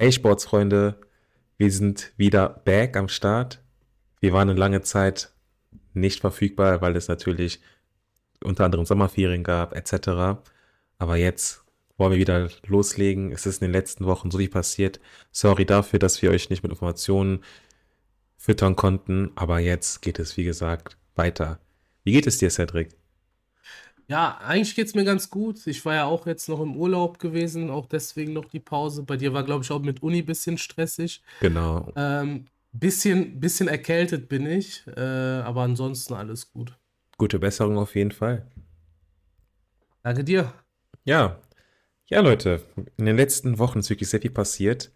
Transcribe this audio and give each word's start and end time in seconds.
Hey 0.00 0.12
Sportsfreunde, 0.12 0.94
wir 1.56 1.72
sind 1.72 2.12
wieder 2.16 2.62
back 2.64 2.96
am 2.96 3.08
Start. 3.08 3.60
Wir 4.20 4.32
waren 4.32 4.48
eine 4.48 4.56
lange 4.56 4.80
Zeit 4.82 5.32
nicht 5.92 6.20
verfügbar, 6.20 6.80
weil 6.80 6.94
es 6.94 7.08
natürlich 7.08 7.60
unter 8.44 8.64
anderem 8.64 8.86
Sommerferien 8.86 9.42
gab 9.42 9.74
etc. 9.74 10.38
Aber 10.98 11.16
jetzt 11.16 11.64
wollen 11.96 12.12
wir 12.12 12.20
wieder 12.20 12.48
loslegen. 12.64 13.32
Es 13.32 13.44
ist 13.44 13.60
in 13.60 13.66
den 13.66 13.72
letzten 13.72 14.06
Wochen 14.06 14.30
so 14.30 14.38
viel 14.38 14.48
passiert. 14.48 15.00
Sorry 15.32 15.66
dafür, 15.66 15.98
dass 15.98 16.22
wir 16.22 16.30
euch 16.30 16.48
nicht 16.48 16.62
mit 16.62 16.70
Informationen 16.70 17.42
füttern 18.36 18.76
konnten, 18.76 19.32
aber 19.34 19.58
jetzt 19.58 20.00
geht 20.00 20.20
es, 20.20 20.36
wie 20.36 20.44
gesagt, 20.44 20.96
weiter. 21.16 21.58
Wie 22.04 22.12
geht 22.12 22.28
es 22.28 22.38
dir, 22.38 22.50
Cedric? 22.50 22.90
Ja, 24.08 24.38
eigentlich 24.38 24.74
geht 24.74 24.86
es 24.86 24.94
mir 24.94 25.04
ganz 25.04 25.28
gut. 25.28 25.66
Ich 25.66 25.84
war 25.84 25.94
ja 25.94 26.04
auch 26.06 26.26
jetzt 26.26 26.48
noch 26.48 26.60
im 26.60 26.76
Urlaub 26.76 27.18
gewesen, 27.18 27.70
auch 27.70 27.86
deswegen 27.86 28.32
noch 28.32 28.46
die 28.46 28.60
Pause. 28.60 29.02
Bei 29.02 29.16
dir 29.16 29.34
war, 29.34 29.44
glaube 29.44 29.64
ich, 29.64 29.70
auch 29.70 29.80
mit 29.80 30.02
Uni 30.02 30.20
ein 30.20 30.26
bisschen 30.26 30.56
stressig. 30.56 31.22
Genau. 31.40 31.92
Ähm, 31.94 32.46
bisschen, 32.72 33.38
bisschen 33.38 33.68
erkältet 33.68 34.28
bin 34.28 34.46
ich, 34.46 34.86
äh, 34.96 35.00
aber 35.00 35.62
ansonsten 35.62 36.14
alles 36.14 36.50
gut. 36.50 36.72
Gute 37.18 37.38
Besserung 37.38 37.76
auf 37.76 37.94
jeden 37.94 38.12
Fall. 38.12 38.46
Danke 40.02 40.24
dir. 40.24 40.54
Ja, 41.04 41.38
ja, 42.10 42.20
Leute, 42.20 42.62
in 42.96 43.04
den 43.04 43.16
letzten 43.16 43.58
Wochen 43.58 43.80
ist 43.80 43.90
wirklich 43.90 44.08
sehr 44.08 44.22
viel 44.22 44.30
passiert. 44.30 44.90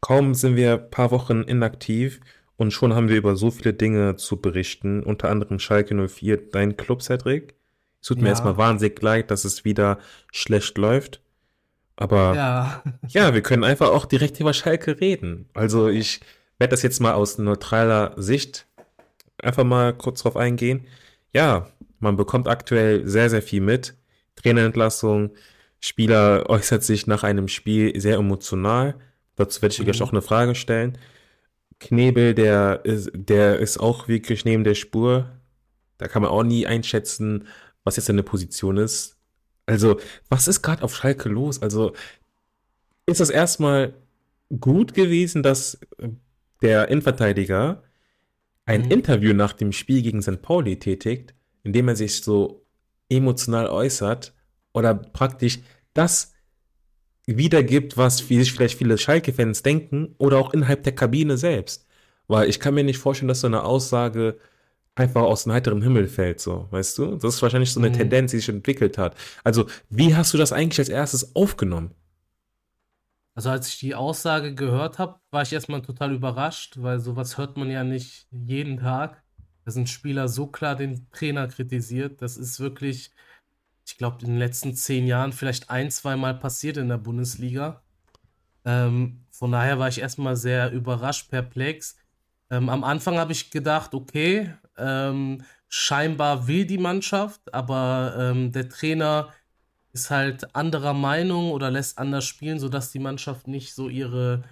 Kaum 0.00 0.32
sind 0.32 0.56
wir 0.56 0.72
ein 0.74 0.90
paar 0.90 1.10
Wochen 1.10 1.42
inaktiv 1.42 2.20
und 2.56 2.70
schon 2.70 2.94
haben 2.94 3.10
wir 3.10 3.16
über 3.18 3.36
so 3.36 3.50
viele 3.50 3.74
Dinge 3.74 4.16
zu 4.16 4.40
berichten, 4.40 5.02
unter 5.02 5.28
anderem 5.28 5.58
Schalke 5.58 5.94
04, 6.08 6.50
dein 6.50 6.78
Club, 6.78 7.02
Cedric. 7.02 7.57
Es 8.00 8.08
tut 8.08 8.20
mir 8.20 8.28
erstmal 8.28 8.56
wahnsinnig 8.56 9.00
leid, 9.02 9.30
dass 9.30 9.44
es 9.44 9.64
wieder 9.64 9.98
schlecht 10.32 10.78
läuft. 10.78 11.20
Aber 11.96 12.34
ja. 12.34 12.82
ja, 13.08 13.34
wir 13.34 13.42
können 13.42 13.64
einfach 13.64 13.88
auch 13.90 14.06
direkt 14.06 14.38
über 14.40 14.52
Schalke 14.52 15.00
reden. 15.00 15.48
Also 15.54 15.88
ich 15.88 16.20
werde 16.58 16.70
das 16.70 16.82
jetzt 16.82 17.00
mal 17.00 17.14
aus 17.14 17.38
neutraler 17.38 18.14
Sicht 18.16 18.66
einfach 19.42 19.64
mal 19.64 19.92
kurz 19.92 20.22
drauf 20.22 20.36
eingehen. 20.36 20.86
Ja, 21.32 21.68
man 21.98 22.16
bekommt 22.16 22.48
aktuell 22.48 23.06
sehr, 23.06 23.30
sehr 23.30 23.42
viel 23.42 23.60
mit. 23.60 23.94
Trainerentlassung, 24.36 25.30
Spieler 25.80 26.48
äußert 26.48 26.82
sich 26.82 27.06
nach 27.06 27.22
einem 27.22 27.48
Spiel 27.48 27.98
sehr 28.00 28.16
emotional. 28.16 28.94
Dazu 29.36 29.62
werde 29.62 29.72
ich 29.72 29.80
mhm. 29.80 29.84
gleich 29.84 30.02
auch 30.02 30.12
eine 30.12 30.22
Frage 30.22 30.54
stellen. 30.54 30.98
Knebel, 31.80 32.34
der 32.34 32.80
ist, 32.84 33.10
der 33.14 33.58
ist 33.58 33.78
auch 33.78 34.08
wirklich 34.08 34.44
neben 34.44 34.64
der 34.64 34.74
Spur. 34.74 35.30
Da 35.98 36.08
kann 36.08 36.22
man 36.22 36.30
auch 36.30 36.42
nie 36.42 36.66
einschätzen, 36.66 37.46
was 37.88 37.96
jetzt 37.96 38.06
seine 38.06 38.22
Position 38.22 38.76
ist. 38.76 39.16
Also, 39.66 39.98
was 40.28 40.48
ist 40.48 40.62
gerade 40.62 40.82
auf 40.82 40.94
Schalke 40.94 41.28
los? 41.28 41.60
Also, 41.60 41.92
ist 43.06 43.20
das 43.20 43.30
erstmal 43.30 43.94
gut 44.60 44.94
gewesen, 44.94 45.42
dass 45.42 45.78
der 46.62 46.88
Innenverteidiger 46.88 47.82
ein 48.64 48.82
mhm. 48.82 48.90
Interview 48.90 49.32
nach 49.32 49.52
dem 49.54 49.72
Spiel 49.72 50.02
gegen 50.02 50.22
St. 50.22 50.42
Pauli 50.42 50.78
tätigt, 50.78 51.34
indem 51.62 51.88
er 51.88 51.96
sich 51.96 52.22
so 52.22 52.66
emotional 53.08 53.68
äußert 53.68 54.34
oder 54.72 54.94
praktisch 54.94 55.60
das 55.94 56.34
wiedergibt, 57.26 57.96
was 57.96 58.18
sich 58.18 58.52
vielleicht 58.52 58.78
viele 58.78 58.98
Schalke-Fans 58.98 59.62
denken 59.62 60.14
oder 60.18 60.38
auch 60.38 60.54
innerhalb 60.54 60.82
der 60.82 60.94
Kabine 60.94 61.36
selbst. 61.36 61.86
Weil 62.26 62.48
ich 62.48 62.60
kann 62.60 62.74
mir 62.74 62.84
nicht 62.84 62.98
vorstellen, 62.98 63.28
dass 63.28 63.40
so 63.40 63.46
eine 63.46 63.64
Aussage 63.64 64.38
einfach 64.98 65.22
aus 65.22 65.44
dem 65.44 65.52
heiteren 65.52 65.82
Himmel 65.82 66.08
fällt, 66.08 66.40
so, 66.40 66.66
weißt 66.70 66.98
du? 66.98 67.16
Das 67.16 67.34
ist 67.34 67.42
wahrscheinlich 67.42 67.72
so 67.72 67.80
eine 67.80 67.90
mhm. 67.90 67.94
Tendenz, 67.94 68.30
die 68.30 68.38
sich 68.38 68.48
entwickelt 68.48 68.98
hat. 68.98 69.16
Also, 69.44 69.66
wie 69.90 70.14
hast 70.14 70.34
du 70.34 70.38
das 70.38 70.52
eigentlich 70.52 70.78
als 70.78 70.88
erstes 70.88 71.34
aufgenommen? 71.36 71.94
Also, 73.34 73.50
als 73.50 73.68
ich 73.68 73.78
die 73.78 73.94
Aussage 73.94 74.54
gehört 74.54 74.98
habe, 74.98 75.20
war 75.30 75.42
ich 75.42 75.52
erstmal 75.52 75.82
total 75.82 76.12
überrascht, 76.12 76.76
weil 76.78 76.98
sowas 76.98 77.38
hört 77.38 77.56
man 77.56 77.70
ja 77.70 77.84
nicht 77.84 78.26
jeden 78.30 78.78
Tag. 78.78 79.22
Da 79.64 79.70
sind 79.70 79.88
Spieler 79.88 80.28
so 80.28 80.46
klar 80.46 80.76
den 80.76 81.08
Trainer 81.10 81.46
kritisiert. 81.46 82.22
Das 82.22 82.36
ist 82.36 82.58
wirklich, 82.58 83.12
ich 83.86 83.98
glaube, 83.98 84.18
in 84.22 84.28
den 84.28 84.38
letzten 84.38 84.74
zehn 84.74 85.06
Jahren 85.06 85.32
vielleicht 85.32 85.70
ein, 85.70 85.90
zwei 85.90 86.16
Mal 86.16 86.34
passiert 86.34 86.78
in 86.78 86.88
der 86.88 86.98
Bundesliga. 86.98 87.82
Ähm, 88.64 89.24
von 89.30 89.52
daher 89.52 89.78
war 89.78 89.88
ich 89.88 90.00
erstmal 90.00 90.36
sehr 90.36 90.72
überrascht, 90.72 91.30
perplex. 91.30 91.96
Ähm, 92.50 92.68
am 92.68 92.82
Anfang 92.82 93.18
habe 93.18 93.32
ich 93.32 93.50
gedacht, 93.50 93.94
okay, 93.94 94.52
ähm, 94.78 95.42
scheinbar 95.68 96.48
will 96.48 96.64
die 96.64 96.78
Mannschaft, 96.78 97.52
aber 97.52 98.14
ähm, 98.18 98.52
der 98.52 98.68
Trainer 98.68 99.32
ist 99.92 100.10
halt 100.10 100.54
anderer 100.54 100.94
Meinung 100.94 101.50
oder 101.50 101.70
lässt 101.70 101.98
anders 101.98 102.24
spielen, 102.24 102.58
sodass 102.58 102.92
die 102.92 102.98
Mannschaft 102.98 103.48
nicht 103.48 103.74
so 103.74 103.88
ihre, 103.88 104.44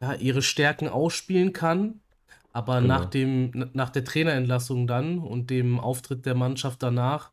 ja, 0.00 0.14
ihre 0.14 0.42
Stärken 0.42 0.88
ausspielen 0.88 1.52
kann. 1.52 2.00
Aber 2.52 2.80
genau. 2.80 2.98
nach, 2.98 3.06
dem, 3.06 3.70
nach 3.72 3.90
der 3.90 4.04
Trainerentlassung 4.04 4.86
dann 4.86 5.18
und 5.18 5.48
dem 5.50 5.80
Auftritt 5.80 6.26
der 6.26 6.34
Mannschaft 6.34 6.82
danach 6.82 7.32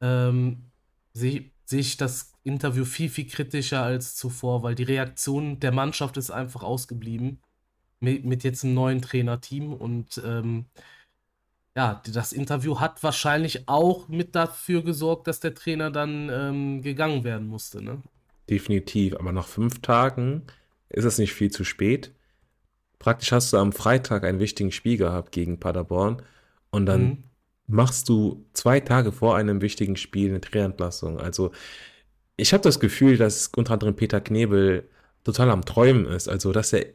ähm, 0.00 0.70
sehe 1.12 1.50
seh 1.64 1.78
ich 1.78 1.96
das 1.96 2.32
Interview 2.44 2.84
viel, 2.84 3.08
viel 3.08 3.26
kritischer 3.26 3.82
als 3.82 4.14
zuvor, 4.14 4.62
weil 4.62 4.74
die 4.74 4.82
Reaktion 4.82 5.60
der 5.60 5.72
Mannschaft 5.72 6.16
ist 6.16 6.30
einfach 6.30 6.62
ausgeblieben 6.62 7.40
mit, 8.00 8.24
mit 8.24 8.44
jetzt 8.44 8.64
einem 8.64 8.74
neuen 8.74 9.00
Trainerteam 9.00 9.72
und 9.72 10.20
ähm, 10.24 10.66
ja, 11.76 12.02
das 12.12 12.32
Interview 12.32 12.80
hat 12.80 13.02
wahrscheinlich 13.02 13.66
auch 13.66 14.08
mit 14.08 14.34
dafür 14.34 14.82
gesorgt, 14.82 15.26
dass 15.26 15.40
der 15.40 15.54
Trainer 15.54 15.90
dann 15.90 16.28
ähm, 16.30 16.82
gegangen 16.82 17.24
werden 17.24 17.48
musste. 17.48 17.82
Ne? 17.82 18.02
Definitiv, 18.50 19.14
aber 19.16 19.32
nach 19.32 19.46
fünf 19.46 19.80
Tagen 19.80 20.42
ist 20.90 21.04
es 21.04 21.18
nicht 21.18 21.32
viel 21.32 21.50
zu 21.50 21.64
spät. 21.64 22.12
Praktisch 22.98 23.32
hast 23.32 23.52
du 23.52 23.56
am 23.56 23.72
Freitag 23.72 24.24
einen 24.24 24.38
wichtigen 24.38 24.70
Spiel 24.70 24.98
gehabt 24.98 25.32
gegen 25.32 25.58
Paderborn 25.58 26.22
und 26.70 26.86
dann 26.86 27.02
mhm. 27.02 27.24
machst 27.66 28.08
du 28.08 28.44
zwei 28.52 28.80
Tage 28.80 29.10
vor 29.10 29.36
einem 29.36 29.62
wichtigen 29.62 29.96
Spiel 29.96 30.28
eine 30.28 30.40
Trainerentlassung. 30.42 31.18
Also 31.18 31.52
ich 32.36 32.52
habe 32.52 32.62
das 32.62 32.80
Gefühl, 32.80 33.16
dass 33.16 33.48
unter 33.56 33.72
anderem 33.72 33.96
Peter 33.96 34.20
Knebel 34.20 34.88
total 35.24 35.50
am 35.50 35.64
Träumen 35.64 36.06
ist. 36.06 36.28
Also 36.28 36.52
dass 36.52 36.72
er 36.72 36.86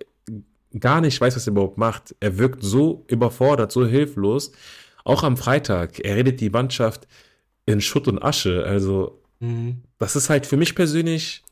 gar 0.80 1.02
nicht 1.02 1.20
weiß, 1.20 1.36
was 1.36 1.48
er 1.48 1.52
überhaupt 1.52 1.78
macht. 1.78 2.16
Er 2.20 2.38
wirkt 2.38 2.64
so 2.64 3.06
überfordert, 3.08 3.72
so 3.72 3.86
hilflos. 3.86 4.52
Auch 5.04 5.24
am 5.24 5.38
Freitag, 5.38 6.00
er 6.00 6.18
redet 6.18 6.42
die 6.42 6.50
Mannschaft 6.50 7.08
in 7.66 7.82
Schutt 7.82 8.08
und 8.08 8.22
Asche. 8.22 8.66
Also, 8.66 9.22
mhm. 9.40 9.82
das 10.00 10.16
ist 10.16 10.30
halt 10.30 10.46
für 10.46 10.58
mich 10.58 10.76
persönlich, 10.76 11.44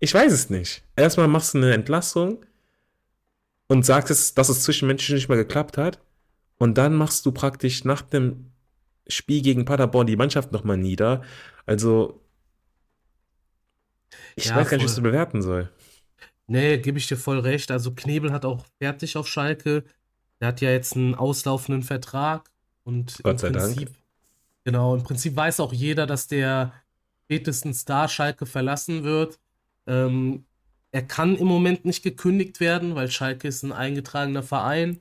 ich 0.00 0.12
weiß 0.14 0.32
es 0.32 0.50
nicht. 0.50 0.82
Erstmal 0.96 1.28
machst 1.28 1.54
du 1.54 1.58
eine 1.58 1.74
Entlassung 1.74 2.44
und 3.68 3.84
sagst, 3.84 4.38
dass 4.38 4.48
es 4.48 4.62
zwischenmenschlich 4.62 5.14
nicht 5.14 5.28
mehr 5.28 5.38
geklappt 5.38 5.76
hat. 5.76 6.00
Und 6.58 6.78
dann 6.78 6.94
machst 6.94 7.26
du 7.26 7.32
praktisch 7.32 7.84
nach 7.84 8.02
dem 8.02 8.50
Spiel 9.08 9.42
gegen 9.42 9.64
Paderborn 9.64 10.06
die 10.06 10.16
Mannschaft 10.16 10.52
nochmal 10.52 10.78
nieder. 10.78 11.22
Also, 11.66 12.20
ich 14.36 14.46
ja, 14.46 14.56
weiß 14.56 14.70
gar 14.70 14.76
nicht, 14.76 14.86
was 14.86 14.96
ich 14.96 15.02
bewerten 15.02 15.42
soll. 15.42 15.70
Nee, 16.48 16.78
gebe 16.78 16.98
ich 16.98 17.08
dir 17.08 17.16
voll 17.16 17.40
recht. 17.40 17.70
Also 17.70 17.92
Knebel 17.92 18.32
hat 18.32 18.44
auch 18.44 18.64
fertig 18.78 19.16
auf 19.16 19.26
Schalke. 19.28 19.84
Der 20.40 20.48
hat 20.48 20.60
ja 20.60 20.70
jetzt 20.70 20.96
einen 20.96 21.14
auslaufenden 21.14 21.82
Vertrag 21.82 22.50
und 22.84 23.20
Gott 23.22 23.40
sei 23.40 23.50
Prinzip, 23.50 23.86
Dank. 23.86 23.98
Genau, 24.64 24.94
im 24.94 25.02
Prinzip 25.02 25.34
weiß 25.34 25.60
auch 25.60 25.72
jeder, 25.72 26.06
dass 26.06 26.28
der 26.28 26.72
spätestens 27.24 27.84
da 27.84 28.08
Schalke 28.08 28.46
verlassen 28.46 29.02
wird. 29.02 29.40
Ähm, 29.86 30.44
er 30.92 31.02
kann 31.02 31.36
im 31.36 31.46
Moment 31.46 31.84
nicht 31.84 32.02
gekündigt 32.02 32.60
werden, 32.60 32.94
weil 32.94 33.10
Schalke 33.10 33.48
ist 33.48 33.62
ein 33.62 33.72
eingetragener 33.72 34.42
Verein 34.42 35.00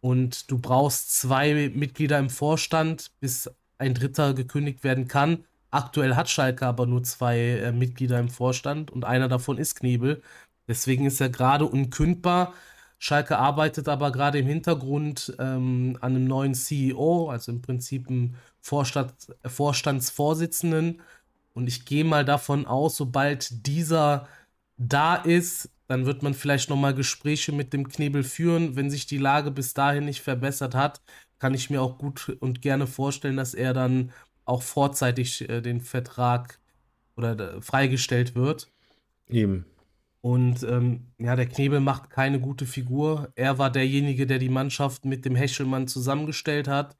und 0.00 0.50
du 0.50 0.58
brauchst 0.58 1.18
zwei 1.18 1.70
Mitglieder 1.74 2.18
im 2.18 2.30
Vorstand, 2.30 3.10
bis 3.20 3.50
ein 3.78 3.94
dritter 3.94 4.34
gekündigt 4.34 4.84
werden 4.84 5.08
kann. 5.08 5.44
Aktuell 5.70 6.14
hat 6.14 6.30
Schalke 6.30 6.66
aber 6.66 6.86
nur 6.86 7.02
zwei 7.02 7.38
äh, 7.38 7.72
Mitglieder 7.72 8.18
im 8.18 8.28
Vorstand 8.28 8.90
und 8.90 9.04
einer 9.04 9.28
davon 9.28 9.58
ist 9.58 9.74
Knebel. 9.74 10.22
Deswegen 10.68 11.06
ist 11.06 11.20
er 11.20 11.28
gerade 11.28 11.66
unkündbar. 11.66 12.54
Schalke 12.98 13.38
arbeitet 13.38 13.88
aber 13.88 14.10
gerade 14.10 14.38
im 14.38 14.46
Hintergrund 14.46 15.34
ähm, 15.38 15.98
an 16.00 16.16
einem 16.16 16.24
neuen 16.24 16.54
CEO, 16.54 17.28
also 17.30 17.52
im 17.52 17.62
Prinzip 17.62 18.08
einem 18.08 18.34
Vorstand, 18.60 19.12
Vorstandsvorsitzenden. 19.44 21.02
Und 21.52 21.68
ich 21.68 21.84
gehe 21.84 22.04
mal 22.04 22.24
davon 22.24 22.66
aus, 22.66 22.96
sobald 22.96 23.66
dieser 23.66 24.28
da 24.78 25.16
ist, 25.16 25.70
dann 25.88 26.04
wird 26.04 26.22
man 26.22 26.34
vielleicht 26.34 26.68
nochmal 26.68 26.94
Gespräche 26.94 27.52
mit 27.52 27.72
dem 27.72 27.88
Knebel 27.88 28.24
führen. 28.24 28.76
Wenn 28.76 28.90
sich 28.90 29.06
die 29.06 29.18
Lage 29.18 29.50
bis 29.50 29.72
dahin 29.72 30.06
nicht 30.06 30.20
verbessert 30.20 30.74
hat, 30.74 31.00
kann 31.38 31.54
ich 31.54 31.70
mir 31.70 31.80
auch 31.82 31.98
gut 31.98 32.36
und 32.40 32.62
gerne 32.62 32.86
vorstellen, 32.86 33.36
dass 33.36 33.54
er 33.54 33.72
dann 33.72 34.12
auch 34.44 34.62
vorzeitig 34.62 35.48
äh, 35.48 35.60
den 35.60 35.80
Vertrag 35.80 36.58
oder 37.16 37.56
äh, 37.56 37.60
freigestellt 37.60 38.34
wird. 38.34 38.70
Eben. 39.28 39.66
Und 40.26 40.64
ähm, 40.64 41.12
ja, 41.18 41.36
der 41.36 41.46
Knebel 41.46 41.78
macht 41.78 42.10
keine 42.10 42.40
gute 42.40 42.66
Figur. 42.66 43.30
Er 43.36 43.58
war 43.58 43.70
derjenige, 43.70 44.26
der 44.26 44.40
die 44.40 44.48
Mannschaft 44.48 45.04
mit 45.04 45.24
dem 45.24 45.36
Hechelmann 45.36 45.86
zusammengestellt 45.86 46.66
hat. 46.66 46.96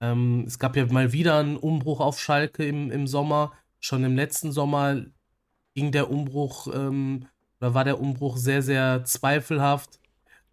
Ähm, 0.00 0.42
es 0.48 0.58
gab 0.58 0.74
ja 0.74 0.84
mal 0.86 1.12
wieder 1.12 1.38
einen 1.38 1.56
Umbruch 1.56 2.00
auf 2.00 2.18
Schalke 2.18 2.64
im, 2.66 2.90
im 2.90 3.06
Sommer. 3.06 3.52
Schon 3.78 4.02
im 4.02 4.16
letzten 4.16 4.50
Sommer 4.50 5.00
ging 5.76 5.92
der 5.92 6.10
Umbruch 6.10 6.66
ähm, 6.74 7.26
oder 7.60 7.74
war 7.74 7.84
der 7.84 8.00
Umbruch 8.00 8.36
sehr, 8.36 8.62
sehr 8.62 9.04
zweifelhaft. 9.04 10.00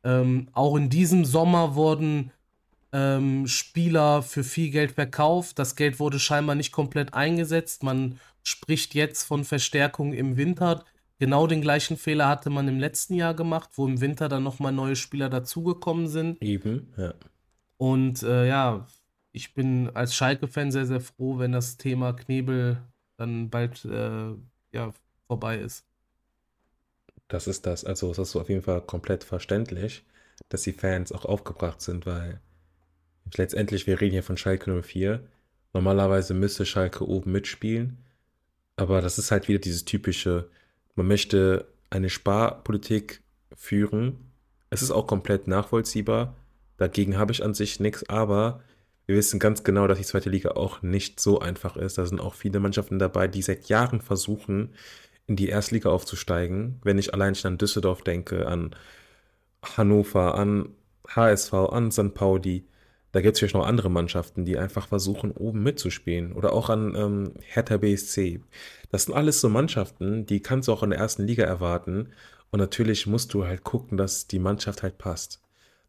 Ähm, 0.03 0.49
auch 0.53 0.75
in 0.75 0.91
diesem 0.91 1.25
Sommer 1.25 1.73
wurden 1.73 2.29
ähm, 2.93 3.47
Spieler 3.47 4.21
für 4.21 4.43
viel 4.43 4.69
Geld 4.69 4.91
verkauft. 4.91 5.57
Das 5.57 5.75
Geld 5.75 5.99
wurde 5.99 6.19
scheinbar 6.19 6.53
nicht 6.53 6.71
komplett 6.71 7.15
eingesetzt. 7.15 7.81
Man 7.81 8.19
spricht 8.43 8.93
jetzt 8.93 9.23
von 9.23 9.43
Verstärkung 9.43 10.13
im 10.13 10.37
Winter. 10.37 10.85
Genau 11.19 11.47
den 11.47 11.61
gleichen 11.61 11.97
Fehler 11.97 12.27
hatte 12.27 12.49
man 12.49 12.67
im 12.67 12.79
letzten 12.79 13.15
Jahr 13.15 13.33
gemacht, 13.33 13.71
wo 13.73 13.87
im 13.87 14.01
Winter 14.01 14.29
dann 14.29 14.43
nochmal 14.43 14.71
neue 14.71 14.95
Spieler 14.95 15.29
dazugekommen 15.29 16.07
sind. 16.07 16.41
Eben, 16.41 16.93
ja. 16.97 17.13
Und 17.77 18.23
äh, 18.23 18.47
ja, 18.47 18.87
ich 19.31 19.53
bin 19.53 19.89
als 19.95 20.15
Schalke-Fan 20.15 20.71
sehr, 20.71 20.85
sehr 20.85 21.01
froh, 21.01 21.39
wenn 21.39 21.51
das 21.51 21.77
Thema 21.77 22.13
Knebel 22.13 22.81
dann 23.17 23.49
bald 23.49 23.83
äh, 23.85 24.33
ja, 24.71 24.93
vorbei 25.27 25.57
ist. 25.57 25.85
Das 27.27 27.47
ist 27.47 27.65
das. 27.65 27.83
Also, 27.83 28.13
das 28.13 28.29
ist 28.29 28.35
auf 28.35 28.49
jeden 28.49 28.61
Fall 28.61 28.81
komplett 28.81 29.23
verständlich, 29.23 30.05
dass 30.49 30.61
die 30.61 30.73
Fans 30.73 31.11
auch 31.11 31.25
aufgebracht 31.25 31.81
sind, 31.81 32.05
weil 32.05 32.39
letztendlich, 33.35 33.87
wir 33.87 33.99
reden 33.99 34.13
hier 34.13 34.23
von 34.23 34.37
Schalke 34.37 34.81
04. 34.81 35.21
Normalerweise 35.73 36.33
müsste 36.33 36.65
Schalke 36.65 37.07
oben 37.07 37.31
mitspielen. 37.31 37.97
Aber 38.75 39.01
das 39.01 39.17
ist 39.17 39.31
halt 39.31 39.47
wieder 39.47 39.59
dieses 39.59 39.85
typische, 39.85 40.49
man 40.97 41.07
möchte 41.07 41.67
eine 41.89 42.09
Sparpolitik 42.09 43.21
führen. 43.55 44.31
Es 44.69 44.81
ist 44.81 44.91
auch 44.91 45.07
komplett 45.07 45.47
nachvollziehbar. 45.47 46.35
Dagegen 46.77 47.17
habe 47.17 47.31
ich 47.31 47.43
an 47.43 47.53
sich 47.53 47.79
nichts, 47.79 48.07
aber 48.09 48.61
wir 49.05 49.15
wissen 49.15 49.39
ganz 49.39 49.63
genau, 49.63 49.87
dass 49.87 49.99
die 49.99 50.03
zweite 50.03 50.29
Liga 50.29 50.51
auch 50.51 50.81
nicht 50.81 51.19
so 51.19 51.39
einfach 51.39 51.77
ist. 51.77 51.97
Da 51.97 52.05
sind 52.05 52.19
auch 52.19 52.33
viele 52.33 52.59
Mannschaften 52.59 52.99
dabei, 52.99 53.27
die 53.27 53.41
seit 53.41 53.69
Jahren 53.69 54.01
versuchen, 54.01 54.73
in 55.27 55.35
die 55.35 55.47
Erstliga 55.47 55.89
aufzusteigen. 55.89 56.79
Wenn 56.83 56.97
ich 56.97 57.13
allein 57.13 57.35
schon 57.35 57.53
an 57.53 57.57
Düsseldorf 57.57 58.01
denke, 58.01 58.47
an 58.47 58.75
Hannover, 59.63 60.35
an 60.35 60.69
HSV, 61.07 61.53
an 61.53 61.91
St. 61.91 62.13
Pauli, 62.13 62.65
da 63.11 63.21
gibt 63.21 63.33
es 63.33 63.39
vielleicht 63.39 63.55
noch 63.55 63.65
andere 63.65 63.89
Mannschaften, 63.89 64.45
die 64.45 64.57
einfach 64.57 64.87
versuchen, 64.87 65.31
oben 65.31 65.63
mitzuspielen. 65.63 66.33
Oder 66.33 66.53
auch 66.53 66.69
an 66.69 66.93
ähm, 66.95 67.33
Hertha 67.41 67.77
BSC. 67.77 68.41
Das 68.91 69.03
sind 69.03 69.15
alles 69.15 69.41
so 69.41 69.49
Mannschaften, 69.49 70.25
die 70.25 70.41
kannst 70.41 70.67
du 70.67 70.73
auch 70.73 70.83
in 70.83 70.89
der 70.89 70.99
ersten 70.99 71.25
Liga 71.25 71.43
erwarten. 71.43 72.09
Und 72.51 72.59
natürlich 72.59 73.07
musst 73.07 73.33
du 73.33 73.45
halt 73.45 73.63
gucken, 73.63 73.97
dass 73.97 74.27
die 74.27 74.39
Mannschaft 74.39 74.83
halt 74.83 74.97
passt. 74.97 75.41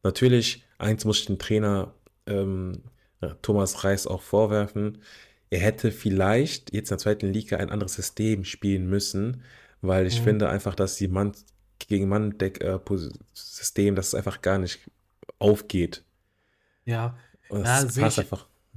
Natürlich, 0.02 0.64
eins 0.78 1.04
muss 1.04 1.20
ich 1.20 1.26
den 1.26 1.38
Trainer 1.38 1.94
ähm, 2.26 2.82
Thomas 3.42 3.84
Reis 3.84 4.06
auch 4.06 4.22
vorwerfen. 4.22 4.98
Er 5.50 5.60
hätte 5.60 5.90
vielleicht 5.90 6.72
jetzt 6.72 6.90
in 6.90 6.96
der 6.96 6.98
zweiten 6.98 7.32
Liga 7.32 7.56
ein 7.56 7.70
anderes 7.70 7.94
System 7.94 8.44
spielen 8.44 8.88
müssen, 8.88 9.42
weil 9.80 10.06
ich 10.06 10.20
mhm. 10.20 10.24
finde 10.24 10.48
einfach, 10.48 10.74
dass 10.74 10.96
die 10.96 11.08
Mann 11.08 11.32
gegen 11.78 12.08
Mann-Deck-System, 12.08 13.94
äh, 13.94 13.96
dass 13.96 14.08
es 14.08 14.14
einfach 14.14 14.42
gar 14.42 14.58
nicht 14.58 14.80
aufgeht. 15.38 16.04
Ja, 16.88 17.18
ja 17.50 17.86
sehe 17.86 18.06
ich, 18.06 18.16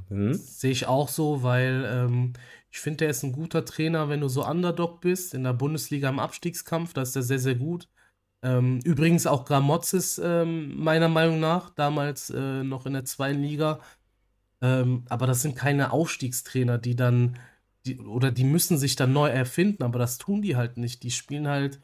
hm? 0.09 0.33
seh 0.33 0.69
ich 0.69 0.85
auch 0.85 1.07
so, 1.07 1.43
weil 1.43 1.85
ähm, 1.87 2.33
ich 2.69 2.79
finde, 2.79 2.97
der 2.97 3.09
ist 3.09 3.23
ein 3.23 3.31
guter 3.31 3.63
Trainer, 3.63 4.09
wenn 4.09 4.19
du 4.19 4.27
so 4.27 4.45
Underdog 4.45 4.99
bist, 4.99 5.33
in 5.33 5.45
der 5.45 5.53
Bundesliga 5.53 6.09
im 6.09 6.19
Abstiegskampf, 6.19 6.93
da 6.93 7.03
ist 7.03 7.15
er 7.15 7.23
sehr, 7.23 7.39
sehr 7.39 7.55
gut. 7.55 7.87
Ähm, 8.43 8.79
übrigens 8.83 9.27
auch 9.27 9.45
Gramozis, 9.45 10.19
ähm, 10.21 10.75
meiner 10.77 11.07
Meinung 11.07 11.39
nach, 11.39 11.69
damals 11.69 12.29
äh, 12.31 12.63
noch 12.63 12.85
in 12.85 12.93
der 12.93 13.05
zweiten 13.05 13.41
Liga. 13.41 13.79
Ähm, 14.61 15.05
aber 15.07 15.25
das 15.25 15.41
sind 15.41 15.55
keine 15.55 15.93
Aufstiegstrainer, 15.93 16.77
die 16.77 16.97
dann, 16.97 17.37
die, 17.85 17.97
oder 17.99 18.31
die 18.31 18.43
müssen 18.43 18.77
sich 18.77 18.97
dann 18.97 19.13
neu 19.13 19.29
erfinden, 19.29 19.83
aber 19.83 19.99
das 19.99 20.17
tun 20.17 20.41
die 20.41 20.57
halt 20.57 20.75
nicht. 20.75 21.03
Die 21.03 21.11
spielen 21.11 21.47
halt 21.47 21.81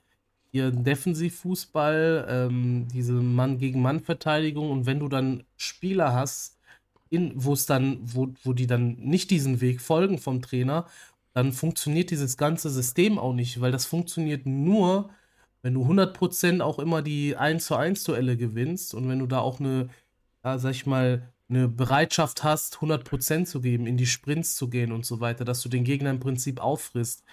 ihren 0.52 0.84
Defensivfußball, 0.84 2.28
ähm, 2.30 2.88
diese 2.94 3.14
Mann-gegen-Mann-Verteidigung 3.14 4.72
und 4.72 4.86
wenn 4.86 5.00
du 5.00 5.08
dann 5.08 5.44
Spieler 5.58 6.14
hast, 6.14 6.58
wo 7.12 7.54
es 7.54 7.66
dann, 7.66 8.00
wo, 8.02 8.30
wo 8.44 8.54
die 8.54 8.68
dann 8.68 8.96
nicht 8.96 9.32
diesen 9.32 9.62
Weg 9.62 9.82
folgen 9.82 10.18
vom 10.20 10.42
Trainer, 10.42 10.88
dann 11.34 11.54
funktioniert 11.54 12.12
dieses 12.12 12.38
ganze 12.38 12.70
System 12.70 13.20
auch 13.20 13.34
nicht, 13.34 13.62
weil 13.62 13.72
das 13.72 13.86
funktioniert 13.86 14.46
nur, 14.46 15.10
wenn 15.62 15.74
du 15.74 15.84
100% 15.84 16.62
auch 16.62 16.80
immer 16.80 17.02
die 17.02 17.36
1 17.36 17.66
zu 17.66 17.76
1 17.76 18.04
Duelle 18.04 18.38
gewinnst 18.38 18.94
und 18.94 19.08
wenn 19.10 19.20
du 19.20 19.28
da 19.28 19.40
auch 19.40 19.60
eine, 19.60 19.90
ja, 20.44 20.58
sag 20.58 20.72
ich 20.72 20.86
mal, 20.86 21.32
eine 21.50 21.68
Bereitschaft 21.68 22.44
hast, 22.44 22.78
100% 22.78 23.46
zu 23.46 23.62
geben, 23.62 23.88
in 23.88 23.98
die 23.98 24.06
Sprints 24.06 24.56
zu 24.56 24.70
gehen 24.70 24.92
und 24.92 25.06
so 25.06 25.20
weiter, 25.20 25.46
dass 25.46 25.62
du 25.62 25.70
den 25.70 25.84
Gegner 25.84 26.10
im 26.10 26.20
Prinzip 26.20 26.60
auffrisst. 26.60 27.24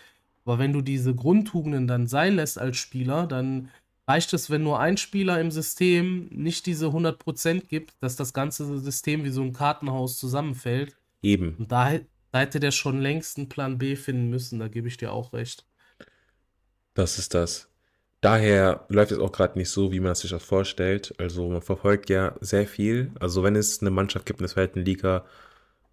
Aber 0.44 0.58
wenn 0.58 0.72
du 0.72 0.82
diese 0.82 1.14
Grundtugenden 1.14 1.86
dann 1.86 2.06
sein 2.06 2.36
lässt 2.36 2.58
als 2.58 2.76
Spieler, 2.76 3.26
dann 3.26 3.70
reicht 4.06 4.32
es, 4.34 4.50
wenn 4.50 4.62
nur 4.62 4.78
ein 4.78 4.96
Spieler 4.96 5.40
im 5.40 5.50
System 5.50 6.28
nicht 6.30 6.66
diese 6.66 6.86
100% 6.86 7.66
gibt, 7.66 7.94
dass 8.00 8.16
das 8.16 8.32
ganze 8.32 8.78
System 8.78 9.24
wie 9.24 9.30
so 9.30 9.42
ein 9.42 9.52
Kartenhaus 9.52 10.18
zusammenfällt. 10.18 10.96
Eben. 11.22 11.56
Und 11.58 11.72
da, 11.72 11.98
da 12.30 12.38
hätte 12.38 12.60
der 12.60 12.70
schon 12.70 13.00
längst 13.00 13.38
einen 13.38 13.48
Plan 13.48 13.78
B 13.78 13.96
finden 13.96 14.28
müssen, 14.28 14.58
da 14.58 14.68
gebe 14.68 14.88
ich 14.88 14.98
dir 14.98 15.12
auch 15.12 15.32
recht. 15.32 15.64
Das 16.92 17.18
ist 17.18 17.34
das. 17.34 17.70
Daher 18.20 18.86
läuft 18.88 19.12
es 19.12 19.18
auch 19.18 19.32
gerade 19.32 19.58
nicht 19.58 19.68
so, 19.68 19.92
wie 19.92 20.00
man 20.00 20.14
sich 20.14 20.30
das 20.30 20.42
vorstellt. 20.42 21.14
Also 21.18 21.48
man 21.48 21.60
verfolgt 21.60 22.08
ja 22.08 22.34
sehr 22.40 22.66
viel. 22.66 23.10
Also 23.20 23.42
wenn 23.42 23.56
es 23.56 23.80
eine 23.80 23.90
Mannschaft 23.90 24.24
gibt 24.24 24.40
in 24.40 24.44
der 24.44 24.52
zweiten 24.52 24.80
Liga, 24.80 25.26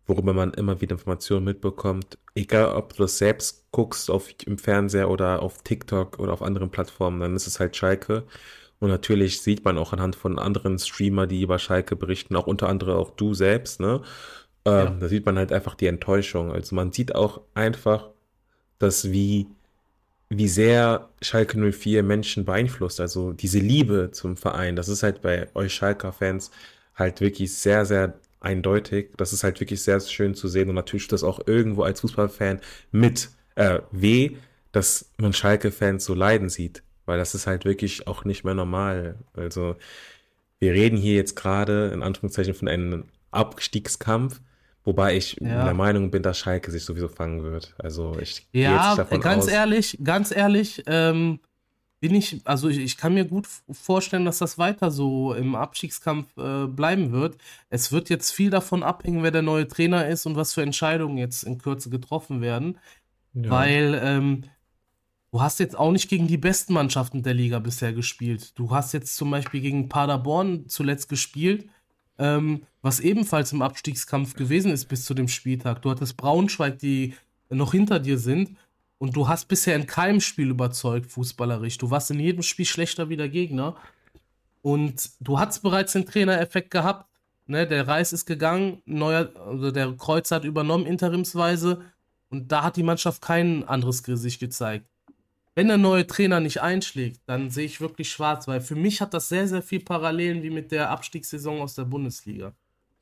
worüber 0.07 0.33
man 0.33 0.53
immer 0.53 0.81
wieder 0.81 0.94
Informationen 0.94 1.45
mitbekommt. 1.45 2.18
Egal, 2.36 2.75
ob 2.75 2.94
du 2.94 3.03
das 3.03 3.18
selbst 3.18 3.65
guckst 3.71 4.09
auf, 4.09 4.30
im 4.45 4.57
Fernseher 4.57 5.09
oder 5.09 5.42
auf 5.42 5.63
TikTok 5.63 6.19
oder 6.19 6.33
auf 6.33 6.42
anderen 6.42 6.69
Plattformen, 6.69 7.19
dann 7.19 7.36
ist 7.36 7.48
es 7.48 7.59
halt 7.59 7.75
Schalke. 7.75 8.24
Und 8.80 8.89
natürlich 8.89 9.42
sieht 9.42 9.63
man 9.63 9.77
auch 9.77 9.94
anhand 9.94 10.15
von 10.15 10.39
anderen 10.39 10.80
Streamer, 10.80 11.27
die 11.27 11.44
über 11.44 11.59
Schalke 11.59 11.95
berichten, 11.95 12.36
auch 12.36 12.48
unter 12.48 12.68
anderem 12.68 12.98
auch 12.98 13.12
du 13.12 13.33
selbst, 13.33 13.80
ne? 13.80 14.01
Ähm, 14.65 14.74
ja. 14.74 14.89
Da 15.00 15.07
sieht 15.07 15.25
man 15.25 15.38
halt 15.38 15.51
einfach 15.51 15.75
die 15.75 15.88
Enttäuschung. 15.88 16.51
Also 16.51 16.75
man 16.75 16.92
sieht 16.92 17.15
auch 17.15 17.42
einfach, 17.54 18.09
dass 18.80 19.12
wie, 19.12 19.47
wie 20.30 20.47
sehr 20.47 21.09
Schalke 21.21 21.57
04 21.71 22.04
Menschen 22.04 22.45
beeinflusst. 22.45 23.00
Also 23.00 23.33
diese 23.33 23.59
Liebe 23.59 24.09
zum 24.12 24.38
Verein, 24.38 24.75
das 24.75 24.89
ist 24.89 25.04
halt 25.04 25.21
bei 25.21 25.47
euch 25.56 25.74
Schalker-Fans 25.74 26.51
halt 26.95 27.21
wirklich 27.21 27.54
sehr, 27.54 27.86
sehr 27.86 28.19
eindeutig. 28.41 29.11
Das 29.17 29.31
ist 29.31 29.43
halt 29.43 29.59
wirklich 29.59 29.81
sehr 29.81 29.99
schön 30.01 30.35
zu 30.35 30.47
sehen 30.47 30.69
und 30.69 30.75
natürlich 30.75 31.07
das 31.07 31.23
auch 31.23 31.39
irgendwo 31.45 31.83
als 31.83 32.01
Fußballfan 32.01 32.59
mit 32.91 33.29
äh, 33.55 33.79
weh, 33.91 34.31
dass 34.71 35.11
man 35.17 35.33
Schalke-Fans 35.33 36.03
so 36.03 36.13
leiden 36.13 36.49
sieht, 36.49 36.83
weil 37.05 37.17
das 37.17 37.35
ist 37.35 37.47
halt 37.47 37.65
wirklich 37.65 38.07
auch 38.07 38.25
nicht 38.25 38.43
mehr 38.43 38.53
normal. 38.53 39.15
Also 39.33 39.75
wir 40.59 40.73
reden 40.73 40.97
hier 40.97 41.16
jetzt 41.16 41.35
gerade 41.35 41.92
in 41.94 42.04
Anführungszeichen 42.04 42.54
von 42.54 42.68
einem 42.68 43.06
Abstiegskampf, 43.31 44.42
wobei 44.83 45.16
ich 45.16 45.37
ja. 45.39 45.66
der 45.66 45.73
Meinung 45.73 46.11
bin, 46.11 46.23
dass 46.23 46.37
Schalke 46.37 46.71
sich 46.71 46.83
sowieso 46.83 47.07
fangen 47.07 47.44
wird. 47.44 47.75
Also 47.77 48.18
ich 48.19 48.47
ja, 48.51 48.95
ganz 48.95 49.45
aus. 49.45 49.47
ehrlich, 49.47 49.97
ganz 50.04 50.35
ehrlich, 50.35 50.83
ähm, 50.87 51.39
bin 52.01 52.15
ich, 52.15 52.41
also 52.45 52.67
ich, 52.67 52.79
ich, 52.79 52.97
kann 52.97 53.13
mir 53.13 53.25
gut 53.25 53.47
vorstellen, 53.71 54.25
dass 54.25 54.39
das 54.39 54.57
weiter 54.57 54.89
so 54.89 55.35
im 55.35 55.53
Abstiegskampf 55.53 56.35
äh, 56.35 56.65
bleiben 56.65 57.11
wird. 57.11 57.37
Es 57.69 57.91
wird 57.91 58.09
jetzt 58.09 58.31
viel 58.31 58.49
davon 58.49 58.81
abhängen, 58.81 59.21
wer 59.21 59.29
der 59.29 59.43
neue 59.43 59.67
Trainer 59.67 60.07
ist 60.07 60.25
und 60.25 60.35
was 60.35 60.53
für 60.53 60.63
Entscheidungen 60.63 61.19
jetzt 61.19 61.43
in 61.43 61.59
Kürze 61.59 61.91
getroffen 61.91 62.41
werden. 62.41 62.79
Ja. 63.35 63.51
Weil 63.51 64.01
ähm, 64.03 64.43
du 65.31 65.41
hast 65.41 65.59
jetzt 65.59 65.77
auch 65.77 65.91
nicht 65.91 66.09
gegen 66.09 66.25
die 66.25 66.39
besten 66.39 66.73
Mannschaften 66.73 67.21
der 67.21 67.35
Liga 67.35 67.59
bisher 67.59 67.93
gespielt. 67.93 68.57
Du 68.57 68.71
hast 68.71 68.93
jetzt 68.93 69.15
zum 69.15 69.29
Beispiel 69.29 69.61
gegen 69.61 69.87
Paderborn 69.87 70.67
zuletzt 70.67 71.07
gespielt, 71.07 71.69
ähm, 72.17 72.63
was 72.81 72.99
ebenfalls 72.99 73.53
im 73.53 73.61
Abstiegskampf 73.61 74.33
gewesen 74.33 74.71
ist 74.71 74.85
bis 74.85 75.05
zu 75.05 75.13
dem 75.13 75.27
Spieltag. 75.27 75.83
Du 75.83 75.91
hattest 75.91 76.17
Braunschweig, 76.17 76.79
die 76.79 77.13
noch 77.51 77.73
hinter 77.73 77.99
dir 77.99 78.17
sind 78.17 78.57
und 79.01 79.15
du 79.15 79.27
hast 79.27 79.47
bisher 79.47 79.75
in 79.75 79.87
keinem 79.87 80.21
Spiel 80.21 80.51
überzeugt, 80.51 81.09
fußballerisch. 81.09 81.79
Du 81.79 81.89
warst 81.89 82.11
in 82.11 82.19
jedem 82.19 82.43
Spiel 82.43 82.67
schlechter 82.67 83.09
wie 83.09 83.17
der 83.17 83.29
Gegner. 83.29 83.75
Und 84.61 85.09
du 85.19 85.39
hast 85.39 85.63
bereits 85.63 85.93
den 85.93 86.05
Trainereffekt 86.05 86.69
gehabt. 86.69 87.09
Ne? 87.47 87.65
Der 87.65 87.87
Reis 87.87 88.13
ist 88.13 88.27
gegangen, 88.27 88.83
neuer, 88.85 89.31
also 89.43 89.71
der 89.71 89.91
Kreuz 89.93 90.29
hat 90.29 90.45
übernommen, 90.45 90.85
interimsweise. 90.85 91.81
Und 92.29 92.51
da 92.51 92.61
hat 92.61 92.75
die 92.75 92.83
Mannschaft 92.83 93.23
kein 93.23 93.67
anderes 93.67 94.03
Gesicht 94.03 94.39
gezeigt. 94.39 94.85
Wenn 95.55 95.69
der 95.69 95.79
neue 95.79 96.05
Trainer 96.05 96.39
nicht 96.39 96.61
einschlägt, 96.61 97.21
dann 97.25 97.49
sehe 97.49 97.65
ich 97.65 97.81
wirklich 97.81 98.11
schwarz, 98.11 98.47
weil 98.47 98.61
für 98.61 98.75
mich 98.75 99.01
hat 99.01 99.15
das 99.15 99.29
sehr, 99.29 99.47
sehr 99.47 99.63
viel 99.63 99.79
Parallelen 99.79 100.43
wie 100.43 100.51
mit 100.51 100.71
der 100.71 100.91
Abstiegssaison 100.91 101.59
aus 101.59 101.73
der 101.73 101.85
Bundesliga. 101.85 102.53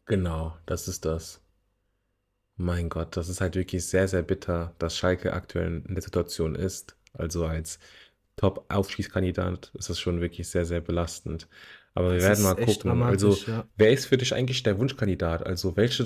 Genau, 0.06 0.56
das 0.66 0.88
ist 0.88 1.04
das. 1.04 1.42
Mein 2.62 2.90
Gott, 2.90 3.16
das 3.16 3.30
ist 3.30 3.42
halt 3.42 3.56
wirklich 3.56 3.86
sehr, 3.86 4.08
sehr 4.08 4.22
bitter, 4.22 4.76
dass 4.80 4.98
Schalke 4.98 5.34
aktuell 5.34 5.82
in 5.88 5.96
der 5.96 6.04
Situation 6.04 6.56
ist. 6.56 6.96
Also 7.14 7.46
als 7.46 7.80
Top-Aufstiegskandidat 8.36 9.72
ist 9.78 9.90
das 9.90 10.00
schon 10.00 10.22
wirklich 10.22 10.50
sehr, 10.50 10.66
sehr 10.66 10.82
belastend. 10.82 11.48
Aber 11.94 12.14
wir 12.14 12.22
werden 12.22 12.44
mal 12.44 12.56
gucken. 12.56 13.02
Also, 13.04 13.34
ja. 13.48 13.66
wer 13.78 13.92
ist 13.92 14.06
für 14.08 14.18
dich 14.18 14.34
eigentlich 14.34 14.64
der 14.64 14.78
Wunschkandidat? 14.78 15.46
Also, 15.46 15.78
welche 15.78 16.06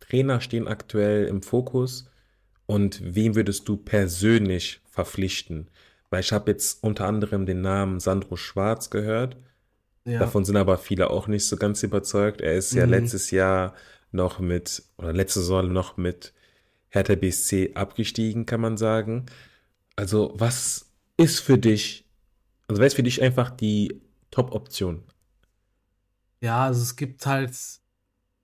Trainer 0.00 0.40
stehen 0.40 0.68
aktuell 0.68 1.26
im 1.26 1.42
Fokus 1.42 2.10
und 2.66 3.00
wem 3.02 3.34
würdest 3.34 3.68
du 3.68 3.76
persönlich 3.78 4.82
verpflichten? 4.90 5.70
weil 6.10 6.20
ich 6.20 6.32
habe 6.32 6.52
jetzt 6.52 6.84
unter 6.84 7.06
anderem 7.06 7.44
den 7.44 7.60
Namen 7.60 7.98
Sandro 7.98 8.36
Schwarz 8.36 8.88
gehört. 8.90 9.36
Ja. 10.04 10.20
Davon 10.20 10.44
sind 10.44 10.56
aber 10.56 10.78
viele 10.78 11.10
auch 11.10 11.26
nicht 11.28 11.46
so 11.46 11.56
ganz 11.56 11.82
überzeugt. 11.82 12.40
Er 12.40 12.54
ist 12.54 12.72
ja 12.74 12.86
Mhm. 12.86 12.92
letztes 12.92 13.30
Jahr 13.32 13.74
noch 14.14 14.38
mit, 14.38 14.82
oder 14.96 15.12
letzte 15.12 15.40
Saison 15.40 15.72
noch 15.72 15.96
mit 15.96 16.32
Hertha 16.88 17.14
BSC 17.14 17.72
abgestiegen, 17.74 18.46
kann 18.46 18.60
man 18.60 18.76
sagen. 18.76 19.26
Also, 19.96 20.32
was 20.36 20.90
ist 21.16 21.40
für 21.40 21.58
dich, 21.58 22.06
also 22.68 22.80
wer 22.80 22.86
ist 22.86 22.94
für 22.94 23.02
dich 23.02 23.22
einfach 23.22 23.50
die 23.50 24.00
Top-Option? 24.30 25.02
Ja, 26.40 26.64
also 26.64 26.82
es 26.82 26.96
gibt 26.96 27.24
halt 27.26 27.52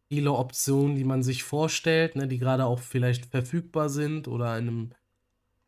viele 0.09 0.33
Optionen, 0.33 0.97
die 0.97 1.05
man 1.05 1.23
sich 1.23 1.45
vorstellt, 1.45 2.17
ne, 2.17 2.27
die 2.27 2.39
gerade 2.39 2.65
auch 2.65 2.81
vielleicht 2.81 3.27
verfügbar 3.27 3.89
sind 3.89 4.27
oder 4.27 4.59
in 4.59 4.69
einem 4.69 4.91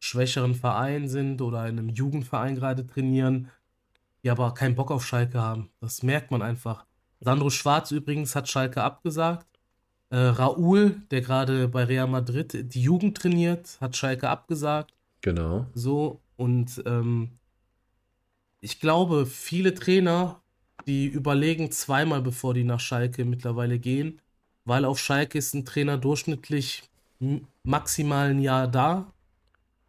schwächeren 0.01 0.55
Verein 0.55 1.09
sind 1.09 1.41
oder 1.41 1.69
in 1.69 1.79
einem 1.79 1.89
Jugendverein 1.91 2.57
gerade 2.57 2.87
trainieren, 2.87 3.51
die 4.25 4.31
aber 4.31 4.53
keinen 4.55 4.75
Bock 4.75 4.91
auf 4.91 5.07
Schalke 5.07 5.41
haben. 5.41 5.71
Das 5.81 6.03
merkt 6.03 6.33
man 6.33 6.43
einfach. 6.43 6.87
Sandro 7.21 7.51
Schwarz 7.51 7.93
übrigens 7.93 8.35
hat 8.35 8.49
Schalke 8.49 8.83
abgesagt. 8.83 9.47
Äh, 10.13 10.29
Raúl, 10.29 11.01
der 11.11 11.23
gerade 11.23 11.69
bei 11.69 11.85
Real 11.85 12.07
Madrid 12.07 12.75
die 12.75 12.83
Jugend 12.83 13.17
trainiert, 13.17 13.79
hat 13.81 13.97
Schalke 13.97 14.29
abgesagt. 14.29 14.93
Genau. 15.23 15.65
So, 15.73 16.21
und 16.37 16.83
ähm, 16.85 17.31
ich 18.61 18.79
glaube, 18.79 19.25
viele 19.25 19.73
Trainer, 19.73 20.43
die 20.87 21.07
überlegen 21.07 21.73
zweimal, 21.73 22.21
bevor 22.21 22.53
die 22.53 22.65
nach 22.65 22.79
Schalke 22.79 23.25
mittlerweile 23.25 23.79
gehen, 23.79 24.21
weil 24.67 24.85
auf 24.85 24.99
Schalke 24.99 25.39
ist 25.39 25.55
ein 25.55 25.65
Trainer 25.65 25.97
durchschnittlich 25.97 26.83
maximal 27.63 28.29
ein 28.29 28.41
Jahr 28.41 28.69
da. 28.69 29.11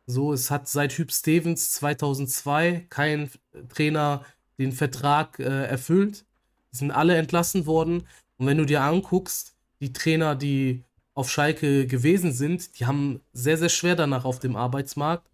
So, 0.06 0.32
es 0.32 0.50
hat 0.50 0.70
seit 0.70 0.94
Hüb 0.94 1.12
Stevens 1.12 1.74
2002 1.74 2.86
kein 2.90 3.30
Trainer 3.68 4.24
den 4.58 4.72
Vertrag 4.72 5.40
äh, 5.40 5.66
erfüllt. 5.66 6.24
Die 6.72 6.78
sind 6.78 6.92
alle 6.92 7.18
entlassen 7.18 7.66
worden. 7.66 8.08
Und 8.38 8.48
wenn 8.48 8.58
du 8.58 8.66
dir 8.66 8.84
anguckst, 8.84 9.54
die 9.84 9.94
Trainer, 9.94 10.36
die 10.36 10.84
auf 11.14 11.30
Schalke 11.30 11.86
gewesen 11.88 12.32
sind, 12.32 12.80
die 12.80 12.86
haben 12.86 13.22
sehr, 13.34 13.58
sehr 13.58 13.70
schwer 13.70 13.96
danach 13.96 14.24
auf 14.26 14.40
dem 14.40 14.56
Arbeitsmarkt. 14.56 15.30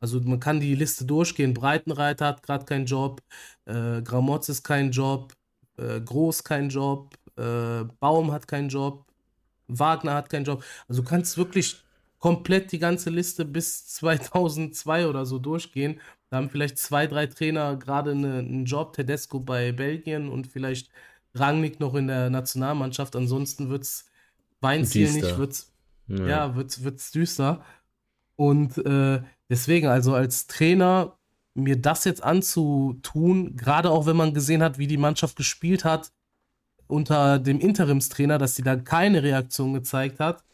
Also 0.00 0.20
man 0.20 0.40
kann 0.40 0.60
die 0.60 0.74
Liste 0.74 1.06
durchgehen. 1.06 1.54
Breitenreiter 1.54 2.26
hat 2.26 2.42
gerade 2.42 2.66
keinen 2.66 2.84
Job, 2.84 3.22
äh, 3.64 4.02
Gramotz 4.02 4.48
ist 4.50 4.62
kein 4.62 4.90
Job, 4.90 5.32
äh, 5.78 6.00
Groß 6.00 6.44
kein 6.44 6.68
Job, 6.68 7.14
äh, 7.36 7.84
Baum 8.00 8.30
hat 8.30 8.46
keinen 8.46 8.68
Job, 8.68 9.06
Wagner 9.68 10.14
hat 10.14 10.28
keinen 10.28 10.44
Job. 10.44 10.62
Also 10.88 11.02
du 11.02 11.08
kannst 11.08 11.38
wirklich 11.38 11.82
komplett 12.18 12.70
die 12.72 12.78
ganze 12.78 13.10
Liste 13.10 13.44
bis 13.46 13.86
2002 13.94 15.08
oder 15.08 15.24
so 15.24 15.38
durchgehen. 15.38 16.00
Da 16.30 16.36
haben 16.36 16.50
vielleicht 16.50 16.78
zwei, 16.78 17.06
drei 17.06 17.26
Trainer 17.26 17.76
gerade 17.76 18.10
eine, 18.10 18.38
einen 18.40 18.66
Job, 18.66 18.92
Tedesco 18.92 19.40
bei 19.40 19.72
Belgien 19.72 20.28
und 20.28 20.46
vielleicht 20.48 20.90
Rangnick 21.34 21.80
noch 21.80 21.94
in 21.94 22.06
der 22.06 22.30
Nationalmannschaft. 22.30 23.16
Ansonsten 23.16 23.68
wird 23.70 23.82
es 23.82 24.06
Weinziel 24.60 25.06
Düster. 25.06 25.26
nicht, 25.26 25.38
wird's, 25.38 25.72
Ja. 26.06 26.26
ja, 26.26 26.56
wird's, 26.56 26.82
wird's 26.82 27.10
düster. 27.10 27.62
Und 28.36 28.78
äh, 28.78 29.22
deswegen, 29.48 29.88
also 29.88 30.14
als 30.14 30.46
Trainer, 30.46 31.16
mir 31.54 31.80
das 31.80 32.04
jetzt 32.04 32.22
anzutun, 32.22 33.56
gerade 33.56 33.90
auch 33.90 34.06
wenn 34.06 34.16
man 34.16 34.34
gesehen 34.34 34.62
hat, 34.62 34.78
wie 34.78 34.86
die 34.86 34.96
Mannschaft 34.96 35.36
gespielt 35.36 35.84
hat 35.84 36.12
unter 36.86 37.38
dem 37.38 37.60
Interimstrainer, 37.60 38.38
dass 38.38 38.56
sie 38.56 38.62
da 38.62 38.76
keine 38.76 39.22
Reaktion 39.22 39.74
gezeigt 39.74 40.20
hat. 40.20 40.44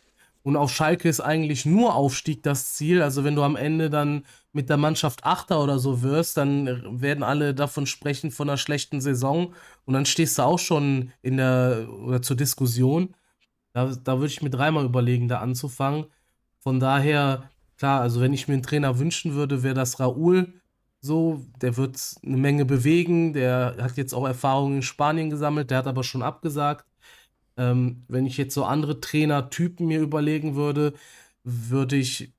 Und 0.42 0.56
auf 0.56 0.73
Schalke 0.73 1.09
ist 1.09 1.20
eigentlich 1.20 1.66
nur 1.66 1.94
Aufstieg 1.94 2.42
das 2.42 2.75
Ziel. 2.75 3.02
Also 3.02 3.25
wenn 3.25 3.37
du 3.37 3.42
am 3.42 3.56
Ende 3.56 3.90
dann 3.90 4.25
mit 4.52 4.70
der 4.70 4.78
Mannschaft 4.78 5.25
Achter 5.25 5.62
oder 5.62 5.78
so 5.78 6.02
wirst, 6.02 6.37
dann 6.37 7.00
werden 7.00 7.23
alle 7.23 7.54
davon 7.54 7.87
sprechen 7.87 8.30
von 8.30 8.49
einer 8.49 8.56
schlechten 8.56 9.00
Saison. 9.00 9.54
Und 9.85 9.94
dann 9.94 10.06
stehst 10.06 10.38
du 10.38 10.42
auch 10.42 10.59
schon 10.59 11.12
in 11.23 11.37
der 11.37 11.88
oder 12.02 12.23
zur 12.23 12.37
Diskussion. 12.37 13.14
Da, 13.73 13.94
da 14.02 14.18
würde 14.18 14.32
ich 14.32 14.42
mir 14.42 14.50
dreimal 14.50 14.85
überlegen, 14.85 15.28
da 15.28 15.38
anzufangen. 15.38 16.06
Von 16.59 16.80
daher, 16.80 17.50
klar, 17.76 18.00
also 18.00 18.20
wenn 18.20 18.32
ich 18.32 18.49
mir 18.49 18.54
einen 18.54 18.62
Trainer 18.62 18.99
wünschen 18.99 19.35
würde, 19.35 19.62
wäre 19.62 19.75
das 19.75 20.00
Raúl. 20.00 20.54
So, 21.02 21.47
der 21.61 21.76
wird 21.76 21.99
eine 22.25 22.37
Menge 22.37 22.64
bewegen. 22.64 23.32
Der 23.35 23.76
hat 23.80 23.97
jetzt 23.97 24.14
auch 24.14 24.26
Erfahrungen 24.26 24.76
in 24.76 24.82
Spanien 24.82 25.30
gesammelt, 25.30 25.70
der 25.70 25.78
hat 25.78 25.87
aber 25.87 26.04
schon 26.04 26.23
abgesagt. 26.23 26.87
Ähm, 27.60 28.04
wenn 28.08 28.24
ich 28.24 28.38
jetzt 28.38 28.54
so 28.54 28.64
andere 28.64 29.00
Trainertypen 29.02 29.86
mir 29.86 30.00
überlegen 30.00 30.54
würde, 30.54 30.94
würde 31.44 31.96
ich 31.96 32.32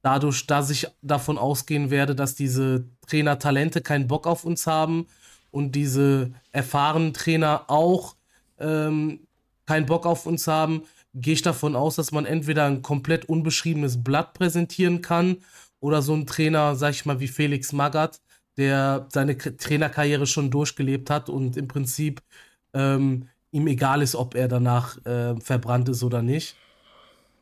dadurch, 0.00 0.46
dass 0.46 0.70
ich 0.70 0.86
davon 1.02 1.36
ausgehen 1.36 1.90
werde, 1.90 2.14
dass 2.14 2.36
diese 2.36 2.86
Trainertalente 3.06 3.82
keinen 3.82 4.08
Bock 4.08 4.26
auf 4.26 4.44
uns 4.44 4.66
haben 4.66 5.06
und 5.50 5.72
diese 5.72 6.32
erfahrenen 6.52 7.12
Trainer 7.12 7.64
auch 7.68 8.16
ähm, 8.58 9.20
keinen 9.66 9.84
Bock 9.84 10.06
auf 10.06 10.24
uns 10.24 10.46
haben, 10.46 10.84
gehe 11.12 11.34
ich 11.34 11.42
davon 11.42 11.76
aus, 11.76 11.96
dass 11.96 12.10
man 12.10 12.24
entweder 12.24 12.64
ein 12.64 12.80
komplett 12.80 13.26
unbeschriebenes 13.26 14.02
Blatt 14.02 14.32
präsentieren 14.32 15.02
kann 15.02 15.36
oder 15.80 16.00
so 16.00 16.14
ein 16.14 16.26
Trainer, 16.26 16.76
sag 16.76 16.92
ich 16.92 17.04
mal, 17.04 17.20
wie 17.20 17.28
Felix 17.28 17.72
Magath, 17.74 18.22
der 18.56 19.06
seine 19.12 19.36
Trainerkarriere 19.36 20.26
schon 20.26 20.50
durchgelebt 20.50 21.10
hat 21.10 21.28
und 21.28 21.58
im 21.58 21.68
Prinzip 21.68 22.22
ähm, 22.72 23.28
ihm 23.52 23.66
egal 23.66 24.02
ist, 24.02 24.14
ob 24.14 24.34
er 24.34 24.48
danach 24.48 25.04
äh, 25.04 25.38
verbrannt 25.40 25.88
ist 25.88 26.02
oder 26.02 26.22
nicht. 26.22 26.56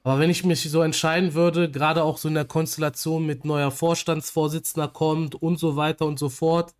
Aber 0.04 0.20
wenn 0.20 0.30
ich 0.30 0.44
mich 0.44 0.62
so 0.70 0.82
entscheiden 0.82 1.34
würde, 1.34 1.70
gerade 1.70 2.02
auch 2.02 2.18
so 2.18 2.28
in 2.28 2.34
der 2.34 2.44
Konstellation 2.44 3.26
mit 3.26 3.44
neuer 3.44 3.70
Vorstandsvorsitzender 3.70 4.88
kommt 4.88 5.34
und 5.34 5.58
so 5.58 5.76
weiter 5.76 6.06
und 6.06 6.18
so 6.18 6.28
fort, 6.28 6.74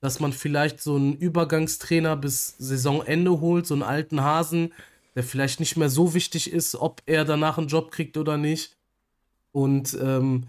dass 0.00 0.20
man 0.20 0.32
vielleicht 0.32 0.80
so 0.80 0.96
einen 0.96 1.14
Übergangstrainer 1.14 2.16
bis 2.16 2.56
Saisonende 2.58 3.40
holt, 3.40 3.66
so 3.66 3.74
einen 3.74 3.82
alten 3.82 4.22
Hasen, 4.22 4.72
der 5.14 5.22
vielleicht 5.22 5.60
nicht 5.60 5.76
mehr 5.76 5.90
so 5.90 6.14
wichtig 6.14 6.52
ist, 6.52 6.74
ob 6.74 7.02
er 7.06 7.24
danach 7.24 7.58
einen 7.58 7.68
Job 7.68 7.90
kriegt 7.90 8.16
oder 8.16 8.36
nicht. 8.36 8.76
Und 9.52 9.96
ähm, 10.02 10.46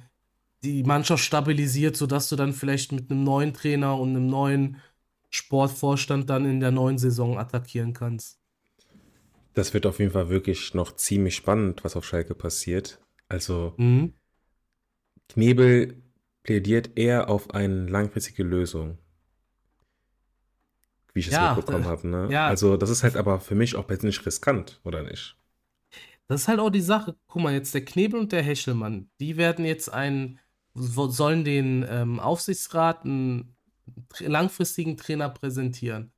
die 0.63 0.83
Mannschaft 0.83 1.23
stabilisiert, 1.23 1.97
sodass 1.97 2.29
du 2.29 2.35
dann 2.35 2.53
vielleicht 2.53 2.93
mit 2.93 3.11
einem 3.11 3.23
neuen 3.23 3.53
Trainer 3.53 3.99
und 3.99 4.09
einem 4.11 4.27
neuen 4.27 4.77
Sportvorstand 5.33 6.29
dann 6.29 6.45
in 6.45 6.59
der 6.59 6.71
neuen 6.71 6.97
Saison 6.97 7.37
attackieren 7.39 7.93
kannst. 7.93 8.39
Das 9.55 9.73
wird 9.73 9.85
auf 9.87 9.97
jeden 9.99 10.11
Fall 10.11 10.29
wirklich 10.29 10.73
noch 10.75 10.95
ziemlich 10.95 11.35
spannend, 11.35 11.83
was 11.83 11.95
auf 11.95 12.05
Schalke 12.05 12.35
passiert. 12.35 12.99
Also 13.29 13.73
Mhm. 13.77 14.13
Knebel 15.27 16.01
plädiert 16.43 16.97
eher 16.97 17.29
auf 17.29 17.49
eine 17.53 17.87
langfristige 17.89 18.43
Lösung. 18.43 18.99
Wie 21.15 21.21
ich 21.21 21.27
es 21.27 21.33
Ja, 21.33 21.55
mitbekommen 21.55 21.85
äh, 21.85 21.87
habe, 21.87 22.07
ne? 22.07 22.27
ja. 22.31 22.47
Also, 22.49 22.77
das 22.77 22.89
ist 22.91 23.01
halt 23.03 23.15
aber 23.15 23.39
für 23.39 23.55
mich 23.55 23.75
auch 23.75 23.87
persönlich 23.87 24.23
riskant, 24.25 24.79
oder 24.83 25.01
nicht? 25.03 25.35
Das 26.27 26.41
ist 26.41 26.47
halt 26.47 26.59
auch 26.59 26.69
die 26.69 26.81
Sache. 26.81 27.15
Guck 27.27 27.41
mal, 27.41 27.53
jetzt 27.53 27.73
der 27.73 27.85
Knebel 27.85 28.19
und 28.19 28.31
der 28.31 28.43
Hechelmann, 28.43 29.09
die 29.19 29.37
werden 29.37 29.65
jetzt 29.65 29.91
einen, 29.93 30.39
so- 30.73 31.07
sollen 31.09 31.43
den 31.43 31.85
ähm, 31.87 32.19
Aufsichtsrat 32.19 33.03
einen 33.05 33.55
langfristigen 34.19 34.97
Trainer 34.97 35.29
präsentieren. 35.29 36.11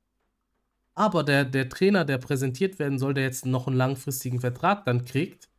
Aber 0.94 1.24
der, 1.24 1.44
der 1.44 1.68
Trainer, 1.68 2.04
der 2.04 2.18
präsentiert 2.18 2.78
werden 2.78 2.98
soll, 2.98 3.14
der 3.14 3.24
jetzt 3.24 3.44
noch 3.44 3.66
einen 3.66 3.76
langfristigen 3.76 4.40
Vertrag 4.40 4.84
dann 4.86 5.04
kriegt, 5.04 5.50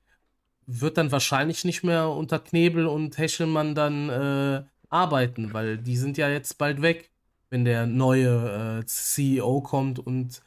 wird 0.65 0.97
dann 0.97 1.11
wahrscheinlich 1.11 1.63
nicht 1.63 1.83
mehr 1.83 2.09
unter 2.09 2.39
Knebel 2.39 2.87
und 2.87 3.17
Hechelmann 3.17 3.75
dann 3.75 4.09
äh, 4.09 4.63
arbeiten, 4.89 5.53
weil 5.53 5.77
die 5.77 5.97
sind 5.97 6.17
ja 6.17 6.29
jetzt 6.29 6.57
bald 6.57 6.81
weg, 6.81 7.11
wenn 7.49 7.65
der 7.65 7.85
neue 7.85 8.79
äh, 8.81 8.85
CEO 8.85 9.61
kommt 9.61 9.99
und 9.99 10.41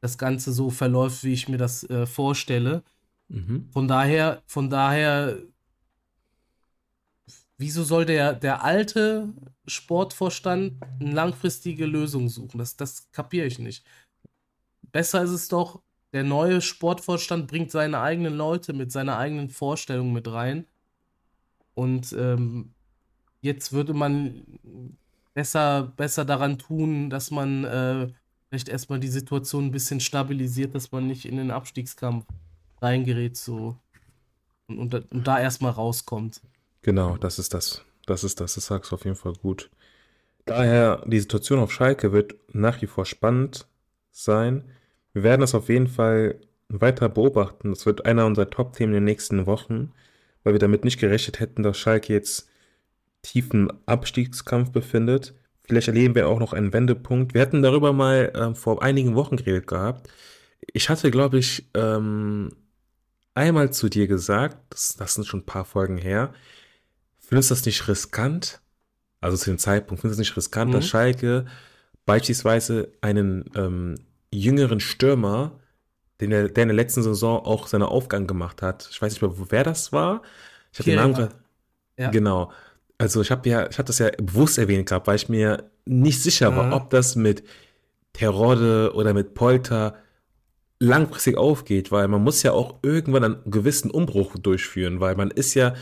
das 0.00 0.18
Ganze 0.18 0.52
so 0.52 0.70
verläuft, 0.70 1.24
wie 1.24 1.32
ich 1.32 1.48
mir 1.48 1.58
das 1.58 1.88
äh, 1.88 2.06
vorstelle. 2.06 2.82
Mhm. 3.28 3.68
Von 3.72 3.88
daher, 3.88 4.42
von 4.46 4.68
daher, 4.68 5.38
wieso 7.62 7.84
soll 7.84 8.04
der, 8.04 8.34
der 8.34 8.64
alte 8.64 9.32
Sportvorstand 9.66 10.82
eine 11.00 11.12
langfristige 11.12 11.86
Lösung 11.86 12.28
suchen? 12.28 12.58
Das, 12.58 12.76
das 12.76 13.10
kapiere 13.12 13.46
ich 13.46 13.60
nicht. 13.60 13.86
Besser 14.90 15.22
ist 15.22 15.30
es 15.30 15.46
doch, 15.46 15.80
der 16.12 16.24
neue 16.24 16.60
Sportvorstand 16.60 17.46
bringt 17.46 17.70
seine 17.70 18.00
eigenen 18.00 18.34
Leute 18.34 18.72
mit 18.72 18.90
seiner 18.90 19.16
eigenen 19.16 19.48
Vorstellung 19.48 20.12
mit 20.12 20.26
rein. 20.26 20.66
Und 21.74 22.12
ähm, 22.12 22.74
jetzt 23.40 23.72
würde 23.72 23.94
man 23.94 24.42
besser, 25.32 25.92
besser 25.96 26.24
daran 26.24 26.58
tun, 26.58 27.10
dass 27.10 27.30
man 27.30 27.64
äh, 27.64 28.08
vielleicht 28.48 28.68
erstmal 28.68 28.98
die 28.98 29.08
Situation 29.08 29.66
ein 29.66 29.70
bisschen 29.70 30.00
stabilisiert, 30.00 30.74
dass 30.74 30.90
man 30.90 31.06
nicht 31.06 31.26
in 31.26 31.36
den 31.36 31.52
Abstiegskampf 31.52 32.26
reingerät 32.82 33.36
so 33.36 33.76
und, 34.66 34.78
und, 34.78 35.12
und 35.12 35.26
da 35.26 35.40
erstmal 35.40 35.72
rauskommt. 35.72 36.42
Genau, 36.82 37.16
das 37.16 37.38
ist 37.38 37.54
das. 37.54 37.84
Das 38.06 38.24
ist 38.24 38.40
das. 38.40 38.54
Das 38.54 38.66
sagst 38.66 38.90
du 38.90 38.96
auf 38.96 39.04
jeden 39.04 39.16
Fall 39.16 39.34
gut. 39.34 39.70
Daher, 40.44 41.02
die 41.06 41.20
Situation 41.20 41.60
auf 41.60 41.72
Schalke 41.72 42.12
wird 42.12 42.34
nach 42.52 42.82
wie 42.82 42.86
vor 42.86 43.06
spannend 43.06 43.66
sein. 44.10 44.64
Wir 45.12 45.22
werden 45.22 45.40
das 45.40 45.54
auf 45.54 45.68
jeden 45.68 45.86
Fall 45.86 46.40
weiter 46.68 47.08
beobachten. 47.08 47.70
Das 47.70 47.86
wird 47.86 48.06
einer 48.06 48.26
unserer 48.26 48.50
Top-Themen 48.50 48.92
in 48.92 49.00
den 49.00 49.04
nächsten 49.04 49.46
Wochen, 49.46 49.92
weil 50.42 50.54
wir 50.54 50.58
damit 50.58 50.84
nicht 50.84 50.98
gerechnet 50.98 51.38
hätten, 51.38 51.62
dass 51.62 51.78
Schalke 51.78 52.12
jetzt 52.12 52.48
tiefen 53.22 53.72
Abstiegskampf 53.86 54.72
befindet. 54.72 55.34
Vielleicht 55.64 55.88
erleben 55.88 56.16
wir 56.16 56.28
auch 56.28 56.40
noch 56.40 56.52
einen 56.52 56.72
Wendepunkt. 56.72 57.34
Wir 57.34 57.40
hatten 57.40 57.62
darüber 57.62 57.92
mal 57.92 58.32
ähm, 58.34 58.56
vor 58.56 58.82
einigen 58.82 59.14
Wochen 59.14 59.36
geredet 59.36 59.68
gehabt. 59.68 60.08
Ich 60.72 60.88
hatte, 60.88 61.10
glaube 61.12 61.38
ich, 61.38 61.68
ähm, 61.74 62.50
einmal 63.34 63.72
zu 63.72 63.88
dir 63.88 64.08
gesagt, 64.08 64.56
das, 64.70 64.96
das 64.96 65.14
sind 65.14 65.26
schon 65.26 65.40
ein 65.40 65.46
paar 65.46 65.64
Folgen 65.64 65.98
her, 65.98 66.32
findest 67.32 67.50
du 67.50 67.54
das 67.54 67.64
nicht 67.64 67.88
riskant? 67.88 68.60
Also 69.22 69.38
zu 69.38 69.48
dem 69.48 69.58
Zeitpunkt, 69.58 70.02
findest 70.02 70.18
du 70.18 70.22
es 70.22 70.28
nicht 70.28 70.36
riskant, 70.36 70.70
mhm. 70.70 70.74
dass 70.74 70.86
Schalke 70.86 71.46
beispielsweise 72.04 72.92
einen 73.00 73.50
ähm, 73.54 73.94
jüngeren 74.30 74.80
Stürmer, 74.80 75.52
den 76.20 76.28
der, 76.28 76.50
der 76.50 76.64
in 76.64 76.68
der 76.68 76.76
letzten 76.76 77.02
Saison 77.02 77.42
auch 77.42 77.68
seinen 77.68 77.84
Aufgang 77.84 78.26
gemacht 78.26 78.60
hat, 78.60 78.86
ich 78.90 79.00
weiß 79.00 79.14
nicht 79.14 79.22
mehr, 79.22 79.32
wer 79.48 79.64
das 79.64 79.94
war. 79.94 80.20
Ich 80.74 80.80
habe 80.80 80.90
den 80.90 80.96
Namen 80.96 81.28
ja. 81.98 82.10
Genau. 82.10 82.52
Also 82.98 83.22
ich 83.22 83.30
habe 83.30 83.48
ja, 83.48 83.66
ich 83.66 83.78
habe 83.78 83.86
das 83.86 83.98
ja 83.98 84.10
bewusst 84.10 84.58
erwähnt 84.58 84.90
gehabt, 84.90 85.06
weil 85.06 85.16
ich 85.16 85.30
mir 85.30 85.70
nicht 85.86 86.22
sicher 86.22 86.50
mhm. 86.50 86.56
war, 86.56 86.76
ob 86.76 86.90
das 86.90 87.16
mit 87.16 87.44
Terodde 88.12 88.92
oder 88.94 89.14
mit 89.14 89.32
Polter 89.32 89.96
langfristig 90.80 91.38
aufgeht, 91.38 91.92
weil 91.92 92.08
man 92.08 92.22
muss 92.22 92.42
ja 92.42 92.52
auch 92.52 92.80
irgendwann 92.82 93.24
einen 93.24 93.50
gewissen 93.50 93.90
Umbruch 93.90 94.36
durchführen, 94.36 95.00
weil 95.00 95.14
man 95.14 95.30
ist 95.30 95.54
ja 95.54 95.74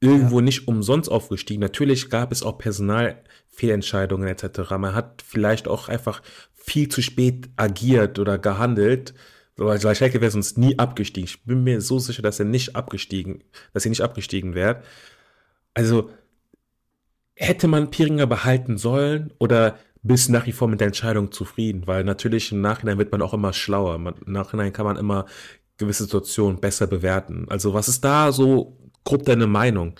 irgendwo 0.00 0.38
ja. 0.38 0.44
nicht 0.44 0.68
umsonst 0.68 1.10
aufgestiegen. 1.10 1.60
Natürlich 1.60 2.10
gab 2.10 2.32
es 2.32 2.42
auch 2.42 2.58
Personalfehlentscheidungen 2.58 4.28
etc. 4.28 4.70
Man 4.78 4.94
hat 4.94 5.22
vielleicht 5.26 5.68
auch 5.68 5.88
einfach 5.88 6.22
viel 6.54 6.88
zu 6.88 7.02
spät 7.02 7.48
agiert 7.56 8.18
oder 8.18 8.38
gehandelt, 8.38 9.14
weil 9.56 9.80
Schalke 9.80 10.20
wäre 10.20 10.30
sonst 10.30 10.58
nie 10.58 10.78
abgestiegen. 10.78 11.28
Ich 11.28 11.44
bin 11.44 11.64
mir 11.64 11.80
so 11.80 11.98
sicher, 11.98 12.22
dass 12.22 12.38
er 12.38 12.44
nicht 12.46 12.76
abgestiegen, 12.76 13.42
dass 13.72 13.84
er 13.84 13.88
nicht 13.90 14.02
abgestiegen 14.02 14.54
wäre. 14.54 14.82
Also 15.74 16.10
hätte 17.34 17.66
man 17.66 17.90
Piringer 17.90 18.26
behalten 18.26 18.78
sollen 18.78 19.32
oder 19.38 19.76
bist 20.02 20.30
nach 20.30 20.46
wie 20.46 20.52
vor 20.52 20.68
mit 20.68 20.80
der 20.80 20.86
Entscheidung 20.88 21.32
zufrieden, 21.32 21.86
weil 21.86 22.04
natürlich 22.04 22.52
im 22.52 22.60
Nachhinein 22.60 22.98
wird 22.98 23.10
man 23.10 23.22
auch 23.22 23.34
immer 23.34 23.52
schlauer. 23.52 23.98
Man, 23.98 24.14
Im 24.24 24.32
Nachhinein 24.32 24.72
kann 24.72 24.86
man 24.86 24.96
immer 24.96 25.26
gewisse 25.76 26.04
Situationen 26.04 26.60
besser 26.60 26.86
bewerten. 26.86 27.46
Also 27.48 27.74
was 27.74 27.88
ist 27.88 28.04
da 28.04 28.32
so 28.32 28.76
grob 29.04 29.24
deine 29.24 29.46
Meinung? 29.46 29.98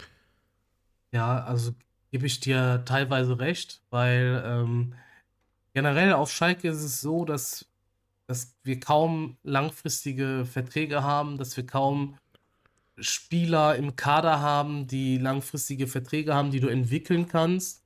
Ja, 1.12 1.45
also 1.45 1.73
gebe 2.11 2.26
ich 2.26 2.40
dir 2.40 2.83
teilweise 2.85 3.38
recht, 3.38 3.83
weil 3.90 4.43
ähm, 4.45 4.95
generell 5.75 6.12
auf 6.12 6.31
Schalke 6.31 6.69
ist 6.69 6.83
es 6.83 7.00
so, 7.00 7.25
dass, 7.25 7.67
dass 8.26 8.55
wir 8.62 8.81
kaum 8.81 9.37
langfristige 9.43 10.45
Verträge 10.45 11.02
haben, 11.02 11.38
dass 11.38 11.57
wir 11.57 11.67
kaum 11.67 12.17
Spieler 12.99 13.76
im 13.76 13.97
Kader 13.97 14.40
haben, 14.40 14.87
die 14.87 15.19
langfristige 15.19 15.87
Verträge 15.87 16.35
haben, 16.35 16.50
die 16.50 16.61
du 16.61 16.69
entwickeln 16.69 17.28
kannst. 17.28 17.85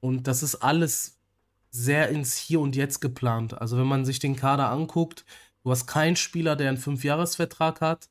Und 0.00 0.26
das 0.26 0.42
ist 0.42 0.56
alles 0.56 1.18
sehr 1.70 2.08
ins 2.08 2.36
Hier 2.36 2.60
und 2.60 2.76
Jetzt 2.76 3.00
geplant. 3.00 3.60
Also 3.60 3.78
wenn 3.78 3.86
man 3.86 4.04
sich 4.04 4.18
den 4.18 4.36
Kader 4.36 4.70
anguckt, 4.70 5.24
du 5.64 5.70
hast 5.70 5.86
keinen 5.86 6.16
Spieler, 6.16 6.56
der 6.56 6.68
einen 6.68 6.78
Fünfjahresvertrag 6.78 7.80
hat. 7.80 8.08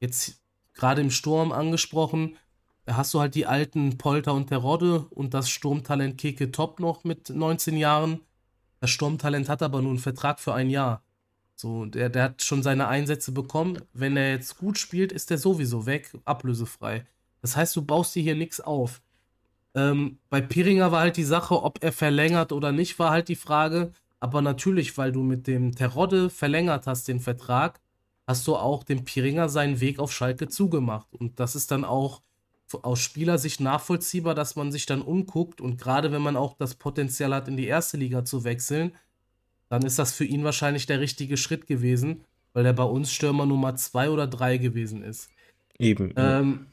Jetzt 0.00 0.41
gerade 0.82 1.00
im 1.00 1.12
Sturm 1.12 1.52
angesprochen, 1.52 2.36
hast 2.88 3.14
du 3.14 3.20
halt 3.20 3.36
die 3.36 3.46
alten 3.46 3.98
Polter 3.98 4.34
und 4.34 4.48
Terodde 4.48 5.06
und 5.10 5.32
das 5.32 5.48
Sturmtalent 5.48 6.18
Keke 6.18 6.50
Top 6.50 6.80
noch 6.80 7.04
mit 7.04 7.30
19 7.30 7.76
Jahren. 7.76 8.20
Das 8.80 8.90
Sturmtalent 8.90 9.48
hat 9.48 9.62
aber 9.62 9.80
nur 9.80 9.92
einen 9.92 10.00
Vertrag 10.00 10.40
für 10.40 10.54
ein 10.54 10.68
Jahr. 10.68 11.04
So, 11.54 11.86
der, 11.86 12.08
der 12.08 12.24
hat 12.24 12.42
schon 12.42 12.64
seine 12.64 12.88
Einsätze 12.88 13.30
bekommen. 13.30 13.78
Wenn 13.92 14.16
er 14.16 14.32
jetzt 14.32 14.58
gut 14.58 14.76
spielt, 14.76 15.12
ist 15.12 15.30
er 15.30 15.38
sowieso 15.38 15.86
weg, 15.86 16.10
ablösefrei. 16.24 17.06
Das 17.42 17.56
heißt, 17.56 17.76
du 17.76 17.82
baust 17.82 18.16
dir 18.16 18.22
hier 18.24 18.34
nichts 18.34 18.60
auf. 18.60 19.02
Ähm, 19.76 20.18
bei 20.30 20.40
Piringer 20.40 20.90
war 20.90 21.02
halt 21.02 21.16
die 21.16 21.22
Sache, 21.22 21.62
ob 21.62 21.84
er 21.84 21.92
verlängert 21.92 22.50
oder 22.50 22.72
nicht, 22.72 22.98
war 22.98 23.10
halt 23.10 23.28
die 23.28 23.36
Frage. 23.36 23.92
Aber 24.18 24.42
natürlich, 24.42 24.98
weil 24.98 25.12
du 25.12 25.22
mit 25.22 25.46
dem 25.46 25.76
Terodde 25.76 26.28
verlängert 26.28 26.88
hast 26.88 27.06
den 27.06 27.20
Vertrag, 27.20 27.78
hast 28.32 28.46
du 28.46 28.56
auch 28.56 28.82
dem 28.82 29.04
Piringer 29.04 29.50
seinen 29.50 29.80
Weg 29.80 29.98
auf 29.98 30.10
Schalke 30.10 30.48
zugemacht. 30.48 31.06
Und 31.12 31.38
das 31.38 31.54
ist 31.54 31.70
dann 31.70 31.84
auch 31.84 32.22
aus 32.80 33.00
Spielersicht 33.00 33.60
nachvollziehbar, 33.60 34.34
dass 34.34 34.56
man 34.56 34.72
sich 34.72 34.86
dann 34.86 35.02
umguckt. 35.02 35.60
Und 35.60 35.78
gerade 35.78 36.12
wenn 36.12 36.22
man 36.22 36.36
auch 36.36 36.54
das 36.56 36.74
Potenzial 36.74 37.34
hat, 37.34 37.46
in 37.48 37.58
die 37.58 37.66
erste 37.66 37.98
Liga 37.98 38.24
zu 38.24 38.44
wechseln, 38.44 38.92
dann 39.68 39.82
ist 39.82 39.98
das 39.98 40.14
für 40.14 40.24
ihn 40.24 40.44
wahrscheinlich 40.44 40.86
der 40.86 41.00
richtige 41.00 41.36
Schritt 41.36 41.66
gewesen, 41.66 42.24
weil 42.54 42.64
er 42.64 42.72
bei 42.72 42.84
uns 42.84 43.12
Stürmer 43.12 43.44
Nummer 43.44 43.76
zwei 43.76 44.08
oder 44.08 44.26
drei 44.26 44.56
gewesen 44.56 45.02
ist. 45.02 45.28
Eben. 45.78 46.14
Ähm, 46.16 46.66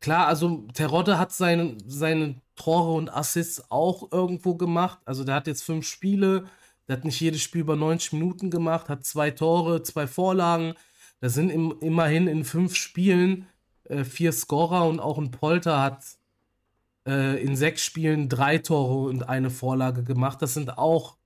Klar, 0.00 0.28
also 0.28 0.64
Terodde 0.72 1.18
hat 1.18 1.30
seine, 1.30 1.76
seine 1.86 2.36
Tore 2.56 2.92
und 2.92 3.14
Assists 3.14 3.70
auch 3.70 4.10
irgendwo 4.10 4.54
gemacht. 4.54 4.98
Also 5.04 5.24
der 5.24 5.34
hat 5.34 5.46
jetzt 5.46 5.62
fünf 5.62 5.86
Spiele, 5.86 6.46
der 6.90 6.96
hat 6.96 7.04
nicht 7.04 7.20
jedes 7.20 7.40
Spiel 7.40 7.60
über 7.60 7.76
90 7.76 8.14
Minuten 8.14 8.50
gemacht, 8.50 8.88
hat 8.88 9.04
zwei 9.04 9.30
Tore, 9.30 9.84
zwei 9.84 10.08
Vorlagen. 10.08 10.74
Da 11.20 11.28
sind 11.28 11.50
im, 11.50 11.72
immerhin 11.80 12.26
in 12.26 12.44
fünf 12.44 12.74
Spielen 12.74 13.46
äh, 13.84 14.02
vier 14.02 14.32
Scorer 14.32 14.88
und 14.88 14.98
auch 14.98 15.16
ein 15.16 15.30
Polter 15.30 15.80
hat 15.80 16.04
äh, 17.06 17.40
in 17.40 17.54
sechs 17.54 17.84
Spielen 17.84 18.28
drei 18.28 18.58
Tore 18.58 19.08
und 19.08 19.28
eine 19.28 19.50
Vorlage 19.50 20.02
gemacht. 20.02 20.42
Das 20.42 20.54
sind 20.54 20.78
auch 20.78 21.16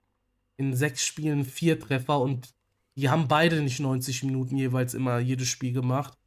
in 0.58 0.76
sechs 0.76 1.02
Spielen 1.02 1.46
vier 1.46 1.80
Treffer 1.80 2.20
und 2.20 2.52
die 2.94 3.08
haben 3.08 3.26
beide 3.26 3.62
nicht 3.62 3.80
90 3.80 4.24
Minuten 4.24 4.58
jeweils 4.58 4.92
immer 4.92 5.18
jedes 5.18 5.48
Spiel 5.48 5.72
gemacht. 5.72 6.18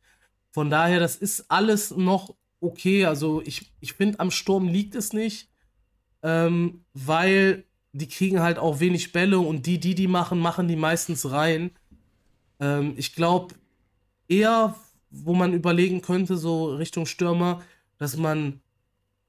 Von 0.50 0.72
daher, 0.72 1.00
das 1.00 1.16
ist 1.16 1.52
alles 1.52 1.92
noch 1.92 2.34
okay. 2.60 3.06
Also 3.06 3.44
ich, 3.46 3.72
ich 3.82 3.94
finde, 3.94 4.20
am 4.20 4.32
Sturm 4.32 4.68
liegt 4.68 4.96
es 4.96 5.14
nicht, 5.14 5.52
ähm, 6.24 6.84
weil 6.96 7.68
die 7.94 8.08
kriegen 8.08 8.42
halt 8.42 8.60
auch 8.60 8.80
wenig 8.80 9.12
Bälle 9.12 9.40
und 9.40 9.66
die, 9.66 9.80
die 9.80 9.96
die 9.96 10.08
machen, 10.08 10.40
machen 10.40 10.68
die 10.68 10.76
meistens 10.76 11.32
rein. 11.32 11.72
Ähm, 12.60 12.94
ich 12.98 13.16
glaube 13.16 13.56
eher, 14.28 14.76
wo 15.10 15.34
man 15.34 15.54
überlegen 15.54 16.02
könnte, 16.02 16.38
so 16.38 16.76
Richtung 16.76 17.06
Stürmer, 17.06 17.62
dass 17.98 18.18
man 18.18 18.62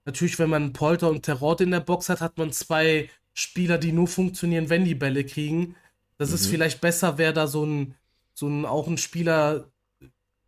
natürlich, 0.05 0.39
wenn 0.39 0.51
man 0.51 0.73
Polter 0.73 1.11
und 1.11 1.23
Terrot 1.23 1.61
in 1.61 1.71
der 1.71 1.81
Box 1.81 2.09
hat, 2.09 2.21
hat 2.21 2.39
man 2.39 2.53
zwei 2.53 3.09
Spieler, 3.35 3.79
die 3.79 3.93
nur 3.93 4.09
funktionieren, 4.09 4.69
wenn 4.71 4.85
die 4.85 4.95
Bälle 4.95 5.25
kriegen. 5.25 5.77
Dass 6.17 6.31
mhm. 6.31 6.35
es 6.35 6.47
vielleicht 6.47 6.81
besser 6.81 7.19
wäre, 7.19 7.33
da 7.33 7.47
so 7.47 7.65
ein, 7.65 7.95
so 8.35 8.49
ein, 8.49 8.65
auch 8.65 8.89
ein 8.89 8.99
Spieler 8.99 9.71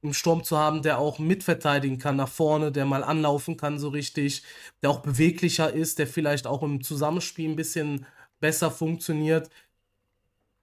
im 0.03 0.13
Sturm 0.15 0.45
zu 0.45 0.57
haben, 0.57 0.83
der 0.83 0.99
auch 0.99 1.19
mitverteidigen 1.19 1.99
kann 1.99 2.17
nach 2.17 2.29
vorne, 2.29 2.73
der 2.73 2.87
mal 2.87 3.05
anlaufen 3.05 3.57
kann 3.57 3.79
so 3.79 3.89
richtig, 3.89 4.43
der 4.83 4.91
auch 4.91 5.01
beweglicher 5.01 5.73
ist, 5.73 5.99
der 5.99 6.07
vielleicht 6.07 6.47
auch 6.47 6.63
im 6.63 6.83
Zusammenspiel 6.83 7.51
ein 7.51 7.57
bisschen 7.57 8.07
besser 8.41 8.71
funktioniert. 8.71 9.51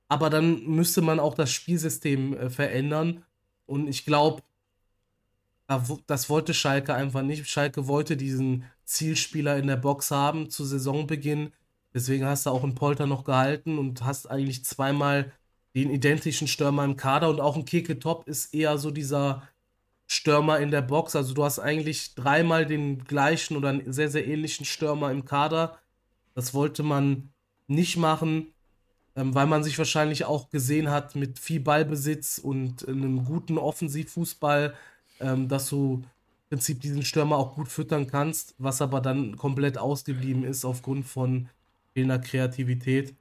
Aber 0.08 0.30
dann 0.30 0.64
müsste 0.66 1.02
man 1.02 1.20
auch 1.20 1.36
das 1.36 1.52
Spielsystem 1.52 2.34
äh, 2.36 2.50
verändern. 2.50 3.24
Und 3.66 3.88
ich 3.88 4.06
glaube, 4.06 4.42
das 6.08 6.30
wollte 6.30 6.54
Schalke 6.54 6.94
einfach 6.94 7.22
nicht. 7.22 7.48
Schalke 7.48 7.88
wollte 7.88 8.16
diesen 8.16 8.64
Zielspieler 8.86 9.58
in 9.58 9.68
der 9.68 9.76
Box 9.76 10.12
haben 10.12 10.50
zu 10.50 10.64
Saisonbeginn. 10.64 11.52
Deswegen 11.94 12.26
hast 12.26 12.46
du 12.46 12.52
auch 12.52 12.64
einen 12.64 12.76
Polter 12.76 13.06
noch 13.06 13.26
gehalten 13.26 13.78
und 13.78 14.04
hast 14.06 14.28
eigentlich 14.28 14.64
zweimal 14.64 15.34
den 15.78 15.92
identischen 15.92 16.48
Stürmer 16.48 16.84
im 16.84 16.98
Kader 16.98 17.30
und 17.30 17.40
auch 17.40 17.56
ein 17.56 17.66
Keke 17.66 18.00
Top 18.00 18.28
ist 18.28 18.52
eher 18.52 18.80
so 18.80 18.90
dieser 18.90 19.44
Stürmer 20.08 20.60
in 20.60 20.72
der 20.72 20.82
Box. 20.82 21.16
Also 21.16 21.36
du 21.36 21.44
hast 21.44 21.60
eigentlich 21.60 22.16
dreimal 22.16 22.66
den 22.66 23.04
gleichen 23.04 23.56
oder 23.56 23.70
einen 23.70 23.94
sehr, 23.94 24.10
sehr 24.10 24.28
ähnlichen 24.28 24.66
Stürmer 24.66 25.12
im 25.12 25.26
Kader. 25.26 25.78
Das 26.34 26.56
wollte 26.56 26.82
man 26.82 27.30
nicht 27.68 27.96
machen, 27.96 28.54
ähm, 29.16 29.36
weil 29.36 29.46
man 29.46 29.64
sich 29.64 29.78
wahrscheinlich 29.78 30.26
auch 30.26 30.50
gesehen 30.50 30.90
hat 30.90 31.16
mit 31.16 31.38
viel 31.38 31.60
Ballbesitz 31.60 32.40
und 32.40 32.88
einem 32.88 33.24
guten 33.24 33.60
Offensivfußball, 33.60 34.74
ähm, 35.20 35.48
dass 35.48 35.70
du 35.70 36.04
im 36.50 36.58
Prinzip 36.58 36.82
diesen 36.82 37.04
Stürmer 37.04 37.38
auch 37.38 37.54
gut 37.54 37.68
füttern 37.68 38.08
kannst, 38.08 38.56
was 38.58 38.82
aber 38.82 39.00
dann 39.00 39.38
komplett 39.38 39.78
ausgeblieben 39.78 40.44
ist 40.44 40.66
aufgrund 40.66 41.06
von 41.06 41.50
fehlender 41.94 42.18
Kreativität. 42.18 43.14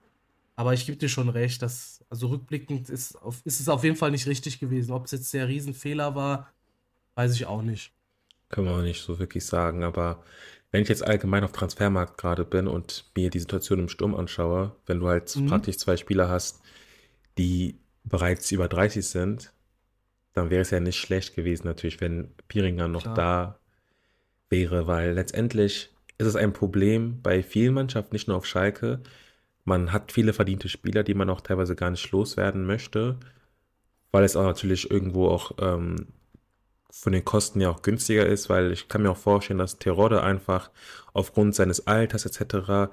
Aber 0.57 0.73
ich 0.73 0.87
gebe 0.87 0.97
dir 0.97 1.11
schon 1.11 1.29
recht, 1.29 1.61
dass, 1.61 2.05
also 2.09 2.29
rückblickend 2.29 2.89
ist, 2.89 3.15
auf, 3.17 3.43
ist 3.45 3.61
es 3.61 3.69
auf 3.69 3.85
jeden 3.85 3.97
Fall 3.97 4.11
nicht 4.11 4.27
richtig 4.27 4.59
gewesen. 4.59 4.93
Ob 4.93 5.05
es 5.05 5.11
jetzt 5.11 5.33
der 5.35 5.49
Riesenfehler 5.49 6.15
war, 6.15 6.51
weiß 7.15 7.35
ich 7.35 7.47
auch 7.47 7.63
nicht. 7.63 7.93
Können 8.49 8.69
wir 8.69 8.75
auch 8.75 8.83
nicht 8.83 9.03
so 9.03 9.19
wirklich 9.19 9.45
sagen, 9.45 9.85
aber 9.85 10.23
wenn 10.71 10.83
ich 10.83 10.89
jetzt 10.89 11.07
allgemein 11.07 11.45
auf 11.45 11.53
Transfermarkt 11.53 12.17
gerade 12.19 12.45
bin 12.45 12.67
und 12.69 13.11
mir 13.17 13.29
die 13.31 13.39
Situation 13.39 13.81
im 13.81 13.89
Sturm 13.89 14.15
anschaue, 14.15 14.75
wenn 14.87 15.01
du 15.01 15.09
halt 15.09 15.35
mhm. 15.37 15.47
praktisch 15.47 15.77
zwei 15.77 15.97
Spieler 15.97 16.29
hast, 16.29 16.63
die 17.39 17.79
bereits 18.05 18.51
über 18.51 18.69
30 18.69 19.07
sind, 19.07 19.53
dann 20.33 20.51
wäre 20.51 20.63
es 20.63 20.71
ja 20.71 20.81
nicht 20.81 20.97
schlecht 20.97 21.35
gewesen, 21.35 21.67
natürlich, 21.67 22.01
wenn 22.01 22.31
Piringer 22.49 22.89
noch 22.89 23.03
Klar. 23.03 23.15
da 23.15 23.59
wäre, 24.49 24.87
weil 24.87 25.13
letztendlich 25.13 25.91
ist 26.19 26.27
es 26.27 26.37
ein 26.37 26.53
Problem 26.53 27.21
bei 27.23 27.43
vielen 27.43 27.75
Mannschaften, 27.75 28.15
nicht 28.15 28.29
nur 28.29 28.37
auf 28.37 28.47
Schalke, 28.47 29.03
man 29.67 29.93
hat 29.93 30.13
viele 30.13 30.33
verdiente 30.33 30.69
Spieler, 30.69 31.03
die 31.03 31.15
man 31.15 31.29
auch 31.29 31.43
teilweise 31.43 31.75
gar 31.77 31.91
nicht 31.91 32.11
loswerden 32.13 32.65
möchte, 32.65 33.19
weil 34.13 34.25
es 34.25 34.37
auch 34.37 34.45
natürlich 34.45 34.91
irgendwo 34.91 35.29
auch 35.29 35.53
ähm, 35.59 36.07
von 36.91 37.13
den 37.13 37.25
Kosten 37.25 37.61
ja 37.61 37.69
auch 37.69 37.83
günstiger 37.83 38.25
ist, 38.25 38.49
weil 38.49 38.73
ich 38.73 38.89
kann 38.89 39.03
mir 39.03 39.11
auch 39.11 39.17
vorstellen, 39.17 39.59
dass 39.59 39.79
Terodde 39.79 40.23
einfach 40.23 40.71
aufgrund 41.13 41.55
seines 41.55 41.87
Alters 41.87 42.25
etc. 42.25 42.93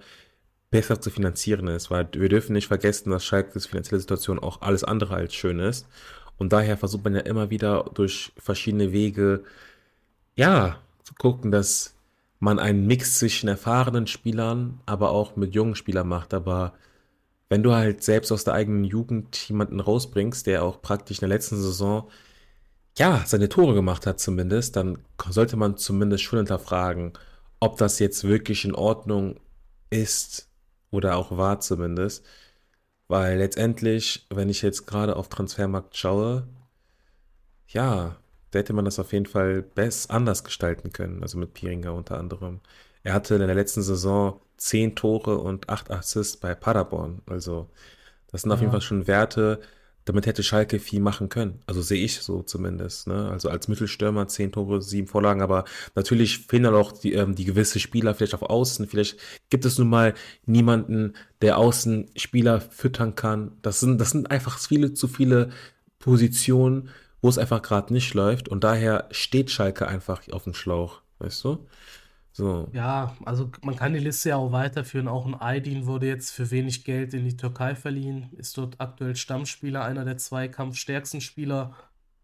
besser 0.72 1.00
zu 1.00 1.12
finanzieren 1.12 1.68
ist, 1.68 1.92
weil 1.92 2.10
wir 2.14 2.28
dürfen 2.28 2.54
nicht 2.54 2.68
vergessen, 2.68 3.12
dass 3.12 3.24
Schalkes 3.24 3.68
finanzielle 3.68 4.02
Situation 4.02 4.40
auch 4.40 4.62
alles 4.62 4.84
andere 4.84 5.16
als 5.16 5.36
schön 5.36 5.60
ist. 5.60 5.88
Und 6.38 6.52
daher 6.52 6.78
versucht 6.78 7.04
man 7.04 7.14
ja 7.14 7.22
immer 7.22 7.52
wieder 7.52 7.92
durch 7.94 8.34
verschiedene 8.38 8.92
Wege, 8.92 9.44
ja, 10.36 10.80
zu 11.04 11.14
gucken, 11.14 11.52
dass 11.52 11.94
man 12.43 12.60
einen 12.60 12.86
Mix 12.86 13.19
zwischen 13.19 13.47
erfahrenen 13.47 14.06
Spielern, 14.06 14.82
aber 14.86 15.12
auch 15.12 15.36
mit 15.36 15.56
jungen 15.56 15.75
Spielern 15.75 16.08
macht. 16.08 16.34
Aber 16.34 16.73
wenn 17.49 17.63
du 17.63 17.73
halt 17.73 18.03
selbst 18.03 18.32
aus 18.32 18.43
der 18.43 18.53
eigenen 18.53 18.84
Jugend 18.84 19.38
jemanden 19.47 19.79
rausbringst, 19.79 20.45
der 20.47 20.63
auch 20.63 20.82
praktisch 20.82 21.17
in 21.17 21.21
der 21.21 21.29
letzten 21.29 21.56
Saison 21.56 22.10
ja, 22.97 23.23
seine 23.25 23.49
Tore 23.49 23.73
gemacht 23.73 24.06
hat 24.06 24.19
zumindest, 24.19 24.75
dann 24.75 24.99
sollte 25.29 25.56
man 25.58 25.77
zumindest 25.77 26.23
schon 26.23 26.38
hinterfragen, 26.39 27.13
ob 27.60 27.77
das 27.77 27.99
jetzt 27.99 28.23
wirklich 28.23 28.65
in 28.65 28.75
Ordnung 28.75 29.39
ist 29.89 30.49
oder 30.91 31.17
auch 31.17 31.38
war 31.38 31.60
zumindest. 31.60 32.25
Weil 33.08 33.38
letztendlich, 33.39 34.27
wenn 34.29 34.49
ich 34.49 34.62
jetzt 34.62 34.86
gerade 34.86 35.15
auf 35.15 35.29
Transfermarkt 35.29 35.97
schaue, 35.97 36.47
ja, 37.67 38.17
da 38.54 38.60
hätte 38.60 38.74
man 38.74 38.86
das 38.86 39.00
auf 39.00 39.12
jeden 39.13 39.26
Fall 39.26 39.63
best 39.63 40.12
anders 40.12 40.44
gestalten 40.44 40.94
können, 40.94 41.24
also 41.24 41.39
mit 41.39 41.54
Piringer 41.56 41.94
unter 41.94 42.20
anderem. 42.20 42.60
Er 43.02 43.13
hatte 43.13 43.36
in 43.36 43.42
der 43.42 43.56
letzten 43.56 43.82
Saison 43.82 44.39
10 44.58 44.96
Tore 44.96 45.39
und 45.39 45.70
8 45.70 45.89
Assists 45.89 46.38
bei 46.38 46.54
Paderborn. 46.54 47.22
Also, 47.26 47.68
das 48.32 48.44
sind 48.44 48.52
auf 48.52 48.60
jeden 48.60 48.72
Fall 48.72 48.82
schon 48.82 49.08
Werte, 49.08 49.60
damit 50.06 50.28
hätte 50.28 50.44
Schalke 50.44 50.80
viel 50.80 51.00
machen 51.00 51.30
können. 51.30 51.62
Also 51.66 51.82
sehe 51.82 52.04
ich 52.04 52.20
so 52.20 52.44
zumindest. 52.44 53.08
Ne? 53.08 53.30
Also 53.32 53.50
als 53.50 53.68
Mittelstürmer 53.68 54.28
zehn 54.28 54.52
Tore, 54.52 54.82
sieben 54.82 55.08
Vorlagen, 55.08 55.42
aber 55.42 55.66
natürlich 55.96 56.39
fehlen 56.39 56.63
dann 56.63 56.76
auch 56.76 56.92
die, 56.92 57.13
ähm, 57.13 57.36
die 57.36 57.46
gewisse 57.46 57.80
Spieler 57.80 58.13
vielleicht 58.13 58.36
auf 58.36 58.44
Außen. 58.44 58.88
Vielleicht 58.88 59.18
gibt 59.50 59.66
es 59.66 59.78
nun 59.78 59.89
mal 59.89 60.13
niemanden, 60.46 61.13
der 61.42 61.58
Außen 61.58 62.12
Spieler 62.16 62.62
füttern 62.62 63.16
kann. 63.16 63.54
Das 63.62 63.80
sind, 63.80 64.00
das 64.00 64.12
sind 64.12 64.30
einfach 64.30 64.60
viele 64.60 64.94
zu 64.94 65.08
viele 65.08 65.50
Positionen, 66.00 66.89
wo 67.24 67.30
es 67.30 67.38
einfach 67.38 67.62
gerade 67.62 67.94
nicht 67.94 68.14
läuft 68.14 68.50
und 68.50 68.66
daher 68.66 69.08
steht 69.12 69.50
Schalke 69.50 69.88
einfach 69.88 70.22
auf 70.34 70.44
dem 70.44 70.54
Schlauch, 70.54 71.02
weißt 71.20 71.46
du? 71.46 71.66
So. 72.34 72.68
Ja, 72.74 73.16
also 73.24 73.50
man 73.62 73.78
kann 73.78 73.94
die 73.94 74.00
Liste 74.00 74.30
ja 74.30 74.36
auch 74.36 74.52
weiterführen. 74.52 75.08
Auch 75.08 75.26
ein 75.26 75.40
Aydin 75.40 75.86
wurde 75.86 76.06
jetzt 76.08 76.32
für 76.32 76.52
wenig 76.52 76.84
Geld 76.84 77.14
in 77.14 77.24
die 77.24 77.38
Türkei 77.38 77.76
verliehen, 77.76 78.30
ist 78.34 78.58
dort 78.58 78.82
aktuell 78.82 79.16
Stammspieler, 79.16 79.86
einer 79.86 80.04
der 80.04 80.18
zwei 80.18 80.50
kampfstärksten 80.50 81.22
Spieler. 81.22 81.74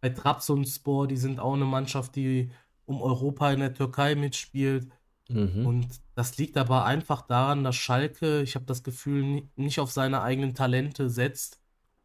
Bei 0.02 0.10
Trabzonspor, 0.10 1.08
die 1.08 1.18
sind 1.18 1.40
auch 1.40 1.54
eine 1.54 1.66
Mannschaft, 1.66 2.18
die 2.18 2.52
um 2.86 3.02
Europa 3.02 3.54
in 3.54 3.62
der 3.62 3.74
Türkei 3.74 4.16
mitspielt. 4.16 4.90
Mhm. 5.30 5.66
Und 5.66 5.88
das 6.16 6.38
liegt 6.38 6.58
aber 6.58 6.84
einfach 6.84 7.22
daran, 7.22 7.64
dass 7.64 7.78
Schalke, 7.78 8.42
ich 8.42 8.56
habe 8.56 8.66
das 8.66 8.84
Gefühl, 8.84 9.44
nicht 9.56 9.80
auf 9.80 9.92
seine 9.92 10.24
eigenen 10.24 10.56
Talente 10.56 11.10
setzt 11.10 11.62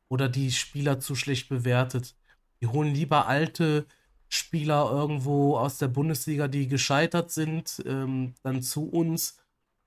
oder 0.08 0.28
die 0.28 0.52
Spieler 0.52 1.00
zu 1.00 1.16
schlecht 1.16 1.48
bewertet. 1.48 2.14
Die 2.64 2.68
holen 2.68 2.94
lieber 2.94 3.26
alte 3.26 3.84
Spieler 4.30 4.90
irgendwo 4.90 5.58
aus 5.58 5.76
der 5.76 5.88
Bundesliga, 5.88 6.48
die 6.48 6.66
gescheitert 6.66 7.30
sind, 7.30 7.82
ähm, 7.84 8.32
dann 8.42 8.62
zu 8.62 8.88
uns 8.88 9.36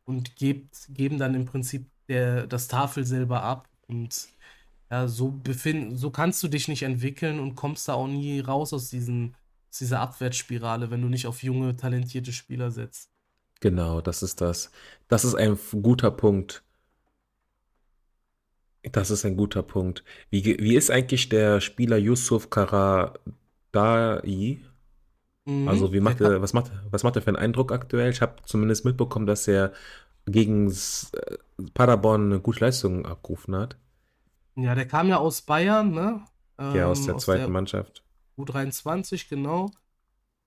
und 0.05 0.35
gebt, 0.35 0.85
geben 0.89 1.17
dann 1.17 1.33
im 1.33 1.45
Prinzip 1.45 1.87
der, 2.07 2.45
das 2.45 2.67
Tafel 2.67 3.03
selber 3.03 3.41
ab. 3.41 3.67
Und 3.87 4.27
ja, 4.91 5.07
so 5.07 5.31
befinden, 5.31 5.97
so 5.97 6.11
kannst 6.11 6.43
du 6.43 6.49
dich 6.49 6.67
nicht 6.67 6.83
entwickeln 6.83 7.39
und 7.39 7.55
kommst 7.55 7.87
da 7.87 7.95
auch 7.95 8.05
nie 8.05 8.41
raus 8.41 8.73
aus, 8.73 8.91
diesen, 8.91 9.35
aus 9.71 9.79
dieser 9.79 10.01
Abwärtsspirale, 10.01 10.91
wenn 10.91 11.01
du 11.01 11.09
nicht 11.09 11.25
auf 11.25 11.41
junge, 11.41 11.75
talentierte 11.75 12.31
Spieler 12.31 12.69
setzt. 12.69 13.09
Genau, 13.59 14.01
das 14.01 14.21
ist 14.21 14.39
das. 14.39 14.69
Das 15.07 15.25
ist 15.25 15.33
ein 15.33 15.57
guter 15.81 16.11
Punkt. 16.11 16.63
Das 18.91 19.11
ist 19.11 19.25
ein 19.25 19.37
guter 19.37 19.63
Punkt. 19.63 20.03
Wie, 20.29 20.43
wie 20.43 20.75
ist 20.75 20.91
eigentlich 20.91 21.29
der 21.29 21.61
Spieler 21.61 21.97
Yusuf 21.97 22.49
Kara 22.49 23.13
Dai. 23.71 24.59
Mhm. 25.45 25.67
Also 25.67 25.93
wie 25.93 25.99
macht 25.99 26.21
er, 26.21 26.41
was 26.41 26.53
macht, 26.53 26.71
was 26.89 27.03
macht 27.03 27.15
er 27.15 27.21
für 27.21 27.29
einen 27.29 27.37
Eindruck 27.37 27.71
aktuell? 27.71 28.11
Ich 28.11 28.21
habe 28.21 28.35
zumindest 28.45 28.85
mitbekommen, 28.85 29.27
dass 29.27 29.47
er 29.47 29.73
gegen 30.25 30.69
äh, 30.69 31.37
Paderborn 31.73 32.25
eine 32.25 32.39
gute 32.39 32.65
Leistung 32.65 33.05
abgerufen 33.05 33.55
hat. 33.55 33.77
Ja, 34.55 34.75
der 34.75 34.87
kam 34.87 35.07
ja 35.07 35.17
aus 35.17 35.41
Bayern, 35.41 35.91
ne? 35.91 36.21
ja, 36.59 36.87
aus 36.87 37.01
der 37.01 37.11
ähm, 37.11 37.15
aus 37.15 37.23
zweiten 37.23 37.41
der 37.41 37.49
Mannschaft. 37.49 38.03
U23, 38.37 39.29
genau. 39.29 39.69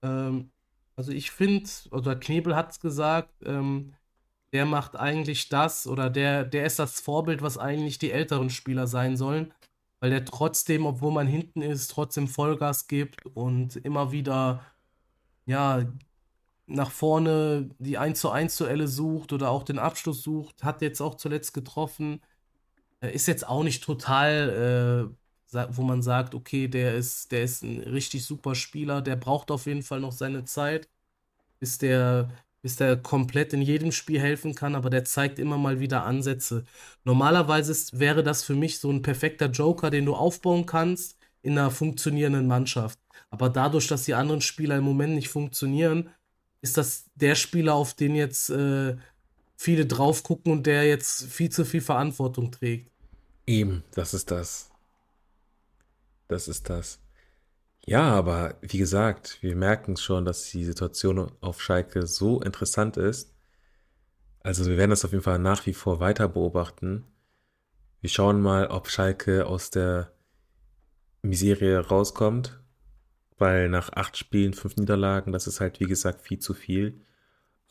Ähm, 0.03 0.51
also 0.95 1.11
ich 1.11 1.31
finde, 1.31 1.69
oder 1.91 2.15
Knebel 2.15 2.55
hat 2.55 2.71
es 2.71 2.79
gesagt, 2.79 3.33
ähm, 3.45 3.93
der 4.53 4.65
macht 4.65 4.95
eigentlich 4.95 5.49
das 5.49 5.87
oder 5.87 6.09
der, 6.09 6.43
der 6.45 6.65
ist 6.65 6.79
das 6.79 6.99
Vorbild, 7.01 7.41
was 7.41 7.57
eigentlich 7.57 7.99
die 7.99 8.11
älteren 8.11 8.49
Spieler 8.49 8.87
sein 8.87 9.17
sollen 9.17 9.53
weil 10.01 10.09
der 10.09 10.25
trotzdem, 10.25 10.85
obwohl 10.85 11.13
man 11.13 11.27
hinten 11.27 11.61
ist, 11.61 11.89
trotzdem 11.91 12.27
Vollgas 12.27 12.87
gibt 12.87 13.25
und 13.35 13.77
immer 13.77 14.11
wieder, 14.11 14.65
ja, 15.45 15.85
nach 16.67 16.91
vorne 16.91 17.69
die 17.79 17.97
1 17.97 18.19
zu 18.19 18.31
1 18.31 18.57
Duelle 18.57 18.87
sucht 18.87 19.33
oder 19.33 19.51
auch 19.51 19.63
den 19.63 19.79
Abschluss 19.79 20.23
sucht, 20.23 20.63
hat 20.63 20.81
jetzt 20.81 21.01
auch 21.01 21.15
zuletzt 21.15 21.53
getroffen. 21.53 22.21
Ist 23.01 23.27
jetzt 23.27 23.47
auch 23.47 23.63
nicht 23.63 23.83
total, 23.83 25.13
äh, 25.53 25.67
wo 25.71 25.83
man 25.83 26.01
sagt, 26.01 26.35
okay, 26.35 26.67
der 26.67 26.95
ist, 26.95 27.31
der 27.31 27.43
ist 27.43 27.63
ein 27.63 27.81
richtig 27.81 28.25
super 28.25 28.55
Spieler, 28.55 29.01
der 29.01 29.15
braucht 29.17 29.51
auf 29.51 29.65
jeden 29.67 29.83
Fall 29.83 29.99
noch 30.01 30.13
seine 30.13 30.45
Zeit, 30.45 30.89
bis 31.59 31.77
der 31.79 32.29
bis 32.61 32.75
der 32.75 32.97
komplett 32.97 33.53
in 33.53 33.61
jedem 33.61 33.91
Spiel 33.91 34.19
helfen 34.19 34.55
kann, 34.55 34.75
aber 34.75 34.89
der 34.89 35.03
zeigt 35.03 35.39
immer 35.39 35.57
mal 35.57 35.79
wieder 35.79 36.05
Ansätze. 36.05 36.65
Normalerweise 37.03 37.71
ist, 37.71 37.99
wäre 37.99 38.23
das 38.23 38.43
für 38.43 38.55
mich 38.55 38.79
so 38.79 38.91
ein 38.91 39.01
perfekter 39.01 39.47
Joker, 39.47 39.89
den 39.89 40.05
du 40.05 40.15
aufbauen 40.15 40.65
kannst 40.65 41.17
in 41.41 41.57
einer 41.57 41.71
funktionierenden 41.71 42.47
Mannschaft. 42.47 42.99
Aber 43.29 43.49
dadurch, 43.49 43.87
dass 43.87 44.03
die 44.03 44.13
anderen 44.13 44.41
Spieler 44.41 44.77
im 44.77 44.83
Moment 44.83 45.15
nicht 45.15 45.29
funktionieren, 45.29 46.09
ist 46.61 46.77
das 46.77 47.05
der 47.15 47.35
Spieler, 47.35 47.73
auf 47.73 47.95
den 47.95 48.15
jetzt 48.15 48.49
äh, 48.51 48.95
viele 49.57 49.85
drauf 49.85 50.21
gucken 50.21 50.51
und 50.51 50.67
der 50.67 50.87
jetzt 50.87 51.25
viel 51.25 51.49
zu 51.49 51.65
viel 51.65 51.81
Verantwortung 51.81 52.51
trägt. 52.51 52.91
Eben, 53.47 53.83
das 53.91 54.13
ist 54.13 54.29
das. 54.29 54.69
Das 56.27 56.47
ist 56.47 56.69
das. 56.69 56.99
Ja, 57.85 58.03
aber 58.11 58.55
wie 58.61 58.77
gesagt, 58.77 59.39
wir 59.41 59.55
merken 59.55 59.97
schon, 59.97 60.23
dass 60.25 60.49
die 60.51 60.63
Situation 60.65 61.31
auf 61.41 61.61
Schalke 61.61 62.05
so 62.05 62.39
interessant 62.41 62.97
ist. 62.97 63.33
Also 64.43 64.65
wir 64.67 64.77
werden 64.77 64.91
das 64.91 65.05
auf 65.05 65.11
jeden 65.11 65.23
Fall 65.23 65.39
nach 65.39 65.65
wie 65.65 65.73
vor 65.73 65.99
weiter 65.99 66.27
beobachten. 66.27 67.05
Wir 68.01 68.09
schauen 68.09 68.41
mal, 68.41 68.67
ob 68.67 68.89
Schalke 68.89 69.45
aus 69.45 69.71
der 69.71 70.11
Miserie 71.21 71.79
rauskommt, 71.79 72.59
weil 73.37 73.69
nach 73.69 73.91
acht 73.93 74.17
Spielen, 74.17 74.53
fünf 74.53 74.75
Niederlagen, 74.77 75.31
das 75.31 75.47
ist 75.47 75.59
halt 75.61 75.79
wie 75.79 75.85
gesagt 75.85 76.21
viel 76.21 76.39
zu 76.39 76.53
viel. 76.53 77.01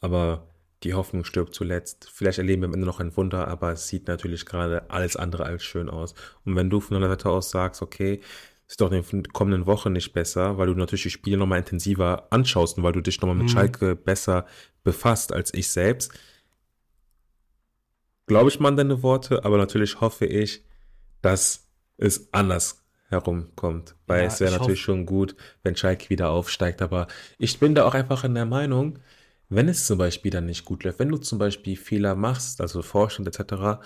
Aber 0.01 0.49
die 0.83 0.95
Hoffnung 0.95 1.25
stirbt 1.25 1.55
zuletzt. 1.55 2.09
Vielleicht 2.13 2.39
erleben 2.39 2.63
wir 2.63 2.69
am 2.69 2.75
Ende 2.75 2.87
noch 2.87 3.01
ein 3.01 3.17
Wunder, 3.17 3.49
aber 3.49 3.73
es 3.73 3.89
sieht 3.89 4.09
natürlich 4.09 4.47
gerade 4.47 4.91
alles 4.91 5.17
andere 5.17 5.45
als 5.45 5.63
schön 5.63 5.91
aus. 5.91 6.15
Und 6.45 6.57
wenn 6.57 6.71
du 6.71 6.81
von 6.81 6.95
deiner 6.95 7.09
Seite 7.11 7.29
aus 7.31 7.51
sagst, 7.51 7.83
okay, 7.83 8.21
ist 8.71 8.81
doch 8.81 8.93
in 8.93 9.03
den 9.03 9.25
kommenden 9.33 9.67
Wochen 9.67 9.93
nicht 9.93 10.13
besser, 10.13 10.57
weil 10.57 10.69
du 10.69 10.75
natürlich 10.75 11.03
die 11.03 11.11
Spiele 11.11 11.37
nochmal 11.37 11.59
intensiver 11.59 12.29
anschaust 12.31 12.79
und 12.79 12.85
weil 12.85 12.93
du 12.93 13.01
dich 13.01 13.21
nochmal 13.21 13.35
mit 13.35 13.47
mhm. 13.47 13.49
Schalke 13.49 13.97
besser 13.97 14.47
befasst 14.85 15.33
als 15.33 15.53
ich 15.53 15.69
selbst. 15.69 16.13
Glaube 18.29 18.49
ich 18.49 18.61
mal 18.61 18.69
an 18.69 18.77
deine 18.77 19.03
Worte, 19.03 19.45
aber 19.45 19.59
natürlich 19.59 20.01
hoffe 20.01 20.25
ich, 20.25 20.65
dass 21.21 21.69
es 21.97 22.33
anders 22.33 22.85
herumkommt, 23.09 23.97
weil 24.07 24.21
ja, 24.21 24.29
es 24.29 24.39
wäre 24.39 24.57
natürlich 24.57 24.81
schon 24.81 25.05
gut, 25.05 25.35
wenn 25.65 25.75
Schalke 25.75 26.09
wieder 26.09 26.31
aufsteigt, 26.31 26.81
aber 26.81 27.09
ich 27.39 27.59
bin 27.59 27.75
da 27.75 27.85
auch 27.87 27.95
einfach 27.95 28.23
in 28.23 28.37
der 28.37 28.47
Meinung, 28.47 29.01
wenn 29.49 29.69
es 29.69 29.85
zum 29.85 29.99
Beispiel 29.99 30.31
dann 30.31 30.47
nicht 30.47 30.65
gut 30.65 30.85
läuft, 30.85 31.01
wenn 31.01 31.09
du 31.09 31.19
zum 31.19 31.41
Beispiel 31.41 31.77
Fehler 31.77 32.15
machst, 32.15 32.61
also 32.61 32.83
Forschung 32.83 33.27
etc., 33.27 33.83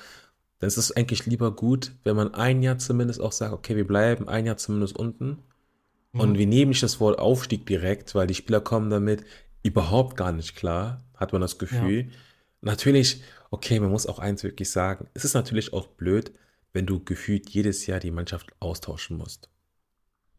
dann 0.58 0.68
ist 0.68 0.76
es 0.76 0.92
eigentlich 0.92 1.26
lieber 1.26 1.54
gut, 1.54 1.92
wenn 2.04 2.16
man 2.16 2.34
ein 2.34 2.62
Jahr 2.62 2.78
zumindest 2.78 3.20
auch 3.20 3.32
sagt, 3.32 3.52
okay, 3.52 3.76
wir 3.76 3.86
bleiben 3.86 4.28
ein 4.28 4.46
Jahr 4.46 4.56
zumindest 4.56 4.96
unten. 4.96 5.38
Mhm. 6.12 6.20
Und 6.20 6.38
wir 6.38 6.46
nehmen 6.46 6.70
nicht 6.70 6.82
das 6.82 7.00
Wort 7.00 7.18
Aufstieg 7.18 7.66
direkt, 7.66 8.14
weil 8.14 8.26
die 8.26 8.34
Spieler 8.34 8.60
kommen 8.60 8.90
damit 8.90 9.24
überhaupt 9.62 10.16
gar 10.16 10.32
nicht 10.32 10.56
klar, 10.56 11.02
hat 11.16 11.32
man 11.32 11.42
das 11.42 11.58
Gefühl. 11.58 12.06
Ja. 12.06 12.12
Natürlich, 12.60 13.22
okay, 13.50 13.80
man 13.80 13.90
muss 13.90 14.06
auch 14.06 14.18
eins 14.18 14.42
wirklich 14.42 14.70
sagen, 14.70 15.08
es 15.14 15.24
ist 15.24 15.34
natürlich 15.34 15.72
auch 15.72 15.86
blöd, 15.86 16.32
wenn 16.72 16.86
du 16.86 17.02
gefühlt 17.02 17.50
jedes 17.50 17.86
Jahr 17.86 18.00
die 18.00 18.10
Mannschaft 18.10 18.50
austauschen 18.60 19.16
musst. 19.16 19.48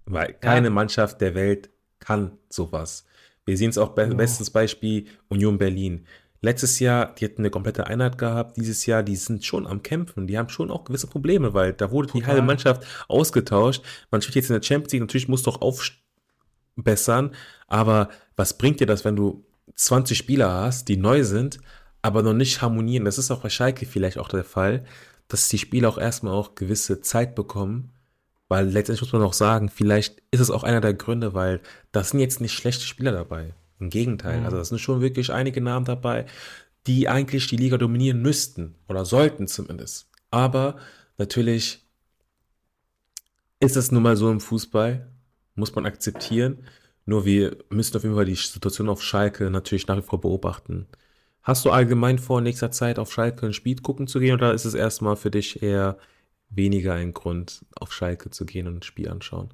Weil 0.05 0.33
keine 0.33 0.67
ja. 0.67 0.73
Mannschaft 0.73 1.21
der 1.21 1.35
Welt 1.35 1.69
kann 1.99 2.37
sowas. 2.49 3.05
Wir 3.45 3.57
sehen 3.57 3.69
es 3.69 3.77
auch 3.77 3.89
be 3.89 4.03
ja. 4.03 4.13
bestes 4.13 4.49
Beispiel 4.49 5.07
Union 5.27 5.57
Berlin. 5.57 6.05
Letztes 6.45 6.77
Jahr, 6.77 7.15
die 7.15 7.25
hatten 7.25 7.41
eine 7.41 7.49
komplette 7.49 7.87
Einheit 7.87 8.19
gehabt. 8.19 8.57
Dieses 8.57 8.85
Jahr, 8.85 9.01
die 9.01 9.15
sind 9.15 9.43
schon 9.43 9.65
am 9.65 9.81
Kämpfen. 9.81 10.27
Die 10.27 10.37
haben 10.37 10.49
schon 10.49 10.69
auch 10.69 10.83
gewisse 10.83 11.07
Probleme, 11.07 11.55
weil 11.55 11.73
da 11.73 11.89
wurde 11.89 12.07
Total. 12.07 12.21
die 12.21 12.27
halbe 12.27 12.41
Mannschaft 12.43 12.85
ausgetauscht. 13.07 13.83
Man 14.11 14.21
spielt 14.21 14.35
jetzt 14.35 14.51
in 14.51 14.53
der 14.53 14.61
Champions 14.61 14.93
League. 14.93 15.01
Natürlich 15.01 15.27
muss 15.27 15.41
doch 15.41 15.61
auf, 15.61 15.89
bessern. 16.75 17.31
Aber 17.65 18.09
was 18.35 18.59
bringt 18.59 18.79
dir 18.79 18.85
das, 18.85 19.03
wenn 19.03 19.15
du 19.15 19.43
20 19.73 20.15
Spieler 20.15 20.53
hast, 20.53 20.87
die 20.87 20.97
neu 20.97 21.23
sind, 21.23 21.57
aber 22.03 22.21
noch 22.21 22.33
nicht 22.33 22.61
harmonieren? 22.61 23.05
Das 23.05 23.17
ist 23.17 23.31
auch 23.31 23.41
bei 23.41 23.49
Schalke 23.49 23.87
vielleicht 23.87 24.19
auch 24.19 24.29
der 24.29 24.43
Fall, 24.43 24.85
dass 25.27 25.49
die 25.49 25.57
Spieler 25.57 25.89
auch 25.89 25.97
erstmal 25.97 26.33
auch 26.33 26.53
gewisse 26.53 27.01
Zeit 27.01 27.33
bekommen. 27.33 27.91
Weil 28.49 28.67
letztendlich 28.67 29.01
muss 29.01 29.13
man 29.13 29.23
auch 29.23 29.33
sagen, 29.33 29.69
vielleicht 29.69 30.21
ist 30.29 30.41
es 30.41 30.51
auch 30.51 30.61
einer 30.61 30.81
der 30.81 30.93
Gründe, 30.93 31.33
weil 31.33 31.61
das 31.91 32.11
sind 32.11 32.19
jetzt 32.19 32.39
nicht 32.39 32.53
schlechte 32.53 32.85
Spieler 32.85 33.13
dabei. 33.13 33.55
Im 33.79 33.89
Gegenteil, 33.89 34.39
mhm. 34.39 34.45
also 34.45 34.57
das 34.57 34.69
sind 34.69 34.79
schon 34.79 35.01
wirklich 35.01 35.31
einige 35.31 35.61
Namen 35.61 35.85
dabei, 35.85 36.25
die 36.87 37.07
eigentlich 37.09 37.47
die 37.47 37.57
Liga 37.57 37.77
dominieren 37.77 38.21
müssten 38.21 38.75
oder 38.87 39.05
sollten 39.05 39.47
zumindest. 39.47 40.07
Aber 40.31 40.77
natürlich 41.17 41.85
ist 43.59 43.75
es 43.75 43.91
nun 43.91 44.03
mal 44.03 44.15
so 44.15 44.29
im 44.31 44.39
Fußball, 44.39 45.07
muss 45.55 45.73
man 45.75 45.85
akzeptieren. 45.85 46.65
Nur 47.05 47.25
wir 47.25 47.57
müssen 47.69 47.95
auf 47.95 48.03
jeden 48.03 48.15
Fall 48.15 48.25
die 48.25 48.35
Situation 48.35 48.89
auf 48.89 49.03
Schalke 49.03 49.49
natürlich 49.49 49.87
nach 49.87 49.97
wie 49.97 50.01
vor 50.01 50.21
beobachten. 50.21 50.87
Hast 51.43 51.63
du 51.65 51.69
allgemein 51.69 52.17
vor, 52.17 52.39
in 52.39 52.45
nächster 52.45 52.71
Zeit 52.71 52.97
auf 52.97 53.13
Schalke 53.13 53.45
ein 53.45 53.53
Spiel 53.53 53.75
gucken 53.75 54.07
zu 54.07 54.19
gehen 54.19 54.33
oder 54.33 54.53
ist 54.53 54.65
es 54.65 54.73
erstmal 54.73 55.15
für 55.15 55.29
dich 55.29 55.61
eher 55.61 55.97
weniger 56.49 56.93
ein 56.93 57.13
Grund, 57.13 57.65
auf 57.79 57.93
Schalke 57.93 58.31
zu 58.31 58.45
gehen 58.45 58.67
und 58.67 58.77
ein 58.77 58.83
Spiel 58.83 59.09
anschauen? 59.09 59.49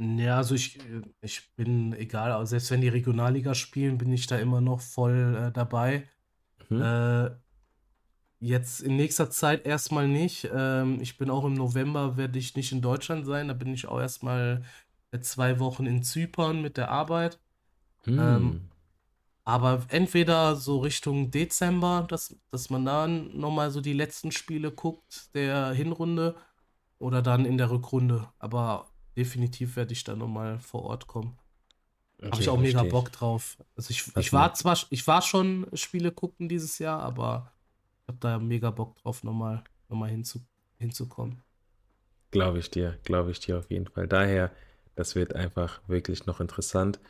Ja, 0.00 0.38
also 0.38 0.54
ich, 0.54 0.78
ich 1.20 1.54
bin 1.56 1.92
egal, 1.92 2.32
also 2.32 2.50
selbst 2.50 2.70
wenn 2.70 2.80
die 2.80 2.88
Regionalliga 2.88 3.54
spielen, 3.54 3.98
bin 3.98 4.10
ich 4.10 4.26
da 4.26 4.38
immer 4.38 4.62
noch 4.62 4.80
voll 4.80 5.36
äh, 5.48 5.52
dabei. 5.52 6.08
Mhm. 6.70 6.80
Äh, 6.80 7.30
jetzt 8.38 8.80
in 8.80 8.96
nächster 8.96 9.30
Zeit 9.30 9.66
erstmal 9.66 10.08
nicht. 10.08 10.48
Ähm, 10.54 11.02
ich 11.02 11.18
bin 11.18 11.28
auch 11.28 11.44
im 11.44 11.52
November, 11.52 12.16
werde 12.16 12.38
ich 12.38 12.56
nicht 12.56 12.72
in 12.72 12.80
Deutschland 12.80 13.26
sein. 13.26 13.48
Da 13.48 13.54
bin 13.54 13.74
ich 13.74 13.88
auch 13.88 14.00
erstmal 14.00 14.62
äh, 15.12 15.20
zwei 15.20 15.58
Wochen 15.58 15.84
in 15.84 16.02
Zypern 16.02 16.62
mit 16.62 16.78
der 16.78 16.90
Arbeit. 16.90 17.38
Mhm. 18.06 18.18
Ähm, 18.18 18.60
aber 19.44 19.84
entweder 19.88 20.56
so 20.56 20.78
Richtung 20.78 21.30
Dezember, 21.30 22.06
dass, 22.08 22.36
dass 22.50 22.70
man 22.70 22.86
dann 22.86 23.36
nochmal 23.36 23.70
so 23.70 23.82
die 23.82 23.92
letzten 23.92 24.32
Spiele 24.32 24.70
guckt 24.70 25.34
der 25.34 25.72
Hinrunde 25.72 26.36
oder 26.98 27.20
dann 27.20 27.44
in 27.44 27.58
der 27.58 27.70
Rückrunde. 27.70 28.28
Aber 28.38 28.89
definitiv 29.16 29.76
werde 29.76 29.92
ich 29.92 30.04
da 30.04 30.16
nochmal 30.16 30.58
vor 30.58 30.84
Ort 30.84 31.06
kommen. 31.06 31.38
Okay, 32.18 32.30
Habe 32.30 32.42
ich 32.42 32.48
auch 32.48 32.58
mega 32.58 32.82
Bock 32.82 33.12
drauf. 33.12 33.56
Also 33.76 33.90
ich, 33.90 34.04
ich 34.16 34.32
war 34.32 34.52
zwar, 34.54 34.78
ich 34.90 35.06
war 35.06 35.22
schon 35.22 35.66
Spiele 35.72 36.12
gucken 36.12 36.48
dieses 36.48 36.78
Jahr, 36.78 37.00
aber 37.00 37.52
ich 38.02 38.08
habe 38.08 38.18
da 38.20 38.38
mega 38.38 38.70
Bock 38.70 38.96
drauf, 38.96 39.24
nochmal 39.24 39.64
noch 39.88 39.96
mal 39.96 40.10
hinzu, 40.10 40.40
hinzukommen. 40.78 41.42
Glaube 42.30 42.58
ich 42.58 42.70
dir, 42.70 42.98
glaube 43.04 43.30
ich 43.30 43.40
dir 43.40 43.58
auf 43.58 43.70
jeden 43.70 43.86
Fall. 43.88 44.06
Daher, 44.06 44.50
das 44.94 45.14
wird 45.14 45.34
einfach 45.34 45.80
wirklich 45.88 46.26
noch 46.26 46.40
interessant. 46.40 47.00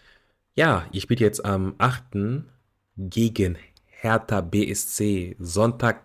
Ja, 0.55 0.87
ihr 0.93 1.01
spielt 1.01 1.21
jetzt 1.21 1.45
am 1.45 1.75
8. 1.79 2.45
gegen 2.97 3.59
Hertha 3.87 4.41
BSC. 4.41 5.37
Sonntag 5.39 6.03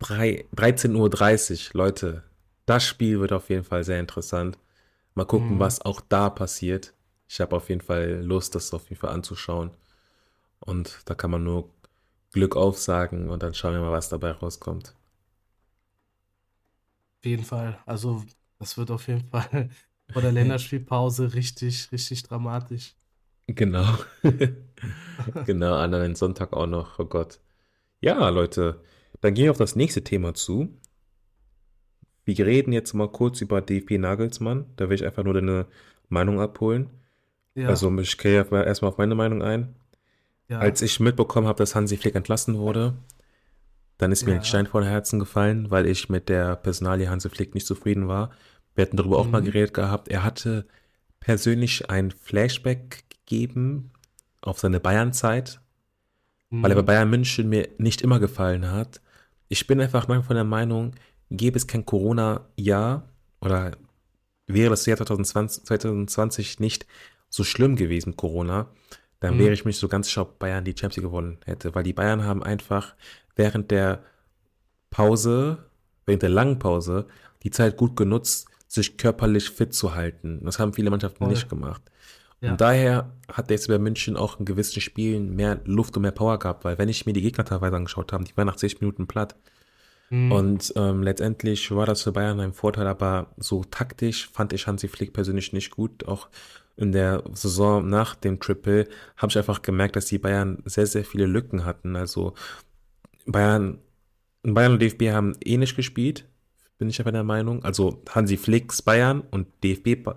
13.30 0.00 0.94
Uhr. 0.94 1.70
Leute, 1.74 2.24
das 2.66 2.84
Spiel 2.84 3.20
wird 3.20 3.32
auf 3.32 3.50
jeden 3.50 3.64
Fall 3.64 3.84
sehr 3.84 4.00
interessant. 4.00 4.58
Mal 5.20 5.26
gucken, 5.26 5.56
mhm. 5.56 5.60
was 5.60 5.82
auch 5.82 6.00
da 6.00 6.30
passiert. 6.30 6.94
Ich 7.28 7.42
habe 7.42 7.54
auf 7.54 7.68
jeden 7.68 7.82
Fall 7.82 8.22
Lust, 8.22 8.54
das 8.54 8.72
auf 8.72 8.88
jeden 8.88 8.98
Fall 8.98 9.10
anzuschauen. 9.10 9.70
Und 10.60 11.02
da 11.04 11.14
kann 11.14 11.30
man 11.30 11.44
nur 11.44 11.68
Glück 12.32 12.56
aufsagen 12.56 13.28
und 13.28 13.42
dann 13.42 13.52
schauen 13.52 13.74
wir 13.74 13.82
mal, 13.82 13.92
was 13.92 14.08
dabei 14.08 14.30
rauskommt. 14.30 14.94
Auf 17.18 17.26
jeden 17.26 17.44
Fall. 17.44 17.78
Also, 17.84 18.24
das 18.58 18.78
wird 18.78 18.90
auf 18.90 19.08
jeden 19.08 19.28
Fall 19.28 19.68
vor 20.10 20.22
der 20.22 20.32
Länderspielpause 20.32 21.34
richtig, 21.34 21.92
richtig 21.92 22.22
dramatisch. 22.22 22.94
Genau. 23.46 23.98
genau, 25.44 25.74
an 25.74 25.92
einem 25.92 26.14
Sonntag 26.14 26.54
auch 26.54 26.66
noch. 26.66 26.98
Oh 26.98 27.04
Gott. 27.04 27.40
Ja, 28.00 28.26
Leute, 28.30 28.82
dann 29.20 29.34
gehen 29.34 29.44
wir 29.44 29.50
auf 29.50 29.58
das 29.58 29.76
nächste 29.76 30.02
Thema 30.02 30.32
zu. 30.32 30.79
Wir 32.36 32.46
reden 32.46 32.72
jetzt 32.72 32.94
mal 32.94 33.08
kurz 33.08 33.40
über 33.40 33.60
DFB 33.60 33.98
Nagelsmann. 33.98 34.66
Da 34.76 34.88
will 34.88 34.94
ich 34.94 35.04
einfach 35.04 35.24
nur 35.24 35.34
deine 35.34 35.66
Meinung 36.08 36.40
abholen. 36.40 36.90
Ja. 37.54 37.68
Also 37.68 37.96
ich 37.98 38.16
gehe 38.18 38.34
erstmal 38.34 38.90
auf 38.90 38.98
meine 38.98 39.16
Meinung 39.16 39.42
ein. 39.42 39.74
Ja. 40.48 40.60
Als 40.60 40.80
ich 40.80 41.00
mitbekommen 41.00 41.48
habe, 41.48 41.58
dass 41.58 41.74
Hansi 41.74 41.96
Flick 41.96 42.14
entlassen 42.14 42.56
wurde, 42.58 42.94
dann 43.98 44.12
ist 44.12 44.24
mir 44.24 44.32
ja. 44.32 44.38
ein 44.38 44.44
Stein 44.44 44.66
vor 44.66 44.80
den 44.80 44.90
Herzen 44.90 45.18
gefallen, 45.18 45.70
weil 45.70 45.86
ich 45.86 46.08
mit 46.08 46.28
der 46.28 46.56
Personalie 46.56 47.10
Hansi 47.10 47.28
Flick 47.28 47.54
nicht 47.54 47.66
zufrieden 47.66 48.08
war. 48.08 48.30
Wir 48.74 48.82
hatten 48.82 48.96
darüber 48.96 49.18
mhm. 49.18 49.26
auch 49.26 49.30
mal 49.30 49.40
mhm. 49.40 49.46
geredet 49.46 49.74
gehabt. 49.74 50.08
Er 50.08 50.22
hatte 50.22 50.66
persönlich 51.18 51.90
ein 51.90 52.10
Flashback 52.10 53.04
gegeben 53.10 53.90
auf 54.40 54.58
seine 54.58 54.80
Bayern-Zeit, 54.80 55.60
mhm. 56.50 56.62
weil 56.62 56.70
er 56.72 56.76
bei 56.76 56.82
Bayern 56.82 57.10
München 57.10 57.48
mir 57.48 57.68
nicht 57.78 58.02
immer 58.02 58.20
gefallen 58.20 58.70
hat. 58.70 59.00
Ich 59.48 59.66
bin 59.66 59.80
einfach 59.80 60.08
manchmal 60.08 60.26
von 60.26 60.36
der 60.36 60.44
Meinung, 60.44 60.92
gäbe 61.30 61.56
es 61.56 61.66
kein 61.66 61.86
Corona-Jahr 61.86 63.08
oder 63.40 63.72
wäre 64.46 64.70
das 64.70 64.86
Jahr 64.86 64.96
2020, 64.96 65.64
2020 65.64 66.60
nicht 66.60 66.86
so 67.28 67.44
schlimm 67.44 67.76
gewesen, 67.76 68.16
Corona, 68.16 68.68
dann 69.20 69.34
mhm. 69.34 69.38
wäre 69.40 69.52
ich 69.52 69.64
mich 69.64 69.78
so 69.78 69.88
ganz 69.88 70.08
sicher, 70.08 70.22
ob 70.22 70.38
Bayern 70.38 70.64
die 70.64 70.72
Champions 70.72 70.96
League 70.96 71.06
gewonnen 71.06 71.38
hätte, 71.44 71.74
weil 71.74 71.84
die 71.84 71.92
Bayern 71.92 72.24
haben 72.24 72.42
einfach 72.42 72.94
während 73.36 73.70
der 73.70 74.02
Pause, 74.90 75.70
während 76.06 76.22
der 76.22 76.30
langen 76.30 76.58
Pause, 76.58 77.06
die 77.42 77.50
Zeit 77.50 77.76
gut 77.76 77.96
genutzt, 77.96 78.48
sich 78.66 78.96
körperlich 78.96 79.50
fit 79.50 79.74
zu 79.74 79.94
halten. 79.94 80.40
Das 80.44 80.58
haben 80.58 80.74
viele 80.74 80.90
Mannschaften 80.90 81.24
Voll. 81.24 81.28
nicht 81.28 81.48
gemacht. 81.48 81.82
Ja. 82.40 82.52
Und 82.52 82.60
daher 82.60 83.12
hat 83.30 83.50
der 83.50 83.60
bei 83.68 83.78
München 83.78 84.16
auch 84.16 84.38
in 84.38 84.46
gewissen 84.46 84.80
Spielen 84.80 85.34
mehr 85.36 85.60
Luft 85.64 85.96
und 85.96 86.02
mehr 86.02 86.10
Power 86.10 86.38
gehabt, 86.38 86.64
weil 86.64 86.78
wenn 86.78 86.88
ich 86.88 87.04
mir 87.04 87.12
die 87.12 87.20
Gegner 87.20 87.44
teilweise 87.44 87.76
angeschaut 87.76 88.12
habe, 88.12 88.24
die 88.24 88.36
waren 88.36 88.46
nach 88.46 88.58
60 88.58 88.80
Minuten 88.80 89.06
platt. 89.06 89.36
Mhm. 90.10 90.32
Und 90.32 90.72
ähm, 90.76 91.02
letztendlich 91.02 91.70
war 91.70 91.86
das 91.86 92.02
für 92.02 92.12
Bayern 92.12 92.40
ein 92.40 92.52
Vorteil, 92.52 92.86
aber 92.86 93.32
so 93.38 93.64
taktisch 93.64 94.28
fand 94.32 94.52
ich 94.52 94.66
Hansi 94.66 94.88
Flick 94.88 95.12
persönlich 95.12 95.52
nicht 95.52 95.70
gut. 95.70 96.06
Auch 96.06 96.28
in 96.76 96.92
der 96.92 97.22
Saison 97.32 97.88
nach 97.88 98.16
dem 98.16 98.40
Triple 98.40 98.88
habe 99.16 99.30
ich 99.30 99.38
einfach 99.38 99.62
gemerkt, 99.62 99.96
dass 99.96 100.06
die 100.06 100.18
Bayern 100.18 100.62
sehr, 100.64 100.86
sehr 100.86 101.04
viele 101.04 101.26
Lücken 101.26 101.64
hatten. 101.64 101.94
Also 101.94 102.34
Bayern, 103.26 103.78
Bayern 104.42 104.72
und 104.72 104.82
DFB 104.82 105.10
haben 105.10 105.36
ähnlich 105.44 105.76
gespielt, 105.76 106.26
bin 106.78 106.88
ich 106.88 107.00
aber 107.00 107.12
der 107.12 107.24
Meinung. 107.24 107.62
Also 107.64 108.02
Hansi 108.08 108.36
Flicks 108.36 108.82
Bayern 108.82 109.20
und 109.20 109.46
DFB 109.62 110.08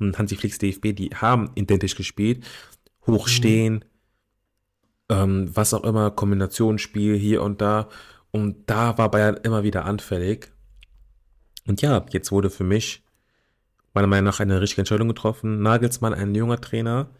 und 0.00 0.18
Hansi 0.18 0.36
Flicks 0.36 0.58
DFB, 0.58 0.94
die 0.96 1.10
haben 1.10 1.50
identisch 1.54 1.94
gespielt. 1.94 2.44
Hochstehen, 3.06 3.74
mhm. 3.74 3.80
ähm, 5.10 5.50
was 5.54 5.74
auch 5.74 5.84
immer, 5.84 6.10
Kombinationsspiel 6.10 7.16
hier 7.16 7.42
und 7.42 7.60
da. 7.60 7.88
Und 8.30 8.68
da 8.68 8.98
war 8.98 9.10
Bayern 9.10 9.38
immer 9.42 9.62
wieder 9.62 9.84
anfällig. 9.84 10.52
Und 11.66 11.82
ja, 11.82 12.04
jetzt 12.10 12.32
wurde 12.32 12.50
für 12.50 12.64
mich 12.64 13.02
meiner 13.94 14.06
Meinung 14.06 14.26
nach 14.26 14.40
eine 14.40 14.60
richtige 14.60 14.82
Entscheidung 14.82 15.08
getroffen. 15.08 15.62
Nagelsmann, 15.62 16.14
ein 16.14 16.34
junger 16.34 16.60
Trainer. 16.60 17.10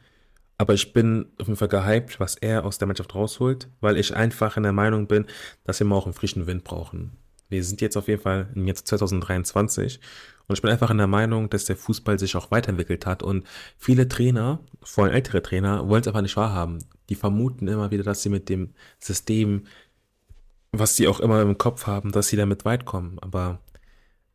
Aber 0.58 0.74
ich 0.74 0.92
bin 0.92 1.26
auf 1.38 1.46
jeden 1.46 1.56
Fall 1.56 1.68
gehypt, 1.68 2.18
was 2.18 2.34
er 2.34 2.64
aus 2.64 2.78
der 2.78 2.88
Mannschaft 2.88 3.14
rausholt, 3.14 3.68
weil 3.80 3.96
ich 3.96 4.14
einfach 4.14 4.56
in 4.56 4.64
der 4.64 4.72
Meinung 4.72 5.06
bin, 5.06 5.26
dass 5.64 5.78
wir 5.78 5.86
mal 5.86 5.96
auch 5.96 6.06
einen 6.06 6.14
frischen 6.14 6.46
Wind 6.46 6.64
brauchen. 6.64 7.12
Wir 7.48 7.64
sind 7.64 7.80
jetzt 7.80 7.96
auf 7.96 8.08
jeden 8.08 8.20
Fall 8.20 8.48
im 8.54 8.66
Jahr 8.66 8.74
2023 8.74 10.00
und 10.48 10.56
ich 10.56 10.62
bin 10.62 10.70
einfach 10.70 10.90
in 10.90 10.98
der 10.98 11.06
Meinung, 11.06 11.48
dass 11.48 11.64
der 11.64 11.76
Fußball 11.76 12.18
sich 12.18 12.36
auch 12.36 12.50
weiterentwickelt 12.50 13.06
hat 13.06 13.22
und 13.22 13.46
viele 13.78 14.08
Trainer, 14.08 14.60
vor 14.82 15.04
allem 15.04 15.14
ältere 15.14 15.42
Trainer, 15.42 15.88
wollen 15.88 16.02
es 16.02 16.08
einfach 16.08 16.22
nicht 16.22 16.36
wahrhaben. 16.36 16.78
Die 17.08 17.14
vermuten 17.14 17.68
immer 17.68 17.90
wieder, 17.90 18.02
dass 18.02 18.22
sie 18.22 18.28
mit 18.28 18.48
dem 18.48 18.74
System 18.98 19.64
was 20.72 20.96
sie 20.96 21.08
auch 21.08 21.20
immer 21.20 21.42
im 21.42 21.58
Kopf 21.58 21.86
haben, 21.86 22.12
dass 22.12 22.28
sie 22.28 22.36
damit 22.36 22.64
weit 22.64 22.84
kommen. 22.84 23.18
Aber 23.20 23.60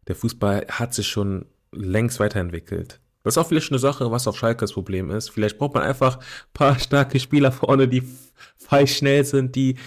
der 0.07 0.15
Fußball 0.15 0.67
hat 0.69 0.93
sich 0.93 1.07
schon 1.07 1.45
längst 1.71 2.19
weiterentwickelt. 2.19 2.99
Das 3.23 3.35
ist 3.35 3.37
auch 3.37 3.47
vielleicht 3.47 3.71
eine 3.71 3.79
Sache, 3.79 4.11
was 4.11 4.27
auf 4.27 4.37
Schalke 4.37 4.61
das 4.61 4.73
Problem 4.73 5.09
ist. 5.09 5.29
Vielleicht 5.29 5.57
braucht 5.57 5.73
man 5.73 5.83
einfach 5.83 6.17
ein 6.17 6.53
paar 6.53 6.77
starke 6.79 7.19
Spieler 7.19 7.51
vorne, 7.51 7.87
die 7.87 8.03
falsch 8.57 8.97
schnell 8.97 9.23
sind, 9.23 9.55
die, 9.55 9.77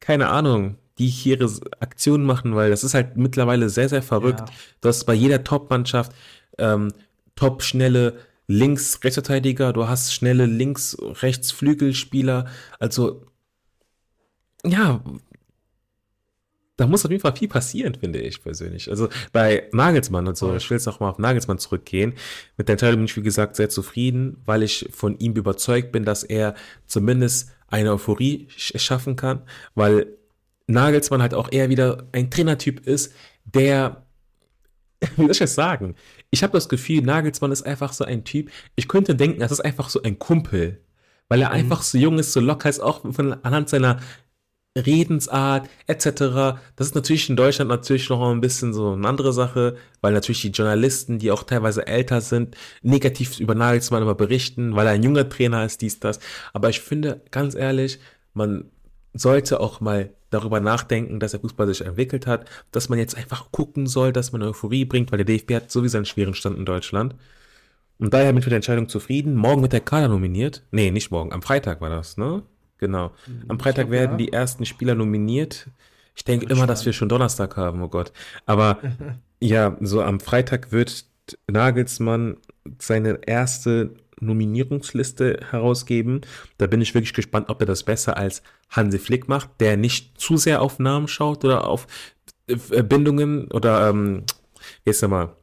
keine 0.00 0.28
Ahnung, 0.28 0.76
die 0.98 1.06
hier 1.06 1.38
ihre 1.38 1.50
Aktionen 1.78 2.26
machen, 2.26 2.56
weil 2.56 2.70
das 2.70 2.84
ist 2.84 2.94
halt 2.94 3.16
mittlerweile 3.16 3.68
sehr, 3.68 3.88
sehr 3.88 4.02
verrückt. 4.02 4.40
Ja. 4.40 4.46
Du 4.80 4.88
hast 4.88 5.04
bei 5.04 5.14
jeder 5.14 5.44
Top-Mannschaft 5.44 6.12
ähm, 6.58 6.92
top 7.36 7.62
schnelle 7.62 8.18
Links-Rechtsverteidiger, 8.48 9.72
du 9.72 9.86
hast 9.86 10.12
schnelle 10.12 10.46
Links-Rechts-Flügelspieler. 10.46 12.46
Also, 12.80 13.24
ja, 14.64 15.00
da 16.80 16.86
muss 16.86 17.04
auf 17.04 17.10
jeden 17.10 17.20
Fall 17.20 17.36
viel 17.36 17.48
passieren, 17.48 17.94
finde 17.94 18.20
ich 18.20 18.42
persönlich. 18.42 18.90
Also 18.90 19.08
bei 19.32 19.68
Nagelsmann 19.72 20.26
und 20.26 20.36
so, 20.36 20.54
ich 20.54 20.68
will 20.70 20.76
jetzt 20.76 20.86
noch 20.86 21.00
mal 21.00 21.10
auf 21.10 21.18
Nagelsmann 21.18 21.58
zurückgehen. 21.58 22.14
Mit 22.56 22.68
der 22.68 22.74
Entscheidung 22.74 22.96
bin 23.00 23.04
ich, 23.06 23.16
wie 23.16 23.22
gesagt, 23.22 23.56
sehr 23.56 23.68
zufrieden, 23.68 24.38
weil 24.46 24.62
ich 24.62 24.88
von 24.90 25.18
ihm 25.18 25.34
überzeugt 25.34 25.92
bin, 25.92 26.04
dass 26.04 26.24
er 26.24 26.54
zumindest 26.86 27.50
eine 27.68 27.92
Euphorie 27.92 28.48
schaffen 28.56 29.16
kann, 29.16 29.42
weil 29.74 30.06
Nagelsmann 30.66 31.22
halt 31.22 31.34
auch 31.34 31.52
eher 31.52 31.68
wieder 31.68 32.06
ein 32.12 32.30
Trainertyp 32.30 32.86
ist, 32.86 33.12
der 33.44 34.04
wie 35.16 35.22
soll 35.22 35.30
ich 35.30 35.38
das 35.38 35.54
sagen? 35.54 35.94
Ich 36.30 36.42
habe 36.42 36.52
das 36.52 36.68
Gefühl, 36.68 37.02
Nagelsmann 37.02 37.52
ist 37.52 37.62
einfach 37.62 37.92
so 37.92 38.04
ein 38.04 38.24
Typ. 38.24 38.50
Ich 38.76 38.86
könnte 38.86 39.14
denken, 39.14 39.40
das 39.40 39.50
ist 39.50 39.60
einfach 39.60 39.88
so 39.88 40.02
ein 40.02 40.18
Kumpel, 40.18 40.80
weil 41.28 41.40
er 41.42 41.48
Mhm. 41.48 41.54
einfach 41.54 41.82
so 41.82 41.96
jung 41.96 42.18
ist, 42.18 42.32
so 42.32 42.40
locker 42.40 42.68
ist, 42.68 42.80
auch 42.80 43.00
von, 43.12 43.32
anhand 43.44 43.68
seiner 43.70 44.00
Redensart 44.76 45.68
etc. 45.88 46.60
Das 46.76 46.86
ist 46.86 46.94
natürlich 46.94 47.28
in 47.28 47.36
Deutschland 47.36 47.68
natürlich 47.68 48.08
noch 48.08 48.30
ein 48.30 48.40
bisschen 48.40 48.72
so 48.72 48.92
eine 48.92 49.08
andere 49.08 49.32
Sache, 49.32 49.76
weil 50.00 50.12
natürlich 50.12 50.42
die 50.42 50.50
Journalisten, 50.50 51.18
die 51.18 51.32
auch 51.32 51.42
teilweise 51.42 51.86
älter 51.86 52.20
sind, 52.20 52.56
negativ 52.82 53.40
über 53.40 53.54
Nagelsmann 53.54 54.02
immer 54.02 54.14
berichten, 54.14 54.76
weil 54.76 54.86
er 54.86 54.92
ein 54.92 55.02
junger 55.02 55.28
Trainer 55.28 55.64
ist, 55.64 55.82
dies, 55.82 55.98
das. 55.98 56.20
Aber 56.52 56.68
ich 56.68 56.80
finde, 56.80 57.20
ganz 57.32 57.54
ehrlich, 57.56 57.98
man 58.32 58.70
sollte 59.12 59.58
auch 59.58 59.80
mal 59.80 60.10
darüber 60.30 60.60
nachdenken, 60.60 61.18
dass 61.18 61.32
der 61.32 61.40
Fußball 61.40 61.66
sich 61.66 61.84
entwickelt 61.84 62.28
hat, 62.28 62.48
dass 62.70 62.88
man 62.88 63.00
jetzt 63.00 63.16
einfach 63.16 63.50
gucken 63.50 63.88
soll, 63.88 64.12
dass 64.12 64.30
man 64.30 64.42
Euphorie 64.44 64.84
bringt, 64.84 65.10
weil 65.10 65.24
der 65.24 65.24
DFB 65.24 65.54
hat 65.54 65.72
sowieso 65.72 65.98
einen 65.98 66.06
schweren 66.06 66.34
Stand 66.34 66.56
in 66.56 66.64
Deutschland. 66.64 67.16
Und 67.98 68.14
daher 68.14 68.32
bin 68.32 68.38
ich 68.38 68.44
mit 68.44 68.52
der 68.52 68.56
Entscheidung 68.56 68.88
zufrieden. 68.88 69.34
Morgen 69.34 69.62
wird 69.62 69.72
der 69.72 69.80
Kader 69.80 70.08
nominiert. 70.08 70.62
Nee, 70.70 70.92
nicht 70.92 71.10
morgen. 71.10 71.32
Am 71.32 71.42
Freitag 71.42 71.80
war 71.80 71.90
das, 71.90 72.16
ne? 72.16 72.44
Genau. 72.80 73.12
Am 73.48 73.56
Ich 73.56 73.62
Freitag 73.62 73.86
glaub, 73.86 73.92
werden 73.92 74.12
ja. 74.12 74.16
die 74.16 74.32
ersten 74.32 74.64
Spieler 74.64 74.94
nominiert. 74.94 75.68
Ich 76.16 76.24
denke 76.24 76.46
immer, 76.46 76.66
dass 76.66 76.84
wir 76.84 76.92
schon 76.92 77.08
Donnerstag 77.08 77.56
haben, 77.56 77.82
oh 77.82 77.88
Gott. 77.88 78.12
Aber 78.46 78.78
ja, 79.40 79.76
so 79.80 80.02
am 80.02 80.18
Freitag 80.18 80.72
wird 80.72 81.04
Nagelsmann 81.46 82.38
seine 82.78 83.20
erste 83.26 83.94
Nominierungsliste 84.20 85.40
herausgeben. 85.50 86.22
Da 86.58 86.66
bin 86.66 86.80
ich 86.80 86.94
wirklich 86.94 87.14
gespannt, 87.14 87.48
ob 87.48 87.60
er 87.60 87.66
das 87.66 87.84
besser 87.84 88.16
als 88.16 88.42
Hansi 88.70 88.98
Flick 88.98 89.28
macht, 89.28 89.48
der 89.60 89.76
nicht 89.76 90.20
zu 90.20 90.36
sehr 90.36 90.62
auf 90.62 90.78
Namen 90.78 91.08
schaut 91.08 91.44
oder 91.44 91.66
auf 91.66 91.86
äh, 92.46 92.82
Bindungen 92.82 93.50
oder 93.50 93.88
ähm, 93.88 94.24
jetzt 94.84 95.06
mal, 95.06 95.34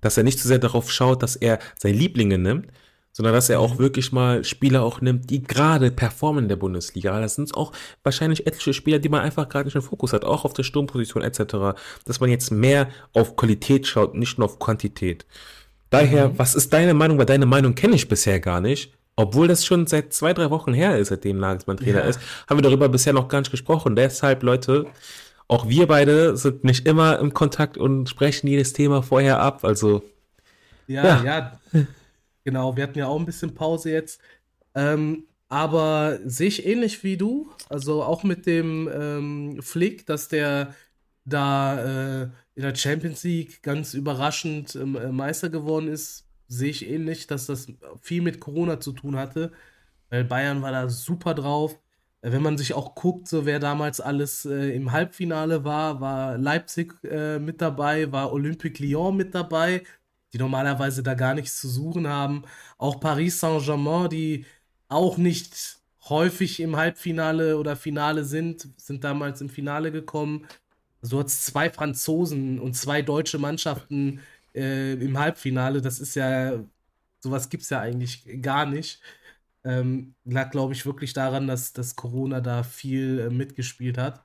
dass 0.00 0.16
er 0.16 0.24
nicht 0.24 0.38
zu 0.38 0.48
sehr 0.48 0.58
darauf 0.58 0.90
schaut, 0.90 1.22
dass 1.22 1.36
er 1.36 1.58
seine 1.76 1.96
Lieblinge 1.96 2.38
nimmt, 2.38 2.68
sondern 3.16 3.32
dass 3.32 3.48
er 3.48 3.60
auch 3.60 3.74
Mhm. 3.74 3.78
wirklich 3.78 4.12
mal 4.12 4.44
Spieler 4.44 4.82
auch 4.82 5.00
nimmt, 5.00 5.30
die 5.30 5.42
gerade 5.42 5.90
performen 5.90 6.44
in 6.44 6.48
der 6.50 6.56
Bundesliga. 6.56 7.18
Das 7.18 7.36
sind 7.36 7.54
auch 7.56 7.72
wahrscheinlich 8.02 8.46
etliche 8.46 8.74
Spieler, 8.74 8.98
die 8.98 9.08
man 9.08 9.22
einfach 9.22 9.48
gerade 9.48 9.64
nicht 9.64 9.74
im 9.74 9.80
Fokus 9.80 10.12
hat, 10.12 10.26
auch 10.26 10.44
auf 10.44 10.52
der 10.52 10.64
Sturmposition 10.64 11.22
etc. 11.22 11.74
Dass 12.04 12.20
man 12.20 12.28
jetzt 12.28 12.50
mehr 12.50 12.88
auf 13.14 13.36
Qualität 13.36 13.86
schaut, 13.86 14.14
nicht 14.14 14.36
nur 14.38 14.44
auf 14.44 14.58
Quantität. 14.58 15.24
Daher, 15.88 16.28
Mhm. 16.28 16.38
was 16.38 16.54
ist 16.54 16.74
deine 16.74 16.92
Meinung? 16.92 17.16
Weil 17.16 17.24
deine 17.24 17.46
Meinung 17.46 17.74
kenne 17.74 17.94
ich 17.94 18.06
bisher 18.06 18.38
gar 18.38 18.60
nicht. 18.60 18.92
Obwohl 19.16 19.48
das 19.48 19.64
schon 19.64 19.86
seit 19.86 20.12
zwei, 20.12 20.34
drei 20.34 20.50
Wochen 20.50 20.74
her 20.74 20.98
ist, 20.98 21.08
seitdem 21.08 21.38
Nagelsmann 21.38 21.78
Trainer 21.78 22.00
Ja. 22.00 22.04
ist, 22.10 22.20
haben 22.50 22.58
wir 22.58 22.62
darüber 22.62 22.90
bisher 22.90 23.14
noch 23.14 23.28
gar 23.28 23.38
nicht 23.38 23.50
gesprochen. 23.50 23.96
Deshalb, 23.96 24.42
Leute, 24.42 24.84
auch 25.48 25.68
wir 25.70 25.86
beide 25.86 26.36
sind 26.36 26.64
nicht 26.64 26.86
immer 26.86 27.18
im 27.18 27.32
Kontakt 27.32 27.78
und 27.78 28.10
sprechen 28.10 28.46
jedes 28.48 28.74
Thema 28.74 29.02
vorher 29.02 29.40
ab. 29.40 29.64
Also, 29.64 30.02
Ja, 30.86 31.22
ja. 31.22 31.24
ja, 31.24 31.86
genau. 32.46 32.76
Wir 32.76 32.84
hatten 32.84 32.98
ja 32.98 33.08
auch 33.08 33.18
ein 33.18 33.26
bisschen 33.26 33.54
Pause 33.54 33.90
jetzt. 33.90 34.20
Ähm, 34.74 35.26
aber 35.48 36.18
sehe 36.24 36.48
ich 36.48 36.66
ähnlich 36.66 37.04
wie 37.04 37.18
du. 37.18 37.50
Also 37.68 38.02
auch 38.02 38.22
mit 38.24 38.46
dem 38.46 38.88
ähm, 38.92 39.62
Flick, 39.62 40.06
dass 40.06 40.28
der 40.28 40.74
da 41.24 42.22
äh, 42.24 42.30
in 42.54 42.62
der 42.62 42.74
Champions 42.74 43.24
League 43.24 43.62
ganz 43.62 43.94
überraschend 43.94 44.76
ähm, 44.76 44.96
äh, 44.96 45.12
Meister 45.12 45.50
geworden 45.50 45.88
ist, 45.88 46.26
sehe 46.48 46.70
ich 46.70 46.88
ähnlich, 46.88 47.26
dass 47.26 47.46
das 47.46 47.66
viel 48.00 48.22
mit 48.22 48.40
Corona 48.40 48.80
zu 48.80 48.92
tun 48.92 49.16
hatte. 49.16 49.52
Weil 50.10 50.24
Bayern 50.24 50.62
war 50.62 50.70
da 50.72 50.88
super 50.88 51.34
drauf. 51.34 51.78
Äh, 52.22 52.32
Wenn 52.32 52.42
man 52.42 52.58
sich 52.58 52.74
auch 52.74 52.94
guckt, 52.94 53.28
so 53.28 53.44
wer 53.44 53.58
damals 53.58 54.00
alles 54.00 54.44
äh, 54.46 54.70
im 54.74 54.92
Halbfinale 54.92 55.64
war, 55.64 56.00
war 56.00 56.38
Leipzig 56.38 56.94
äh, 57.04 57.38
mit 57.40 57.60
dabei, 57.60 58.12
war 58.12 58.32
Olympique 58.32 58.80
Lyon 58.82 59.16
mit 59.16 59.34
dabei, 59.34 59.82
die 60.36 60.42
normalerweise 60.42 61.02
da 61.02 61.14
gar 61.14 61.34
nichts 61.34 61.58
zu 61.60 61.68
suchen 61.68 62.06
haben. 62.06 62.44
Auch 62.78 63.00
Paris 63.00 63.40
Saint-Germain, 63.40 64.10
die 64.10 64.44
auch 64.88 65.16
nicht 65.16 65.78
häufig 66.08 66.60
im 66.60 66.76
Halbfinale 66.76 67.56
oder 67.58 67.74
Finale 67.74 68.24
sind, 68.24 68.68
sind 68.76 69.02
damals 69.02 69.40
im 69.40 69.48
Finale 69.48 69.90
gekommen. 69.92 70.46
So 71.00 71.20
hat 71.20 71.28
es 71.28 71.44
zwei 71.44 71.70
Franzosen 71.70 72.58
und 72.60 72.74
zwei 72.74 73.02
deutsche 73.02 73.38
Mannschaften 73.38 74.20
äh, 74.54 74.92
im 74.94 75.18
Halbfinale. 75.18 75.80
Das 75.80 76.00
ist 76.00 76.14
ja, 76.16 76.62
sowas 77.20 77.48
gibt 77.48 77.62
es 77.62 77.70
ja 77.70 77.80
eigentlich 77.80 78.28
gar 78.42 78.66
nicht. 78.66 79.00
Ähm, 79.64 80.14
lag, 80.24 80.50
glaube 80.50 80.74
ich, 80.74 80.86
wirklich 80.86 81.12
daran, 81.14 81.46
dass, 81.46 81.72
dass 81.72 81.96
Corona 81.96 82.40
da 82.40 82.62
viel 82.62 83.20
äh, 83.20 83.30
mitgespielt 83.30 83.98
hat. 83.98 84.24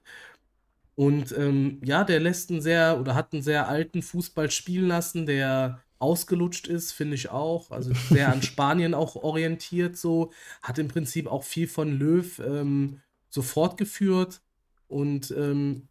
Und 0.96 1.32
ähm, 1.38 1.80
ja, 1.84 2.04
der 2.04 2.20
lässt 2.20 2.52
einen 2.52 2.62
sehr 2.62 3.00
oder 3.00 3.16
hat 3.16 3.34
einen 3.34 3.42
sehr 3.44 3.68
alten 3.68 4.02
Fußball 4.02 4.52
spielen 4.52 4.88
lassen, 4.88 5.26
der 5.26 5.82
ausgelutscht 6.02 6.68
ist, 6.68 6.92
finde 6.92 7.16
ich 7.16 7.30
auch. 7.30 7.72
Also 7.72 7.94
sehr 8.10 8.32
an 8.32 8.42
Spanien 8.44 8.94
auch 8.94 9.16
orientiert, 9.16 9.98
so. 9.98 10.32
Hat 10.62 10.80
im 10.80 10.88
Prinzip 10.88 11.28
auch 11.28 11.44
viel 11.44 11.68
von 11.68 11.98
Löw 11.98 12.40
ähm, 12.40 13.02
so 13.30 13.42
fortgeführt. 13.42 14.42
Und 14.88 15.32
ähm, 15.32 15.88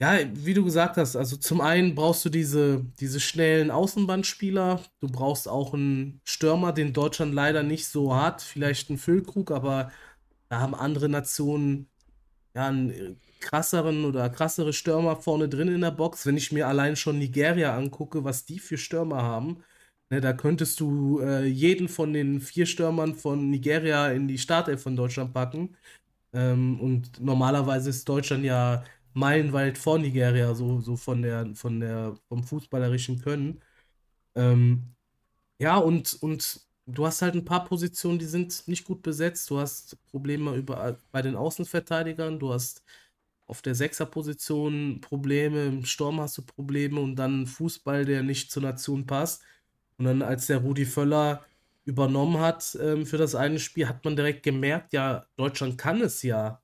ja, 0.00 0.18
wie 0.32 0.54
du 0.54 0.64
gesagt 0.64 0.96
hast, 0.96 1.16
also 1.16 1.36
zum 1.36 1.60
einen 1.60 1.94
brauchst 1.94 2.24
du 2.24 2.28
diese, 2.28 2.84
diese 3.00 3.20
schnellen 3.20 3.70
Außenbandspieler, 3.70 4.80
du 5.00 5.08
brauchst 5.08 5.48
auch 5.48 5.74
einen 5.74 6.20
Stürmer, 6.24 6.72
den 6.72 6.92
Deutschland 6.92 7.34
leider 7.34 7.62
nicht 7.62 7.86
so 7.86 8.14
hat, 8.14 8.42
vielleicht 8.42 8.90
einen 8.90 8.98
Füllkrug, 8.98 9.50
aber 9.50 9.90
da 10.48 10.60
haben 10.60 10.74
andere 10.74 11.08
Nationen 11.08 11.88
ja 12.54 12.66
einen 12.68 12.90
äh, 12.90 13.14
krasseren 13.40 14.04
oder 14.04 14.28
krassere 14.30 14.72
Stürmer 14.72 15.16
vorne 15.16 15.48
drin 15.48 15.68
in 15.68 15.80
der 15.80 15.90
Box. 15.90 16.26
Wenn 16.26 16.36
ich 16.36 16.52
mir 16.52 16.68
allein 16.68 16.96
schon 16.96 17.18
Nigeria 17.18 17.76
angucke, 17.76 18.24
was 18.24 18.44
die 18.44 18.58
für 18.58 18.78
Stürmer 18.78 19.22
haben, 19.22 19.62
ne, 20.10 20.20
da 20.20 20.32
könntest 20.32 20.80
du 20.80 21.20
äh, 21.20 21.44
jeden 21.46 21.88
von 21.88 22.12
den 22.12 22.40
vier 22.40 22.66
Stürmern 22.66 23.14
von 23.14 23.50
Nigeria 23.50 24.10
in 24.12 24.28
die 24.28 24.38
Startelf 24.38 24.82
von 24.82 24.96
Deutschland 24.96 25.32
packen. 25.34 25.76
Ähm, 26.32 26.80
und 26.80 27.20
normalerweise 27.20 27.90
ist 27.90 28.08
Deutschland 28.08 28.44
ja 28.44 28.84
meilenweit 29.14 29.78
vor 29.78 29.98
Nigeria, 29.98 30.54
so, 30.54 30.80
so 30.80 30.96
von 30.96 31.22
der, 31.22 31.54
von 31.54 31.80
der, 31.80 32.16
vom 32.28 32.44
fußballerischen 32.44 33.20
Können. 33.20 33.62
Ähm, 34.36 34.94
ja, 35.60 35.78
und, 35.78 36.22
und 36.22 36.60
du 36.86 37.06
hast 37.06 37.22
halt 37.22 37.34
ein 37.34 37.44
paar 37.44 37.64
Positionen, 37.64 38.18
die 38.18 38.26
sind 38.26 38.66
nicht 38.68 38.84
gut 38.84 39.02
besetzt. 39.02 39.50
Du 39.50 39.58
hast 39.58 39.96
Probleme 40.06 40.54
über, 40.56 40.98
bei 41.12 41.22
den 41.22 41.36
Außenverteidigern, 41.36 42.38
du 42.38 42.52
hast 42.52 42.82
auf 43.48 43.62
der 43.62 43.74
Sechserposition 43.74 45.00
Probleme, 45.00 45.66
im 45.66 45.84
Sturm 45.84 46.20
hast 46.20 46.36
du 46.38 46.42
Probleme 46.42 47.00
und 47.00 47.16
dann 47.16 47.46
Fußball, 47.46 48.04
der 48.04 48.22
nicht 48.22 48.52
zur 48.52 48.62
Nation 48.62 49.06
passt. 49.06 49.42
Und 49.96 50.04
dann, 50.04 50.22
als 50.22 50.46
der 50.46 50.58
Rudi 50.58 50.84
Völler 50.84 51.44
übernommen 51.84 52.38
hat 52.38 52.78
ähm, 52.80 53.06
für 53.06 53.16
das 53.16 53.34
eine 53.34 53.58
Spiel, 53.58 53.88
hat 53.88 54.04
man 54.04 54.16
direkt 54.16 54.42
gemerkt, 54.42 54.92
ja, 54.92 55.26
Deutschland 55.36 55.78
kann 55.78 56.02
es 56.02 56.22
ja. 56.22 56.60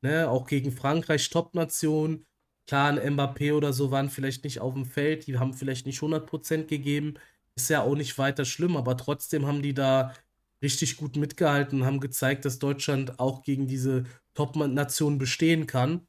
Ne? 0.00 0.30
Auch 0.30 0.46
gegen 0.46 0.70
Frankreich, 0.70 1.28
Top-Nation. 1.28 2.24
Klar, 2.68 2.90
ein 2.90 3.16
Mbappé 3.16 3.54
oder 3.54 3.72
so 3.72 3.90
waren 3.90 4.08
vielleicht 4.08 4.44
nicht 4.44 4.60
auf 4.60 4.74
dem 4.74 4.84
Feld, 4.84 5.26
die 5.26 5.38
haben 5.38 5.54
vielleicht 5.54 5.86
nicht 5.86 6.00
100% 6.00 6.66
gegeben. 6.66 7.14
Ist 7.56 7.70
ja 7.70 7.82
auch 7.82 7.96
nicht 7.96 8.16
weiter 8.18 8.44
schlimm, 8.44 8.76
aber 8.76 8.96
trotzdem 8.96 9.46
haben 9.46 9.62
die 9.62 9.74
da 9.74 10.14
richtig 10.62 10.96
gut 10.96 11.16
mitgehalten 11.16 11.80
und 11.80 11.86
haben 11.86 12.00
gezeigt, 12.00 12.44
dass 12.44 12.60
Deutschland 12.60 13.18
auch 13.18 13.42
gegen 13.42 13.66
diese 13.66 14.04
Top-Nation 14.34 15.18
bestehen 15.18 15.66
kann. 15.66 16.06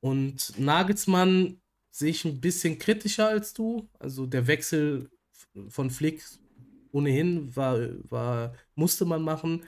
Und 0.00 0.58
Nagelsmann 0.58 1.60
sehe 1.90 2.10
ich 2.10 2.24
ein 2.24 2.40
bisschen 2.40 2.78
kritischer 2.78 3.28
als 3.28 3.52
du. 3.52 3.88
Also 3.98 4.26
der 4.26 4.46
Wechsel 4.46 5.10
von 5.68 5.90
Flick 5.90 6.22
ohnehin 6.92 7.54
war, 7.54 7.78
war, 8.10 8.54
musste 8.74 9.04
man 9.04 9.22
machen. 9.22 9.64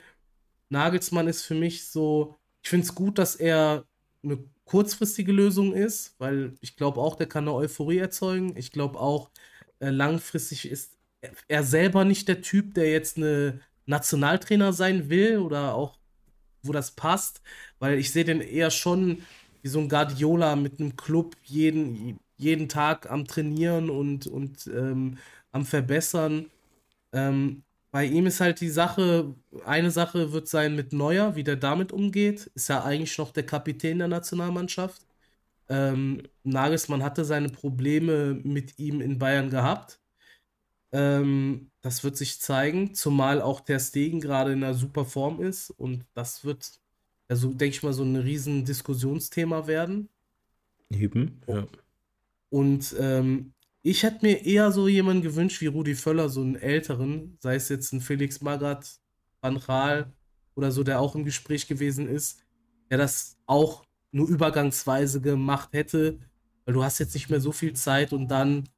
Nagelsmann 0.69 1.27
ist 1.27 1.43
für 1.43 1.55
mich 1.55 1.87
so, 1.87 2.35
ich 2.61 2.69
finde 2.69 2.85
es 2.85 2.95
gut, 2.95 3.17
dass 3.17 3.35
er 3.35 3.85
eine 4.23 4.43
kurzfristige 4.65 5.31
Lösung 5.31 5.73
ist, 5.73 6.15
weil 6.19 6.55
ich 6.61 6.75
glaube 6.75 7.01
auch, 7.01 7.15
der 7.15 7.27
kann 7.27 7.43
eine 7.43 7.53
Euphorie 7.53 7.97
erzeugen. 7.97 8.55
Ich 8.57 8.71
glaube 8.71 8.99
auch, 8.99 9.29
äh, 9.79 9.89
langfristig 9.89 10.69
ist 10.69 10.97
er 11.47 11.63
selber 11.63 12.05
nicht 12.05 12.27
der 12.27 12.41
Typ, 12.41 12.73
der 12.73 12.91
jetzt 12.91 13.17
eine 13.17 13.61
Nationaltrainer 13.85 14.73
sein 14.73 15.09
will 15.09 15.37
oder 15.39 15.75
auch, 15.75 15.97
wo 16.63 16.71
das 16.71 16.91
passt, 16.91 17.41
weil 17.79 17.97
ich 17.99 18.11
sehe 18.11 18.25
den 18.25 18.41
eher 18.41 18.71
schon 18.71 19.23
wie 19.63 19.69
so 19.69 19.79
ein 19.81 19.89
Guardiola 19.89 20.55
mit 20.57 20.79
einem 20.79 20.95
Club 20.97 21.37
jeden, 21.43 22.19
jeden 22.37 22.69
Tag 22.69 23.11
am 23.11 23.27
Trainieren 23.27 23.89
und, 23.89 24.27
und 24.27 24.67
ähm, 24.67 25.17
am 25.51 25.65
Verbessern. 25.65 26.47
Ähm, 27.13 27.63
bei 27.91 28.05
ihm 28.05 28.25
ist 28.27 28.41
halt 28.41 28.61
die 28.61 28.69
Sache, 28.69 29.35
eine 29.65 29.91
Sache 29.91 30.33
wird 30.33 30.47
sein 30.49 30.75
mit 30.75 30.93
Neuer, 30.93 31.35
wie 31.35 31.43
der 31.43 31.57
damit 31.57 31.91
umgeht. 31.91 32.51
Ist 32.55 32.69
ja 32.69 32.83
eigentlich 32.83 33.17
noch 33.19 33.31
der 33.31 33.45
Kapitän 33.45 33.99
der 33.99 34.07
Nationalmannschaft. 34.09 35.03
Ähm, 35.69 36.23
Nagelsmann 36.43 37.03
hatte 37.03 37.25
seine 37.25 37.49
Probleme 37.49 38.35
mit 38.43 38.79
ihm 38.79 39.01
in 39.01 39.19
Bayern 39.19 39.49
gehabt. 39.49 39.99
Ähm, 40.91 41.71
das 41.81 42.03
wird 42.03 42.17
sich 42.17 42.39
zeigen, 42.41 42.93
zumal 42.95 43.41
auch 43.41 43.61
Ter 43.61 43.79
Stegen 43.79 44.21
gerade 44.21 44.53
in 44.53 44.63
einer 44.63 44.73
super 44.75 45.05
Form 45.05 45.41
ist 45.41 45.71
und 45.71 46.05
das 46.13 46.45
wird, 46.45 46.79
also 47.33 47.47
denke 47.47 47.75
ich 47.75 47.81
mal, 47.81 47.93
so 47.93 48.03
ein 48.03 48.15
riesen 48.15 48.63
Diskussionsthema 48.63 49.65
werden. 49.65 50.07
Eben, 50.91 51.41
ja. 51.47 51.65
Und 52.49 52.95
ähm, 52.99 53.53
ich 53.81 54.03
hätte 54.03 54.23
mir 54.23 54.45
eher 54.45 54.71
so 54.71 54.87
jemanden 54.87 55.23
gewünscht 55.23 55.59
wie 55.61 55.65
Rudi 55.65 55.95
Völler, 55.95 56.29
so 56.29 56.41
einen 56.41 56.55
älteren, 56.55 57.39
sei 57.39 57.55
es 57.55 57.69
jetzt 57.69 57.91
ein 57.91 58.01
Felix 58.01 58.41
Magath, 58.41 58.99
Van 59.41 59.57
Raal 59.57 60.13
oder 60.53 60.71
so, 60.71 60.83
der 60.83 60.99
auch 60.99 61.15
im 61.15 61.25
Gespräch 61.25 61.67
gewesen 61.67 62.07
ist, 62.07 62.43
der 62.91 62.99
das 62.99 63.35
auch 63.47 63.83
nur 64.11 64.27
übergangsweise 64.27 65.19
gemacht 65.19 65.69
hätte, 65.73 66.19
weil 66.65 66.75
du 66.75 66.83
hast 66.83 66.99
jetzt 66.99 67.15
nicht 67.15 67.31
mehr 67.31 67.41
so 67.41 67.51
viel 67.51 67.73
Zeit 67.73 68.13
und 68.13 68.27
dann 68.27 68.69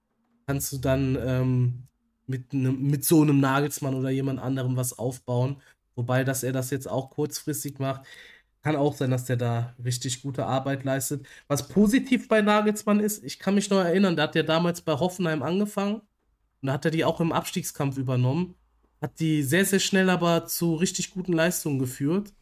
kannst 0.48 0.72
du 0.72 0.78
dann 0.78 1.18
ähm, 1.20 1.88
mit, 2.26 2.54
ne, 2.54 2.72
mit 2.72 3.04
so 3.04 3.22
einem 3.22 3.42
Nagelsmann 3.42 3.96
oder 3.96 4.12
jemand 4.12 4.40
anderem 4.40 4.78
was 4.78 4.98
aufbauen. 4.98 5.58
Wobei, 5.96 6.24
dass 6.24 6.44
er 6.44 6.54
das 6.54 6.70
jetzt 6.70 6.90
auch 6.90 7.10
kurzfristig 7.10 7.80
macht, 7.80 8.06
kann 8.66 8.78
auch 8.78 8.96
sein, 8.96 9.12
dass 9.12 9.26
der 9.26 9.38
da 9.38 9.76
richtig 9.86 10.24
gute 10.24 10.48
Arbeit 10.48 10.86
leistet. 10.86 11.28
Was 11.48 11.68
positiv 11.68 12.28
bei 12.28 12.42
Nagelsmann 12.42 13.00
ist, 13.00 13.24
ich 13.24 13.38
kann 13.38 13.54
mich 13.54 13.70
noch 13.70 13.78
erinnern, 13.78 14.16
der 14.16 14.24
hat 14.24 14.34
ja 14.34 14.42
damals 14.42 14.82
bei 14.82 14.94
Hoffenheim 14.94 15.44
angefangen 15.44 15.98
und 15.98 16.68
da 16.68 16.74
hat 16.74 16.84
er 16.84 16.90
die 16.90 17.06
auch 17.06 17.22
im 17.22 17.32
Abstiegskampf 17.32 17.96
übernommen. 17.98 18.56
Hat 19.04 19.20
die 19.20 19.44
sehr, 19.44 19.66
sehr 19.66 19.80
schnell 19.80 20.10
aber 20.10 20.48
zu 20.48 20.74
richtig 20.74 21.12
guten 21.12 21.34
Leistungen 21.34 21.78
geführt. 21.78 22.34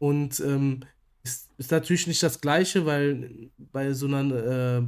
Und 0.00 0.40
ähm, 0.40 0.80
ist, 1.22 1.50
ist 1.56 1.70
natürlich 1.70 2.08
nicht 2.08 2.22
das 2.24 2.40
Gleiche, 2.40 2.84
weil 2.84 3.52
bei 3.58 3.92
so 3.92 4.06
einer 4.06 4.78
äh, 4.78 4.82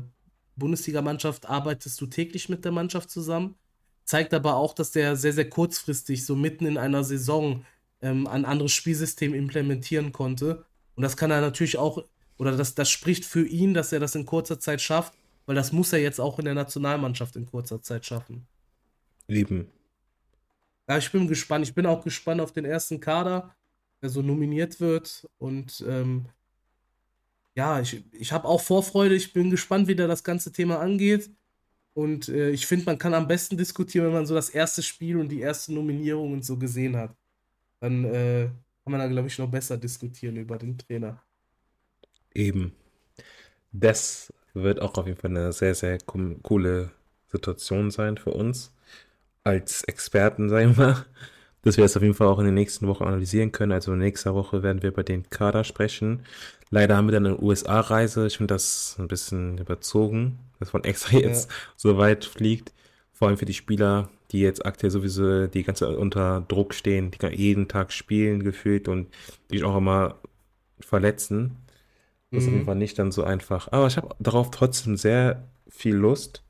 Bundesligamannschaft 0.56 1.48
arbeitest 1.48 2.00
du 2.00 2.06
täglich 2.06 2.48
mit 2.48 2.64
der 2.64 2.72
Mannschaft 2.72 3.08
zusammen. 3.08 3.54
Zeigt 4.04 4.34
aber 4.34 4.56
auch, 4.56 4.74
dass 4.74 4.90
der 4.90 5.14
sehr, 5.14 5.32
sehr 5.32 5.48
kurzfristig, 5.48 6.26
so 6.26 6.34
mitten 6.34 6.66
in 6.66 6.76
einer 6.76 7.04
Saison, 7.04 7.64
ähm, 8.02 8.26
ein 8.26 8.44
anderes 8.44 8.72
Spielsystem 8.72 9.34
implementieren 9.34 10.12
konnte. 10.12 10.64
Und 10.94 11.02
das 11.02 11.16
kann 11.16 11.30
er 11.30 11.40
natürlich 11.40 11.78
auch, 11.78 12.04
oder 12.38 12.56
das, 12.56 12.74
das 12.74 12.90
spricht 12.90 13.24
für 13.24 13.46
ihn, 13.46 13.74
dass 13.74 13.92
er 13.92 14.00
das 14.00 14.14
in 14.14 14.26
kurzer 14.26 14.58
Zeit 14.58 14.80
schafft, 14.80 15.14
weil 15.46 15.54
das 15.54 15.72
muss 15.72 15.92
er 15.92 16.00
jetzt 16.00 16.20
auch 16.20 16.38
in 16.38 16.44
der 16.44 16.54
Nationalmannschaft 16.54 17.36
in 17.36 17.46
kurzer 17.46 17.82
Zeit 17.82 18.06
schaffen. 18.06 18.46
Lieben. 19.26 19.68
Ja, 20.88 20.98
ich 20.98 21.10
bin 21.12 21.28
gespannt. 21.28 21.66
Ich 21.66 21.74
bin 21.74 21.86
auch 21.86 22.02
gespannt 22.02 22.40
auf 22.40 22.52
den 22.52 22.64
ersten 22.64 23.00
Kader, 23.00 23.54
der 24.02 24.10
so 24.10 24.22
nominiert 24.22 24.80
wird. 24.80 25.28
Und 25.38 25.84
ähm, 25.86 26.26
ja, 27.54 27.80
ich, 27.80 28.02
ich 28.12 28.32
habe 28.32 28.48
auch 28.48 28.60
Vorfreude. 28.60 29.14
Ich 29.14 29.32
bin 29.32 29.50
gespannt, 29.50 29.88
wie 29.88 29.94
der 29.94 30.08
das 30.08 30.24
ganze 30.24 30.52
Thema 30.52 30.80
angeht. 30.80 31.30
Und 31.92 32.28
äh, 32.28 32.50
ich 32.50 32.66
finde, 32.66 32.86
man 32.86 32.98
kann 32.98 33.14
am 33.14 33.28
besten 33.28 33.56
diskutieren, 33.56 34.06
wenn 34.06 34.14
man 34.14 34.26
so 34.26 34.34
das 34.34 34.50
erste 34.50 34.82
Spiel 34.82 35.16
und 35.16 35.28
die 35.28 35.40
erste 35.40 35.72
Nominierung 35.74 36.32
und 36.32 36.44
so 36.44 36.56
gesehen 36.56 36.96
hat 36.96 37.14
dann 37.80 38.04
äh, 38.04 38.48
kann 38.84 38.92
man 38.92 39.00
da, 39.00 39.06
glaube 39.08 39.28
ich, 39.28 39.38
noch 39.38 39.50
besser 39.50 39.76
diskutieren 39.76 40.36
über 40.36 40.58
den 40.58 40.78
Trainer. 40.78 41.22
Eben. 42.34 42.72
Das 43.72 44.32
wird 44.54 44.80
auch 44.80 44.94
auf 44.94 45.06
jeden 45.06 45.18
Fall 45.18 45.30
eine 45.30 45.52
sehr, 45.52 45.74
sehr 45.74 45.98
coole 46.42 46.90
Situation 47.28 47.90
sein 47.90 48.16
für 48.16 48.30
uns 48.30 48.72
als 49.44 49.84
Experten, 49.84 50.48
sagen 50.50 50.76
wir 50.76 50.86
mal, 50.86 51.06
dass 51.62 51.76
wir 51.76 51.84
es 51.84 51.96
auf 51.96 52.02
jeden 52.02 52.14
Fall 52.14 52.26
auch 52.28 52.38
in 52.38 52.46
den 52.46 52.54
nächsten 52.54 52.86
Wochen 52.86 53.04
analysieren 53.04 53.52
können. 53.52 53.72
Also 53.72 53.94
nächste 53.94 54.34
Woche 54.34 54.62
werden 54.62 54.82
wir 54.82 54.90
über 54.90 55.04
den 55.04 55.28
Kader 55.28 55.64
sprechen. 55.64 56.24
Leider 56.70 56.96
haben 56.96 57.08
wir 57.08 57.12
dann 57.12 57.26
eine 57.26 57.40
USA-Reise. 57.40 58.26
Ich 58.26 58.36
finde 58.38 58.54
das 58.54 58.96
ein 58.98 59.08
bisschen 59.08 59.58
überzogen, 59.58 60.38
dass 60.58 60.72
man 60.72 60.84
extra 60.84 61.18
jetzt 61.18 61.50
ja. 61.50 61.56
so 61.76 61.98
weit 61.98 62.24
fliegt. 62.24 62.72
Vor 63.20 63.28
allem 63.28 63.36
für 63.36 63.44
die 63.44 63.52
Spieler, 63.52 64.08
die 64.30 64.40
jetzt 64.40 64.64
aktuell 64.64 64.90
sowieso 64.90 65.46
die 65.46 65.62
ganze 65.62 65.94
unter 65.98 66.40
Druck 66.48 66.72
stehen, 66.72 67.10
die 67.10 67.26
jeden 67.36 67.68
Tag 67.68 67.92
spielen 67.92 68.42
gefühlt 68.42 68.88
und 68.88 69.08
die 69.50 69.58
sich 69.58 69.64
auch 69.66 69.76
immer 69.76 70.16
verletzen. 70.80 71.58
Das 72.30 72.44
ist 72.44 72.46
auf 72.46 72.52
jeden 72.52 72.62
mhm. 72.62 72.66
Fall 72.66 72.76
nicht 72.76 72.98
dann 72.98 73.12
so 73.12 73.22
einfach. 73.22 73.70
Aber 73.72 73.88
ich 73.88 73.98
habe 73.98 74.16
darauf 74.20 74.50
trotzdem 74.50 74.96
sehr 74.96 75.46
viel 75.68 75.96
Lust. 75.96 76.42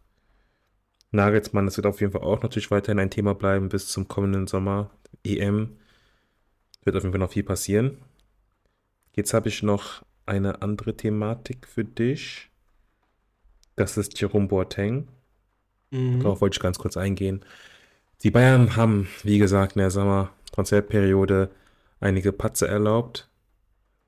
Nagelsmann, 1.10 1.64
das 1.64 1.76
wird 1.76 1.88
auf 1.88 2.00
jeden 2.00 2.12
Fall 2.12 2.22
auch 2.22 2.40
natürlich 2.40 2.70
weiterhin 2.70 3.00
ein 3.00 3.10
Thema 3.10 3.34
bleiben 3.34 3.68
bis 3.68 3.88
zum 3.88 4.06
kommenden 4.06 4.46
Sommer. 4.46 4.90
EM. 5.24 5.76
Wird 6.84 6.94
auf 6.94 7.02
jeden 7.02 7.12
Fall 7.12 7.18
noch 7.18 7.32
viel 7.32 7.42
passieren. 7.42 7.98
Jetzt 9.16 9.34
habe 9.34 9.48
ich 9.48 9.64
noch 9.64 10.04
eine 10.24 10.62
andere 10.62 10.96
Thematik 10.96 11.66
für 11.66 11.84
dich. 11.84 12.48
Das 13.74 13.96
ist 13.96 14.20
Jerome 14.20 14.46
Boateng. 14.46 15.08
Mhm. 15.91 16.20
Darauf 16.20 16.41
wollte 16.41 16.57
ich 16.57 16.62
ganz 16.62 16.78
kurz 16.78 16.97
eingehen. 16.97 17.45
Die 18.22 18.30
Bayern 18.30 18.76
haben, 18.76 19.09
wie 19.22 19.38
gesagt, 19.38 19.76
in 19.76 19.80
der 19.80 19.91
Sommertransferperiode 19.91 21.51
einige 22.01 22.32
Patze 22.32 22.68
erlaubt. 22.68 23.28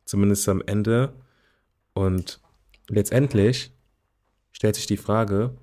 Zumindest 0.05 0.49
am 0.49 0.63
Ende. 0.67 1.13
Und 1.95 2.41
letztendlich 2.89 3.73
stellt 4.53 4.75
sich 4.75 4.87
die 4.87 4.97
Frage, 4.97 5.57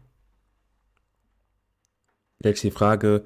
stellt 2.40 2.58
sich 2.58 2.72
die 2.72 2.76
Frage, 2.76 3.24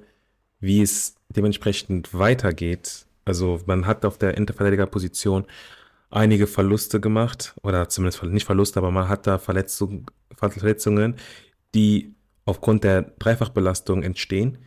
wie 0.60 0.82
es 0.82 1.16
dementsprechend 1.30 2.14
weitergeht. 2.14 3.06
Also 3.26 3.62
man 3.66 3.86
hat 3.86 4.06
auf 4.06 4.18
der 4.18 4.38
Interverteidigerposition 4.38 5.46
einige 6.10 6.48
Verluste 6.48 7.00
gemacht, 7.00 7.56
oder 7.64 7.90
zumindest 7.90 8.24
nicht 8.24 8.46
Verluste, 8.46 8.80
aber 8.80 8.92
man 8.92 9.10
hat 9.10 9.26
da 9.26 9.38
Verletzung, 9.38 10.12
Verletzungen, 10.36 11.16
die 11.74 12.13
aufgrund 12.46 12.84
der 12.84 13.04
Dreifachbelastung 13.20 14.04
entstehen. 14.04 14.58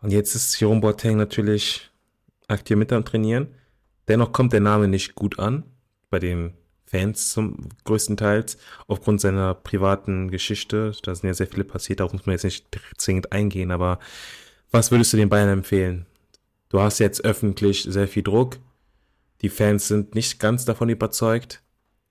Und 0.00 0.12
jetzt 0.12 0.34
ist 0.34 0.58
Jerome 0.60 0.80
Boateng 0.80 1.16
natürlich 1.16 1.90
aktiv 2.46 2.76
mit 2.76 2.92
am 2.92 3.04
Trainieren. 3.04 3.48
Dennoch 4.06 4.32
kommt 4.32 4.52
der 4.52 4.60
Name 4.60 4.88
nicht 4.88 5.14
gut 5.14 5.38
an 5.38 5.64
bei 6.10 6.18
den 6.18 6.54
Fans 6.86 7.30
zum 7.30 7.68
größten 7.84 8.16
Teils 8.16 8.56
aufgrund 8.86 9.20
seiner 9.20 9.54
privaten 9.54 10.30
Geschichte. 10.30 10.92
Da 11.02 11.14
sind 11.14 11.26
ja 11.26 11.34
sehr 11.34 11.46
viele 11.46 11.64
passiert, 11.64 12.00
darauf 12.00 12.14
muss 12.14 12.24
man 12.24 12.32
jetzt 12.32 12.44
nicht 12.44 12.66
zwingend 12.96 13.32
eingehen, 13.32 13.70
aber 13.70 13.98
was 14.70 14.90
würdest 14.90 15.12
du 15.12 15.18
den 15.18 15.28
Bayern 15.28 15.50
empfehlen? 15.50 16.06
Du 16.70 16.80
hast 16.80 16.98
jetzt 16.98 17.24
öffentlich 17.24 17.82
sehr 17.82 18.08
viel 18.08 18.22
Druck. 18.22 18.58
Die 19.42 19.48
Fans 19.48 19.88
sind 19.88 20.14
nicht 20.14 20.40
ganz 20.40 20.64
davon 20.64 20.88
überzeugt, 20.88 21.62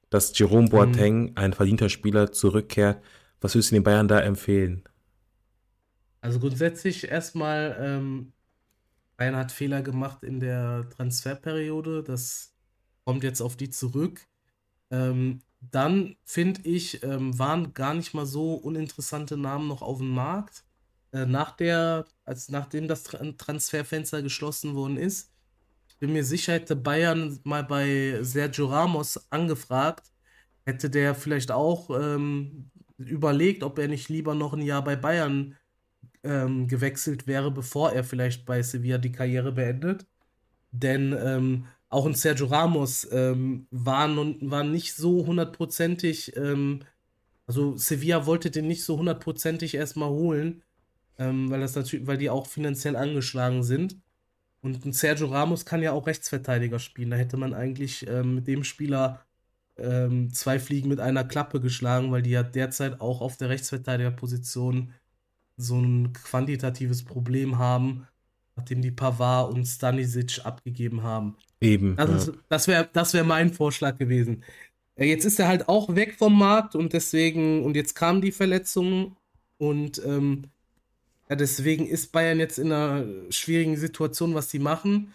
dass 0.09 0.37
Jerome 0.37 0.63
mhm. 0.63 0.69
Boateng, 0.69 1.21
mhm. 1.21 1.31
ein 1.35 1.53
verdienter 1.53 1.89
Spieler, 1.89 2.31
zurückkehrt. 2.31 3.01
Was 3.41 3.55
würdest 3.55 3.71
du 3.71 3.75
den 3.75 3.83
Bayern 3.83 4.07
da 4.07 4.19
empfehlen? 4.19 4.83
Also 6.21 6.39
grundsätzlich 6.39 7.09
erstmal, 7.09 7.77
ähm, 7.79 8.33
Bayern 9.17 9.35
hat 9.35 9.51
Fehler 9.51 9.81
gemacht 9.81 10.23
in 10.23 10.39
der 10.39 10.89
Transferperiode. 10.89 12.03
Das 12.03 12.53
kommt 13.05 13.23
jetzt 13.23 13.41
auf 13.41 13.55
die 13.55 13.69
zurück. 13.69 14.21
Ähm, 14.89 15.41
dann 15.59 16.15
finde 16.23 16.61
ich, 16.63 17.03
ähm, 17.03 17.37
waren 17.37 17.73
gar 17.73 17.93
nicht 17.93 18.13
mal 18.13 18.25
so 18.25 18.55
uninteressante 18.55 19.37
Namen 19.37 19.67
noch 19.67 19.81
auf 19.81 19.99
dem 19.99 20.09
Markt. 20.09 20.63
Äh, 21.11 21.25
nach 21.25 21.51
der, 21.51 22.05
als 22.25 22.49
nachdem 22.49 22.87
das 22.87 23.03
Transferfenster 23.03 24.21
geschlossen 24.21 24.75
worden 24.75 24.97
ist, 24.97 25.31
bin 25.99 26.13
mir 26.13 26.23
sicher, 26.23 26.53
hätte 26.53 26.75
Bayern 26.75 27.39
mal 27.43 27.63
bei 27.63 28.19
Sergio 28.21 28.67
Ramos 28.67 29.19
angefragt, 29.31 30.11
hätte 30.65 30.89
der 30.89 31.15
vielleicht 31.15 31.51
auch 31.51 31.89
ähm, 31.89 32.69
überlegt, 32.97 33.63
ob 33.63 33.79
er 33.79 33.87
nicht 33.87 34.09
lieber 34.09 34.35
noch 34.35 34.53
ein 34.53 34.61
Jahr 34.61 34.83
bei 34.83 34.95
Bayern 34.95 35.55
ähm, 36.23 36.67
gewechselt 36.67 37.27
wäre, 37.27 37.51
bevor 37.51 37.91
er 37.91 38.03
vielleicht 38.03 38.45
bei 38.45 38.61
Sevilla 38.61 38.97
die 38.97 39.11
Karriere 39.11 39.51
beendet. 39.51 40.05
Denn 40.71 41.15
ähm, 41.17 41.67
auch 41.89 42.05
ein 42.05 42.15
Sergio 42.15 42.47
Ramos 42.47 43.07
ähm, 43.11 43.67
war, 43.71 44.07
nun, 44.07 44.37
war 44.41 44.63
nicht 44.63 44.95
so 44.95 45.25
hundertprozentig, 45.25 46.35
ähm, 46.35 46.81
also 47.45 47.77
Sevilla 47.77 48.25
wollte 48.25 48.51
den 48.51 48.67
nicht 48.67 48.83
so 48.83 48.97
hundertprozentig 48.97 49.75
erstmal 49.75 50.09
holen, 50.09 50.63
ähm, 51.17 51.49
weil 51.49 51.61
das 51.61 51.75
natürlich, 51.75 52.05
weil 52.07 52.17
die 52.17 52.29
auch 52.29 52.47
finanziell 52.47 52.95
angeschlagen 52.95 53.63
sind. 53.63 53.97
Und 54.61 54.85
ein 54.85 54.91
Sergio 54.91 55.27
Ramos 55.27 55.65
kann 55.65 55.81
ja 55.81 55.93
auch 55.93 56.07
Rechtsverteidiger 56.07 56.79
spielen. 56.79 57.11
Da 57.11 57.15
hätte 57.15 57.37
man 57.37 57.53
eigentlich 57.53 58.05
ähm, 58.07 58.35
mit 58.35 58.47
dem 58.47 58.63
Spieler 58.63 59.25
ähm, 59.79 60.33
zwei 60.33 60.59
Fliegen 60.59 60.89
mit 60.89 60.99
einer 60.99 61.23
Klappe 61.23 61.59
geschlagen, 61.59 62.11
weil 62.11 62.21
die 62.21 62.31
ja 62.31 62.43
derzeit 62.43 63.01
auch 63.01 63.21
auf 63.21 63.37
der 63.37 63.49
Rechtsverteidigerposition 63.49 64.93
so 65.57 65.79
ein 65.79 66.13
quantitatives 66.13 67.03
Problem 67.03 67.57
haben, 67.57 68.07
nachdem 68.55 68.81
die 68.81 68.91
Pavard 68.91 69.53
und 69.53 69.65
Stanisic 69.65 70.45
abgegeben 70.45 71.03
haben. 71.03 71.35
Eben. 71.59 71.95
Das, 71.95 72.27
ja. 72.27 72.33
das 72.49 72.67
wäre 72.67 72.89
das 72.93 73.13
wär 73.13 73.23
mein 73.23 73.53
Vorschlag 73.53 73.97
gewesen. 73.97 74.43
Jetzt 74.95 75.25
ist 75.25 75.39
er 75.39 75.47
halt 75.47 75.69
auch 75.69 75.95
weg 75.95 76.15
vom 76.17 76.37
Markt 76.37 76.75
und 76.75 76.93
deswegen, 76.93 77.63
und 77.63 77.75
jetzt 77.75 77.93
kamen 77.93 78.21
die 78.21 78.31
Verletzungen 78.31 79.15
und 79.57 80.01
ähm, 80.03 80.43
ja, 81.29 81.35
deswegen 81.35 81.85
ist 81.85 82.11
Bayern 82.11 82.39
jetzt 82.39 82.57
in 82.57 82.71
einer 82.71 83.05
schwierigen 83.29 83.77
Situation, 83.77 84.33
was 84.33 84.49
sie 84.49 84.59
machen. 84.59 85.13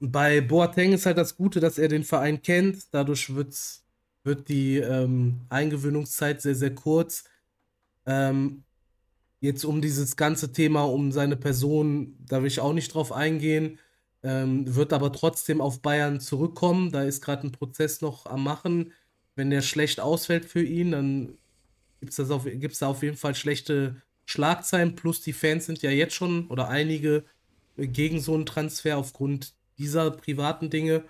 Bei 0.00 0.40
Boateng 0.40 0.92
ist 0.92 1.06
halt 1.06 1.18
das 1.18 1.36
Gute, 1.36 1.60
dass 1.60 1.78
er 1.78 1.88
den 1.88 2.04
Verein 2.04 2.42
kennt. 2.42 2.92
Dadurch 2.92 3.34
wird's, 3.34 3.84
wird 4.24 4.48
die 4.48 4.78
ähm, 4.78 5.40
Eingewöhnungszeit 5.48 6.40
sehr, 6.40 6.54
sehr 6.54 6.74
kurz. 6.74 7.24
Ähm, 8.06 8.64
jetzt 9.40 9.64
um 9.64 9.80
dieses 9.80 10.16
ganze 10.16 10.52
Thema, 10.52 10.84
um 10.84 11.12
seine 11.12 11.36
Person, 11.36 12.16
da 12.26 12.40
will 12.40 12.48
ich 12.48 12.60
auch 12.60 12.72
nicht 12.72 12.94
drauf 12.94 13.12
eingehen. 13.12 13.78
Ähm, 14.22 14.74
wird 14.74 14.92
aber 14.92 15.12
trotzdem 15.12 15.60
auf 15.60 15.82
Bayern 15.82 16.20
zurückkommen. 16.20 16.90
Da 16.90 17.04
ist 17.04 17.20
gerade 17.20 17.46
ein 17.46 17.52
Prozess 17.52 18.00
noch 18.00 18.26
am 18.26 18.42
Machen. 18.42 18.92
Wenn 19.34 19.50
der 19.50 19.62
schlecht 19.62 20.00
ausfällt 20.00 20.46
für 20.46 20.62
ihn, 20.62 20.92
dann 20.92 21.38
gibt 22.00 22.18
es 22.18 22.78
da 22.78 22.86
auf 22.86 23.02
jeden 23.02 23.16
Fall 23.16 23.34
schlechte 23.34 24.02
Schlagzeilen. 24.24 24.94
Plus 24.96 25.20
die 25.20 25.32
Fans 25.32 25.66
sind 25.66 25.82
ja 25.82 25.90
jetzt 25.90 26.14
schon 26.14 26.48
oder 26.48 26.68
einige 26.68 27.24
gegen 27.76 28.20
so 28.20 28.34
einen 28.34 28.46
Transfer 28.46 28.98
aufgrund 28.98 29.54
dieser 29.78 30.10
privaten 30.10 30.70
Dinge. 30.70 31.04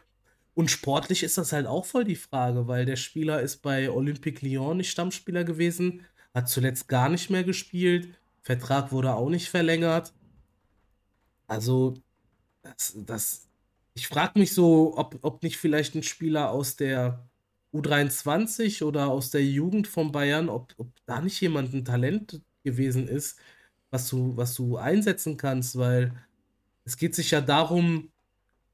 Und 0.55 0.71
sportlich 0.71 1.23
ist 1.23 1.39
das 1.39 1.53
halt 1.53 1.67
auch 1.67 1.85
voll 1.85 2.05
die 2.05 2.17
Frage, 2.17 2.67
weil 2.67 2.87
der 2.87 2.97
Spieler 2.97 3.43
ist 3.43 3.59
bei 3.59 3.91
Olympique 3.91 4.45
Lyon 4.45 4.79
nicht 4.79 4.91
Stammspieler 4.91 5.45
gewesen, 5.45 6.03
hat 6.35 6.49
zuletzt 6.49 6.89
gar 6.89 7.09
nicht 7.09 7.31
mehr 7.31 7.45
gespielt, 7.45 8.09
Vertrag 8.43 8.93
wurde 8.93 9.15
auch 9.15 9.29
nicht 9.29 9.49
verlängert. 9.49 10.15
Also, 11.49 11.95
das, 12.63 12.95
das 12.97 13.49
ich 13.95 14.09
frage 14.09 14.39
mich 14.39 14.55
so, 14.55 14.97
ob, 14.97 15.19
ob 15.23 15.43
nicht 15.43 15.57
vielleicht 15.57 15.95
ein 15.95 16.03
Spieler 16.03 16.51
aus 16.51 16.77
der 16.77 17.27
U23 17.73 18.85
oder 18.85 19.09
aus 19.09 19.31
der 19.31 19.45
Jugend 19.45 19.89
von 19.89 20.13
Bayern, 20.13 20.49
ob, 20.49 20.75
ob 20.79 20.89
da 21.07 21.21
nicht 21.21 21.41
jemand 21.41 21.75
ein 21.75 21.85
Talent 21.85 22.43
gewesen 22.63 23.09
ist, 23.09 23.39
was 23.91 24.09
du, 24.09 24.37
was 24.37 24.55
du 24.55 24.77
einsetzen 24.77 25.37
kannst, 25.37 25.77
weil 25.79 26.13
es 26.87 26.97
geht 26.97 27.15
sich 27.15 27.33
ja 27.33 27.41
darum, 27.43 28.09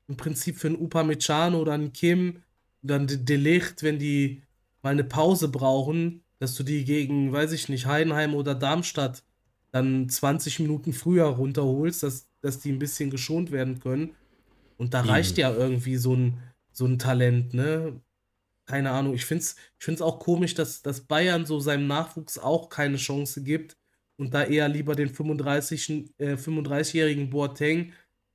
im 0.06 0.16
Prinzip 0.16 0.58
für 0.58 0.68
einen 0.68 0.76
Upamecano 0.76 1.58
oder 1.58 1.72
einen 1.72 1.92
Kim 1.92 2.42
oder 2.84 2.96
einen 2.96 3.24
Delicht, 3.24 3.82
wenn 3.82 3.98
die 3.98 4.42
mal 4.82 4.90
eine 4.90 5.04
Pause 5.04 5.48
brauchen, 5.48 6.22
dass 6.38 6.54
du 6.54 6.62
die 6.62 6.84
gegen, 6.84 7.32
weiß 7.32 7.52
ich 7.52 7.68
nicht, 7.68 7.86
Heidenheim 7.86 8.34
oder 8.34 8.54
Darmstadt 8.54 9.24
dann 9.70 10.08
20 10.08 10.60
Minuten 10.60 10.92
früher 10.92 11.24
runterholst, 11.24 12.02
dass, 12.02 12.28
dass 12.42 12.60
die 12.60 12.70
ein 12.70 12.78
bisschen 12.78 13.10
geschont 13.10 13.50
werden 13.50 13.80
können. 13.80 14.14
Und 14.76 14.92
da 14.92 15.02
mhm. 15.02 15.08
reicht 15.08 15.38
ja 15.38 15.52
irgendwie 15.52 15.96
so 15.96 16.14
ein, 16.14 16.38
so 16.72 16.84
ein 16.84 16.98
Talent, 16.98 17.54
ne? 17.54 18.00
Keine 18.66 18.90
Ahnung. 18.90 19.14
Ich 19.14 19.24
finde 19.24 19.42
es 19.42 19.56
ich 19.78 19.84
find's 19.84 20.02
auch 20.02 20.18
komisch, 20.18 20.54
dass, 20.54 20.82
dass 20.82 21.00
Bayern 21.00 21.46
so 21.46 21.60
seinem 21.60 21.86
Nachwuchs 21.86 22.38
auch 22.38 22.68
keine 22.68 22.96
Chance 22.96 23.42
gibt 23.42 23.76
und 24.16 24.34
da 24.34 24.44
eher 24.44 24.68
lieber 24.68 24.94
den 24.94 25.08
35, 25.08 26.12
äh, 26.18 26.34
35-jährigen 26.34 27.30
Boateng 27.30 27.92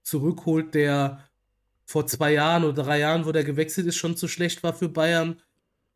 zurückholt, 0.08 0.74
der 0.74 1.24
vor 1.86 2.08
zwei 2.08 2.34
Jahren 2.34 2.64
oder 2.64 2.84
drei 2.84 3.00
Jahren, 3.00 3.26
wo 3.26 3.32
der 3.32 3.44
gewechselt 3.44 3.88
ist, 3.88 3.98
schon 3.98 4.16
zu 4.16 4.28
schlecht 4.28 4.64
war 4.64 4.74
für 4.74 4.90
Bayern. 4.90 5.42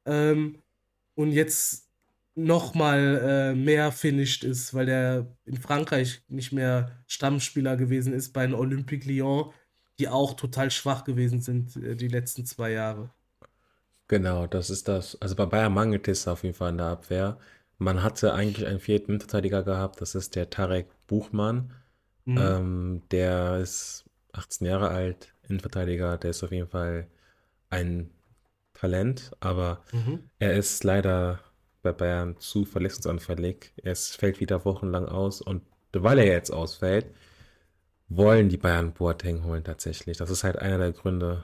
Ähm, 0.06 0.58
und 1.16 1.32
jetzt 1.32 1.88
noch 2.36 2.74
mal 2.74 3.22
äh, 3.24 3.56
mehr 3.56 3.92
finished 3.92 4.44
ist, 4.44 4.74
weil 4.74 4.86
der 4.86 5.28
in 5.46 5.58
Frankreich 5.58 6.24
nicht 6.28 6.52
mehr 6.52 6.92
Stammspieler 7.08 7.76
gewesen 7.78 8.14
ist 8.14 8.32
bei 8.32 8.46
den 8.46 8.56
Olympique 8.56 9.08
Lyon, 9.08 9.52
die 10.00 10.08
auch 10.08 10.34
total 10.34 10.72
schwach 10.72 11.04
gewesen 11.04 11.42
sind 11.42 11.76
äh, 11.76 11.96
die 11.96 12.08
letzten 12.08 12.46
zwei 12.46 12.72
Jahre. 12.72 13.12
Genau, 14.08 14.48
das 14.48 14.70
ist 14.70 14.88
das. 14.88 15.22
Also 15.22 15.36
bei 15.36 15.46
Bayern 15.46 15.74
mangelt 15.74 16.08
es 16.08 16.28
auf 16.28 16.44
jeden 16.44 16.56
Fall 16.56 16.72
in 16.72 16.78
der 16.78 16.88
Abwehr. 16.88 17.38
Man 17.78 18.04
hatte 18.04 18.34
eigentlich 18.34 18.68
einen 18.68 18.80
vierten 18.80 19.20
Verteidiger 19.20 19.64
gehabt, 19.64 20.02
das 20.02 20.16
ist 20.16 20.36
der 20.36 20.50
Tarek 20.50 20.88
Buchmann. 21.08 21.74
Mhm. 22.26 22.38
Ähm, 22.38 23.02
der 23.12 23.60
ist 23.60 24.06
18 24.34 24.68
Jahre 24.68 24.90
alt, 24.90 25.34
Innenverteidiger, 25.48 26.18
der 26.18 26.32
ist 26.32 26.44
auf 26.44 26.52
jeden 26.52 26.70
Fall 26.70 27.08
ein 27.70 28.10
Talent, 28.74 29.32
aber 29.40 29.84
mhm. 29.92 30.30
er 30.40 30.54
ist 30.54 30.84
leider 30.84 31.40
bei 31.82 31.92
Bayern 31.92 32.38
zu 32.38 32.66
verletzungsanfällig. 32.66 33.74
Er 33.78 33.96
fällt 33.96 34.40
wieder 34.40 34.66
wochenlang 34.66 35.08
aus 35.08 35.42
und 35.42 35.64
weil 35.94 36.20
er 36.20 36.26
jetzt 36.26 36.52
ausfällt, 36.52 37.08
wollen 38.08 38.50
die 38.50 38.58
Bayern 38.58 38.94
Boateng 38.94 39.44
holen 39.44 39.64
tatsächlich. 39.64 40.18
Das 40.18 40.30
ist 40.30 40.44
halt 40.44 40.58
einer 40.58 40.78
der 40.78 40.92
Gründe. 40.92 41.44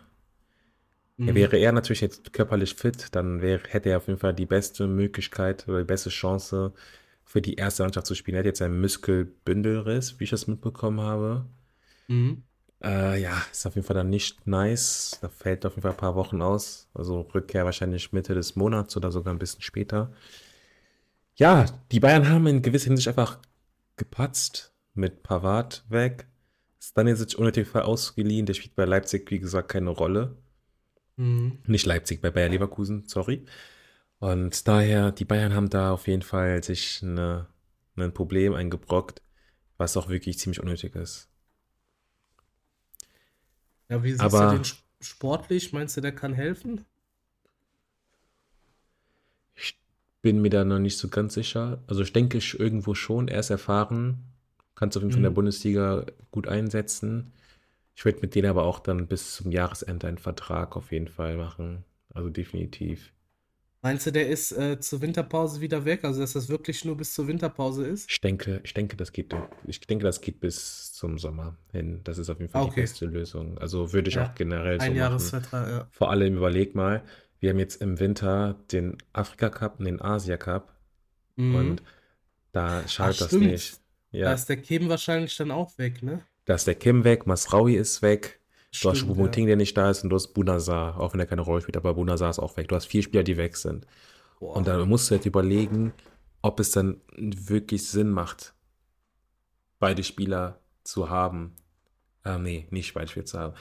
Mhm. 1.17 1.33
Wäre 1.33 1.57
er 1.57 1.71
natürlich 1.71 2.01
jetzt 2.01 2.33
körperlich 2.33 2.75
fit, 2.75 3.15
dann 3.15 3.41
wäre, 3.41 3.61
hätte 3.67 3.89
er 3.89 3.97
auf 3.97 4.07
jeden 4.07 4.19
Fall 4.19 4.33
die 4.33 4.45
beste 4.45 4.87
Möglichkeit 4.87 5.67
oder 5.67 5.79
die 5.79 5.85
beste 5.85 6.09
Chance 6.09 6.73
für 7.27 7.41
die 7.41 7.55
erste 7.55 7.83
Mannschaft 7.83 8.07
zu 8.07 8.15
spielen. 8.15 8.35
Er 8.35 8.39
hat 8.39 8.45
jetzt 8.45 8.61
einen 8.61 8.79
Muskelbündelriss, 8.79 10.17
wie 10.17 10.23
ich 10.23 10.29
das 10.29 10.47
mitbekommen 10.47 11.01
habe. 11.01 11.45
Mhm. 12.07 12.43
Äh, 12.81 13.21
ja, 13.21 13.33
ist 13.51 13.65
auf 13.67 13.75
jeden 13.75 13.85
Fall 13.85 13.97
dann 13.97 14.09
nicht 14.09 14.47
nice. 14.47 15.19
Da 15.21 15.27
fällt 15.27 15.65
auf 15.65 15.73
jeden 15.73 15.81
Fall 15.81 15.91
ein 15.91 15.97
paar 15.97 16.15
Wochen 16.15 16.41
aus. 16.41 16.87
Also 16.93 17.19
Rückkehr 17.35 17.65
wahrscheinlich 17.65 18.13
Mitte 18.13 18.33
des 18.33 18.55
Monats 18.55 18.95
oder 18.95 19.11
sogar 19.11 19.33
ein 19.33 19.39
bisschen 19.39 19.61
später. 19.61 20.13
Ja, 21.35 21.65
die 21.91 21.99
Bayern 21.99 22.29
haben 22.29 22.47
in 22.47 22.61
gewisser 22.61 22.87
Hinsicht 22.87 23.09
einfach 23.09 23.39
gepatzt 23.97 24.73
mit 24.93 25.21
Pavard 25.21 25.83
weg. 25.89 26.27
Stanisic 26.79 27.37
unnötig 27.37 27.75
ausgeliehen. 27.75 28.45
Der 28.45 28.53
spielt 28.53 28.75
bei 28.75 28.85
Leipzig, 28.85 29.29
wie 29.31 29.39
gesagt, 29.39 29.67
keine 29.67 29.89
Rolle. 29.89 30.37
Mhm. 31.17 31.59
Nicht 31.65 31.85
Leipzig, 31.85 32.21
bei 32.21 32.31
Bayer 32.31 32.47
Leverkusen, 32.47 33.03
sorry. 33.05 33.43
Und 34.19 34.67
daher, 34.67 35.11
die 35.11 35.25
Bayern 35.25 35.53
haben 35.53 35.69
da 35.69 35.91
auf 35.91 36.07
jeden 36.07 36.23
Fall 36.23 36.63
sich 36.63 37.01
eine, 37.03 37.47
ein 37.95 38.13
Problem 38.13 38.53
eingebrockt, 38.53 39.21
was 39.77 39.95
auch 39.97 40.09
wirklich 40.09 40.39
ziemlich 40.39 40.59
unnötig 40.59 40.95
ist. 40.95 41.29
Ja, 43.89 44.03
wie 44.03 44.11
siehst 44.11 44.21
Aber, 44.21 44.51
du 44.51 44.57
den 44.57 44.65
sportlich? 45.01 45.71
Meinst 45.71 45.97
du, 45.97 46.01
der 46.01 46.13
kann 46.13 46.33
helfen? 46.33 46.85
Ich 49.55 49.79
bin 50.21 50.41
mir 50.41 50.49
da 50.49 50.65
noch 50.65 50.79
nicht 50.79 50.97
so 50.97 51.07
ganz 51.09 51.35
sicher. 51.35 51.83
Also 51.87 52.01
ich 52.01 52.11
denke 52.13 52.37
ich 52.39 52.59
irgendwo 52.59 52.95
schon, 52.95 53.27
er 53.27 53.39
ist 53.39 53.49
erfahren, 53.49 54.23
kann 54.75 54.89
es 54.89 54.97
auf 54.97 55.03
jeden 55.03 55.11
Fall 55.11 55.19
in 55.19 55.23
der 55.23 55.31
mhm. 55.31 55.35
Bundesliga 55.35 56.05
gut 56.31 56.47
einsetzen. 56.47 57.33
Ich 57.95 58.05
werde 58.05 58.21
mit 58.21 58.35
denen 58.35 58.49
aber 58.49 58.65
auch 58.65 58.79
dann 58.79 59.07
bis 59.07 59.35
zum 59.35 59.51
Jahresende 59.51 60.07
einen 60.07 60.17
Vertrag 60.19 60.75
auf 60.75 60.91
jeden 60.91 61.07
Fall 61.07 61.37
machen. 61.37 61.83
Also 62.13 62.29
definitiv. 62.29 63.11
Meinst 63.81 64.07
du, 64.07 64.11
der 64.11 64.27
ist 64.27 64.51
äh, 64.53 64.79
zur 64.79 65.01
Winterpause 65.01 65.61
wieder 65.61 65.85
weg? 65.85 66.03
Also, 66.03 66.21
dass 66.21 66.33
das 66.33 66.49
wirklich 66.49 66.83
nur 66.83 66.97
bis 66.97 67.13
zur 67.13 67.27
Winterpause 67.27 67.85
ist? 67.85 68.09
Ich 68.09 68.19
denke, 68.19 68.59
ich 68.63 68.73
denke, 68.73 68.97
das 68.97 69.11
geht, 69.11 69.35
ich 69.65 69.79
denke, 69.81 70.03
das 70.03 70.19
geht 70.19 70.39
bis 70.39 70.93
zum 70.93 71.19
Sommer 71.19 71.57
hin. 71.71 72.01
Das 72.03 72.17
ist 72.17 72.29
auf 72.29 72.39
jeden 72.39 72.51
Fall 72.51 72.63
okay. 72.63 72.73
die 72.75 72.81
beste 72.81 73.05
Lösung. 73.05 73.57
Also 73.59 73.93
würde 73.93 74.09
ich 74.09 74.15
ja. 74.15 74.25
auch 74.25 74.35
generell 74.35 74.79
so 74.79 74.85
Ein 74.85 74.95
Jahresvertrag, 74.95 75.69
ja. 75.69 75.87
Vor 75.91 76.09
allem 76.09 76.35
überleg 76.37 76.73
mal, 76.73 77.03
wir 77.39 77.51
haben 77.51 77.59
jetzt 77.59 77.81
im 77.81 77.99
Winter 77.99 78.55
den 78.71 78.97
Afrika 79.13 79.49
Cup 79.49 79.79
und 79.79 79.85
den 79.85 80.01
Asia 80.01 80.37
Cup. 80.37 80.73
Mhm. 81.35 81.55
Und 81.55 81.83
da 82.51 82.87
schadet 82.87 83.21
das 83.21 83.31
nicht. 83.33 83.79
Ja. 84.11 84.25
Da 84.25 84.33
ist 84.33 84.49
der 84.49 84.57
Kim 84.57 84.89
wahrscheinlich 84.89 85.37
dann 85.37 85.51
auch 85.51 85.77
weg, 85.77 86.01
ne? 86.01 86.21
Da 86.45 86.55
ist 86.55 86.65
der 86.65 86.75
Kim 86.75 87.03
weg, 87.03 87.27
Masraui 87.27 87.75
ist 87.75 88.01
weg. 88.01 88.39
Du 88.71 88.89
hast 88.89 88.99
Choupo-Moting, 89.01 89.45
ja. 89.45 89.47
der 89.47 89.55
nicht 89.55 89.75
da 89.77 89.89
ist, 89.89 90.03
und 90.03 90.09
du 90.09 90.15
hast 90.15 90.33
Bunazar, 90.33 90.99
auch 90.99 91.13
wenn 91.13 91.19
er 91.19 91.25
keine 91.25 91.41
Rolle 91.41 91.61
spielt, 91.61 91.77
aber 91.77 91.93
Bunazar 91.93 92.29
ist 92.29 92.39
auch 92.39 92.57
weg. 92.57 92.67
Du 92.67 92.75
hast 92.75 92.85
vier 92.85 93.01
Spieler, 93.01 93.23
die 93.23 93.37
weg 93.37 93.55
sind. 93.57 93.87
Boah. 94.39 94.55
Und 94.55 94.67
dann 94.67 94.87
musst 94.87 95.09
du 95.09 95.15
jetzt 95.15 95.25
überlegen, 95.25 95.93
ob 96.41 96.59
es 96.59 96.71
dann 96.71 97.01
wirklich 97.17 97.87
Sinn 97.87 98.09
macht, 98.09 98.53
beide 99.79 100.03
Spieler 100.03 100.59
zu 100.83 101.09
haben. 101.09 101.55
Ah, 102.23 102.37
nee, 102.37 102.67
nicht 102.71 102.93
beide 102.93 103.07
Spieler 103.07 103.25
zu 103.25 103.39
haben. 103.39 103.53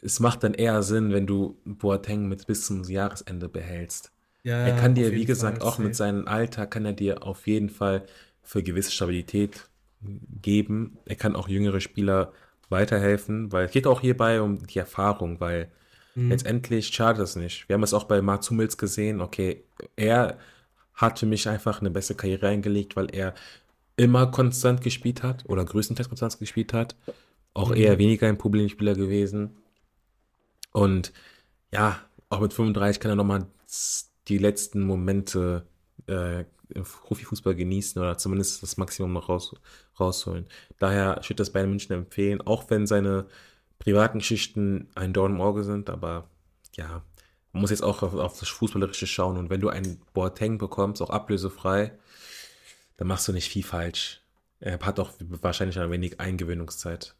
Es 0.00 0.20
macht 0.20 0.44
dann 0.44 0.54
eher 0.54 0.82
Sinn, 0.82 1.12
wenn 1.12 1.26
du 1.26 1.60
Boateng 1.64 2.28
mit 2.28 2.46
bis 2.46 2.66
zum 2.66 2.84
Jahresende 2.84 3.48
behältst. 3.48 4.12
Ja, 4.44 4.56
er 4.56 4.76
kann 4.76 4.94
dir, 4.94 5.12
wie 5.12 5.24
gesagt, 5.24 5.58
Fall, 5.58 5.68
auch 5.68 5.78
mit 5.78 5.94
seinem 5.96 6.26
Alter, 6.26 6.66
kann 6.66 6.84
er 6.84 6.92
dir 6.92 7.22
auf 7.22 7.46
jeden 7.46 7.68
Fall 7.68 8.06
für 8.42 8.62
gewisse 8.62 8.92
Stabilität 8.92 9.68
geben. 10.00 10.96
Er 11.04 11.16
kann 11.16 11.36
auch 11.36 11.48
jüngere 11.48 11.80
Spieler 11.80 12.32
weiterhelfen, 12.68 13.52
weil 13.52 13.66
es 13.66 13.72
geht 13.72 13.86
auch 13.86 14.00
hierbei 14.00 14.40
um 14.40 14.66
die 14.66 14.78
Erfahrung, 14.78 15.40
weil 15.40 15.70
mhm. 16.14 16.30
letztendlich 16.30 16.88
schadet 16.88 17.22
es 17.22 17.36
nicht. 17.36 17.68
Wir 17.68 17.74
haben 17.74 17.82
es 17.82 17.94
auch 17.94 18.04
bei 18.04 18.22
Mats 18.22 18.50
Hummels 18.50 18.76
gesehen, 18.76 19.20
okay, 19.20 19.64
er 19.96 20.38
hat 20.94 21.18
für 21.18 21.26
mich 21.26 21.48
einfach 21.48 21.80
eine 21.80 21.90
bessere 21.90 22.16
Karriere 22.16 22.48
eingelegt, 22.48 22.96
weil 22.96 23.14
er 23.14 23.34
immer 23.96 24.30
konstant 24.30 24.80
gespielt 24.80 25.22
hat 25.22 25.44
oder 25.48 25.64
größtenteils 25.64 26.08
konstant 26.08 26.38
gespielt 26.38 26.72
hat. 26.72 26.96
Auch 27.54 27.70
mhm. 27.70 27.76
eher 27.76 27.98
weniger 27.98 28.28
ein 28.28 28.38
Problemspieler 28.38 28.94
gewesen. 28.94 29.56
Und 30.72 31.12
ja, 31.72 32.00
auch 32.28 32.40
mit 32.40 32.52
35 32.52 33.00
kann 33.00 33.12
er 33.12 33.16
nochmal 33.16 33.46
die 34.28 34.38
letzten 34.38 34.82
Momente 34.82 35.66
äh, 36.06 36.44
Profifußball 36.74 37.54
genießen 37.54 38.00
oder 38.00 38.18
zumindest 38.18 38.62
das 38.62 38.76
Maximum 38.76 39.16
raus, 39.16 39.54
rausholen. 39.98 40.46
Daher 40.78 41.16
würde 41.16 41.26
ich 41.28 41.36
das 41.36 41.52
Bayern 41.52 41.70
München 41.70 41.94
empfehlen, 41.94 42.40
auch 42.40 42.68
wenn 42.70 42.86
seine 42.86 43.26
privaten 43.78 44.18
Geschichten 44.18 44.88
ein 44.94 45.12
Dorn 45.12 45.36
im 45.36 45.40
Auge 45.40 45.64
sind, 45.64 45.90
aber 45.90 46.28
ja, 46.76 47.02
man 47.52 47.62
muss 47.62 47.70
jetzt 47.70 47.82
auch 47.82 48.02
auf, 48.02 48.14
auf 48.14 48.38
das 48.38 48.48
Fußballerische 48.48 49.06
schauen 49.06 49.36
und 49.36 49.50
wenn 49.50 49.60
du 49.60 49.68
einen 49.68 50.00
Boateng 50.12 50.58
bekommst, 50.58 51.00
auch 51.02 51.10
ablösefrei, 51.10 51.92
dann 52.96 53.08
machst 53.08 53.28
du 53.28 53.32
nicht 53.32 53.50
viel 53.50 53.64
falsch. 53.64 54.20
Er 54.60 54.78
hat 54.80 54.98
auch 54.98 55.12
wahrscheinlich 55.20 55.78
ein 55.78 55.90
wenig 55.90 56.20
Eingewöhnungszeit. 56.20 57.14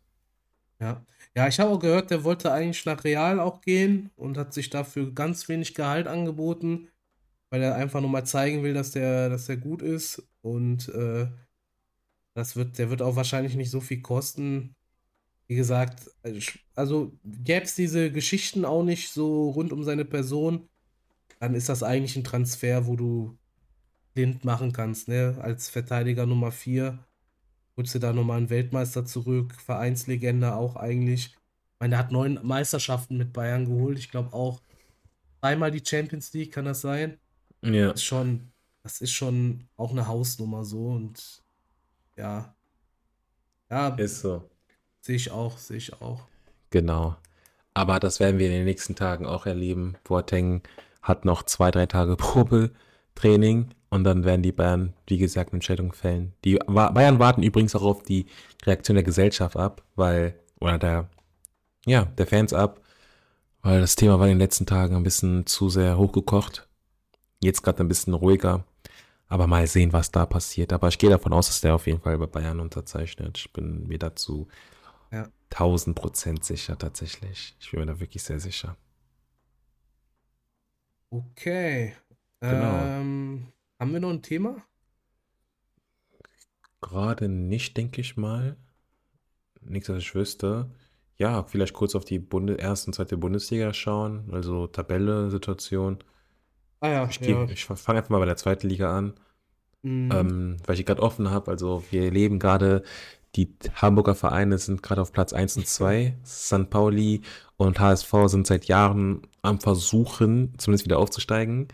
Ja, 0.80 1.04
ja, 1.34 1.48
ich 1.48 1.60
habe 1.60 1.70
auch 1.70 1.78
gehört, 1.78 2.10
der 2.10 2.24
wollte 2.24 2.52
eigentlich 2.52 2.84
nach 2.84 3.04
Real 3.04 3.40
auch 3.40 3.60
gehen 3.60 4.10
und 4.16 4.36
hat 4.36 4.52
sich 4.52 4.70
dafür 4.70 5.12
ganz 5.12 5.48
wenig 5.48 5.74
Gehalt 5.74 6.06
angeboten 6.06 6.88
weil 7.50 7.62
er 7.62 7.74
einfach 7.76 8.00
nur 8.00 8.10
mal 8.10 8.24
zeigen 8.24 8.62
will, 8.62 8.74
dass 8.74 8.92
der, 8.92 9.28
dass 9.28 9.46
der 9.46 9.56
gut 9.56 9.82
ist. 9.82 10.22
Und 10.42 10.88
äh, 10.90 11.28
das 12.34 12.56
wird, 12.56 12.78
der 12.78 12.90
wird 12.90 13.02
auch 13.02 13.16
wahrscheinlich 13.16 13.56
nicht 13.56 13.70
so 13.70 13.80
viel 13.80 14.00
kosten. 14.00 14.74
Wie 15.46 15.56
gesagt, 15.56 16.10
also 16.74 17.12
gäbe 17.24 17.64
es 17.64 17.74
diese 17.74 18.12
Geschichten 18.12 18.64
auch 18.64 18.84
nicht 18.84 19.10
so 19.10 19.50
rund 19.50 19.72
um 19.72 19.82
seine 19.82 20.04
Person, 20.04 20.68
dann 21.40 21.54
ist 21.54 21.68
das 21.68 21.82
eigentlich 21.82 22.16
ein 22.16 22.24
Transfer, 22.24 22.86
wo 22.86 22.96
du 22.96 23.38
blind 24.14 24.44
machen 24.44 24.72
kannst, 24.72 25.08
ne? 25.08 25.38
Als 25.40 25.70
Verteidiger 25.70 26.26
Nummer 26.26 26.52
4 26.52 26.98
holst 27.76 27.94
du 27.94 27.98
da 27.98 28.12
nochmal 28.12 28.38
einen 28.38 28.50
Weltmeister 28.50 29.06
zurück, 29.06 29.54
Vereinslegende 29.54 30.54
auch 30.54 30.76
eigentlich. 30.76 31.26
Ich 31.26 31.80
meine, 31.80 31.92
der 31.92 31.98
hat 32.00 32.12
neun 32.12 32.40
Meisterschaften 32.42 33.16
mit 33.16 33.32
Bayern 33.32 33.66
geholt. 33.66 33.98
Ich 33.98 34.10
glaube 34.10 34.32
auch 34.32 34.60
dreimal 35.40 35.70
die 35.70 35.84
Champions 35.84 36.32
League, 36.32 36.52
kann 36.52 36.64
das 36.64 36.80
sein? 36.80 37.18
Ja. 37.62 37.88
Das 37.88 37.96
ist 38.00 38.04
schon, 38.04 38.52
das 38.82 39.00
ist 39.00 39.12
schon 39.12 39.68
auch 39.76 39.90
eine 39.90 40.06
Hausnummer 40.06 40.64
so 40.64 40.88
und 40.88 41.42
ja. 42.16 42.54
Ja, 43.70 43.88
Ist 43.88 44.20
so. 44.22 44.48
sehe 45.00 45.16
ich 45.16 45.30
auch, 45.30 45.58
sehe 45.58 45.76
ich 45.76 46.00
auch. 46.00 46.22
Genau. 46.70 47.16
Aber 47.74 48.00
das 48.00 48.18
werden 48.18 48.38
wir 48.38 48.46
in 48.46 48.52
den 48.52 48.64
nächsten 48.64 48.96
Tagen 48.96 49.26
auch 49.26 49.46
erleben. 49.46 49.96
Boateng 50.04 50.62
hat 51.02 51.24
noch 51.24 51.42
zwei, 51.44 51.70
drei 51.70 51.86
Tage 51.86 52.16
Probetraining 52.16 53.68
und 53.90 54.04
dann 54.04 54.24
werden 54.24 54.42
die 54.42 54.52
Bayern, 54.52 54.94
wie 55.06 55.18
gesagt, 55.18 55.50
eine 55.50 55.58
Entscheidung 55.58 55.92
fällen. 55.92 56.34
Die 56.44 56.56
Bayern 56.66 57.18
warten 57.18 57.42
übrigens 57.42 57.74
auch 57.76 57.82
auf 57.82 58.02
die 58.02 58.26
Reaktion 58.64 58.94
der 58.96 59.04
Gesellschaft 59.04 59.56
ab, 59.56 59.82
weil, 59.96 60.34
oder 60.60 60.78
der, 60.78 61.08
ja, 61.86 62.04
der 62.04 62.26
Fans 62.26 62.52
ab, 62.52 62.80
weil 63.62 63.80
das 63.80 63.96
Thema 63.96 64.18
war 64.18 64.26
in 64.26 64.32
den 64.32 64.38
letzten 64.40 64.66
Tagen 64.66 64.96
ein 64.96 65.02
bisschen 65.02 65.46
zu 65.46 65.68
sehr 65.68 65.98
hochgekocht. 65.98 66.67
Jetzt 67.42 67.62
gerade 67.62 67.82
ein 67.82 67.88
bisschen 67.88 68.14
ruhiger. 68.14 68.64
Aber 69.28 69.46
mal 69.46 69.66
sehen, 69.66 69.92
was 69.92 70.10
da 70.10 70.26
passiert. 70.26 70.72
Aber 70.72 70.88
ich 70.88 70.98
gehe 70.98 71.10
davon 71.10 71.32
aus, 71.32 71.48
dass 71.48 71.60
der 71.60 71.74
auf 71.74 71.86
jeden 71.86 72.00
Fall 72.00 72.18
bei 72.18 72.26
Bayern 72.26 72.60
unterzeichnet. 72.60 73.38
Ich 73.38 73.52
bin 73.52 73.86
mir 73.88 73.98
dazu 73.98 74.48
Ja. 75.12 75.28
1000 75.50 75.96
Prozent 75.96 76.44
sicher 76.44 76.78
tatsächlich. 76.78 77.56
Ich 77.60 77.70
bin 77.70 77.80
mir 77.80 77.86
da 77.86 78.00
wirklich 78.00 78.22
sehr 78.22 78.40
sicher. 78.40 78.76
Okay. 81.10 81.94
Genau. 82.40 83.00
Ähm, 83.00 83.52
haben 83.80 83.92
wir 83.92 84.00
noch 84.00 84.10
ein 84.10 84.22
Thema? 84.22 84.62
Gerade 86.80 87.28
nicht, 87.28 87.76
denke 87.76 88.00
ich 88.00 88.16
mal. 88.16 88.56
Nichts, 89.60 89.88
was 89.88 89.98
ich 89.98 90.14
wüsste. 90.14 90.70
Ja, 91.16 91.42
vielleicht 91.44 91.74
kurz 91.74 91.94
auf 91.94 92.04
die 92.04 92.18
Bunde 92.18 92.54
erste 92.54 92.88
und 92.88 92.94
zweite 92.94 93.16
Bundesliga 93.16 93.72
schauen. 93.74 94.28
Also 94.32 94.66
Tabelle, 94.66 95.30
Situation. 95.30 95.98
Ah 96.80 96.88
ja, 96.88 97.08
Ich, 97.10 97.20
geh- 97.20 97.46
ich 97.52 97.64
fange 97.64 97.98
einfach 97.98 98.10
mal 98.10 98.18
bei 98.20 98.26
der 98.26 98.36
zweiten 98.36 98.68
Liga 98.68 98.96
an. 98.96 99.14
Mhm. 99.82 100.10
ähm, 100.12 100.56
weil 100.66 100.78
ich 100.78 100.84
gerade 100.84 101.02
offen 101.02 101.30
habe. 101.30 101.50
Also 101.52 101.84
wir 101.90 102.10
leben 102.10 102.40
gerade, 102.40 102.82
die 103.36 103.54
Hamburger 103.76 104.16
Vereine 104.16 104.58
sind 104.58 104.82
gerade 104.82 105.00
auf 105.00 105.12
Platz 105.12 105.32
1 105.32 105.56
und 105.56 105.68
2. 105.68 106.16
St. 106.26 106.68
Pauli 106.68 107.22
und 107.56 107.78
HSV 107.78 108.12
sind 108.26 108.46
seit 108.48 108.64
Jahren 108.64 109.22
am 109.42 109.60
Versuchen, 109.60 110.54
zumindest 110.58 110.84
wieder 110.84 110.98
aufzusteigen. 110.98 111.68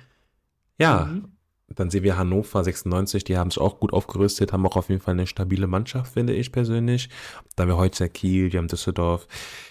Ja, 0.79 1.07
Mhm. 1.07 1.29
dann 1.69 1.89
sehen 1.91 2.03
wir 2.05 2.19
Hannover 2.19 2.63
96, 2.63 3.25
die 3.25 3.39
haben 3.39 3.51
sich 3.51 3.59
auch 3.61 3.81
gut 3.81 3.93
aufgerüstet, 3.95 4.53
haben 4.53 4.67
auch 4.67 4.77
auf 4.77 4.91
jeden 4.91 5.01
Fall 5.01 5.15
eine 5.15 5.27
stabile 5.27 5.67
Mannschaft, 5.67 6.13
finde 6.13 6.35
ich 6.35 6.53
persönlich. 6.53 7.09
Dann 7.57 7.65
haben 7.69 7.77
wir 7.77 7.79
heute 7.79 8.09
Kiel, 8.11 8.53
wir 8.53 8.59
haben 8.59 8.69
Düsseldorf, 8.69 9.27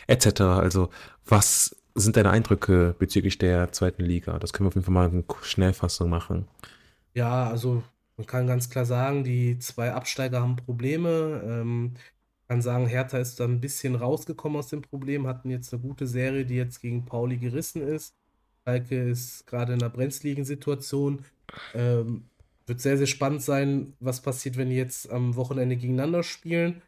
etc. 0.07 0.41
Also, 0.41 0.89
was 1.25 1.75
sind 1.95 2.15
deine 2.17 2.31
Eindrücke 2.31 2.95
bezüglich 2.97 3.37
der 3.37 3.71
zweiten 3.71 4.03
Liga? 4.03 4.39
Das 4.39 4.53
können 4.53 4.65
wir 4.65 4.69
auf 4.69 4.75
jeden 4.75 4.85
Fall 4.85 4.93
mal 4.93 5.09
eine 5.09 5.23
Schnellfassung 5.41 6.09
machen. 6.09 6.47
Ja, 7.13 7.49
also 7.49 7.83
man 8.17 8.27
kann 8.27 8.47
ganz 8.47 8.69
klar 8.69 8.85
sagen, 8.85 9.23
die 9.23 9.59
zwei 9.59 9.91
Absteiger 9.91 10.41
haben 10.41 10.55
Probleme. 10.55 11.41
Ähm, 11.45 11.93
kann 12.47 12.61
sagen, 12.61 12.87
Hertha 12.87 13.17
ist 13.17 13.39
da 13.39 13.45
ein 13.45 13.61
bisschen 13.61 13.95
rausgekommen 13.95 14.59
aus 14.59 14.67
dem 14.67 14.81
Problem, 14.81 15.27
hatten 15.27 15.49
jetzt 15.49 15.73
eine 15.73 15.81
gute 15.81 16.07
Serie, 16.07 16.45
die 16.45 16.55
jetzt 16.55 16.81
gegen 16.81 17.05
Pauli 17.05 17.37
gerissen 17.37 17.81
ist. 17.81 18.15
Schalke 18.63 19.09
ist 19.09 19.47
gerade 19.47 19.73
in 19.73 19.81
einer 19.81 19.89
brenzligen 19.89 20.45
Situation. 20.45 21.25
Ähm, 21.73 22.25
wird 22.65 22.79
sehr, 22.79 22.97
sehr 22.97 23.07
spannend 23.07 23.41
sein, 23.41 23.93
was 23.99 24.21
passiert, 24.21 24.57
wenn 24.57 24.69
die 24.69 24.75
jetzt 24.75 25.09
am 25.09 25.35
Wochenende 25.35 25.75
gegeneinander 25.75 26.23
spielen. 26.23 26.81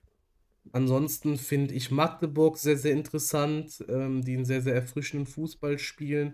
Ansonsten 0.72 1.38
finde 1.38 1.74
ich 1.74 1.92
Magdeburg 1.92 2.58
sehr, 2.58 2.78
sehr 2.78 2.94
interessant, 2.94 3.84
ähm, 3.88 4.24
die 4.24 4.36
einen 4.36 4.46
sehr, 4.46 4.62
sehr 4.62 4.76
erfrischenden 4.76 5.26
Fußball 5.26 5.80
spielen. 5.80 6.34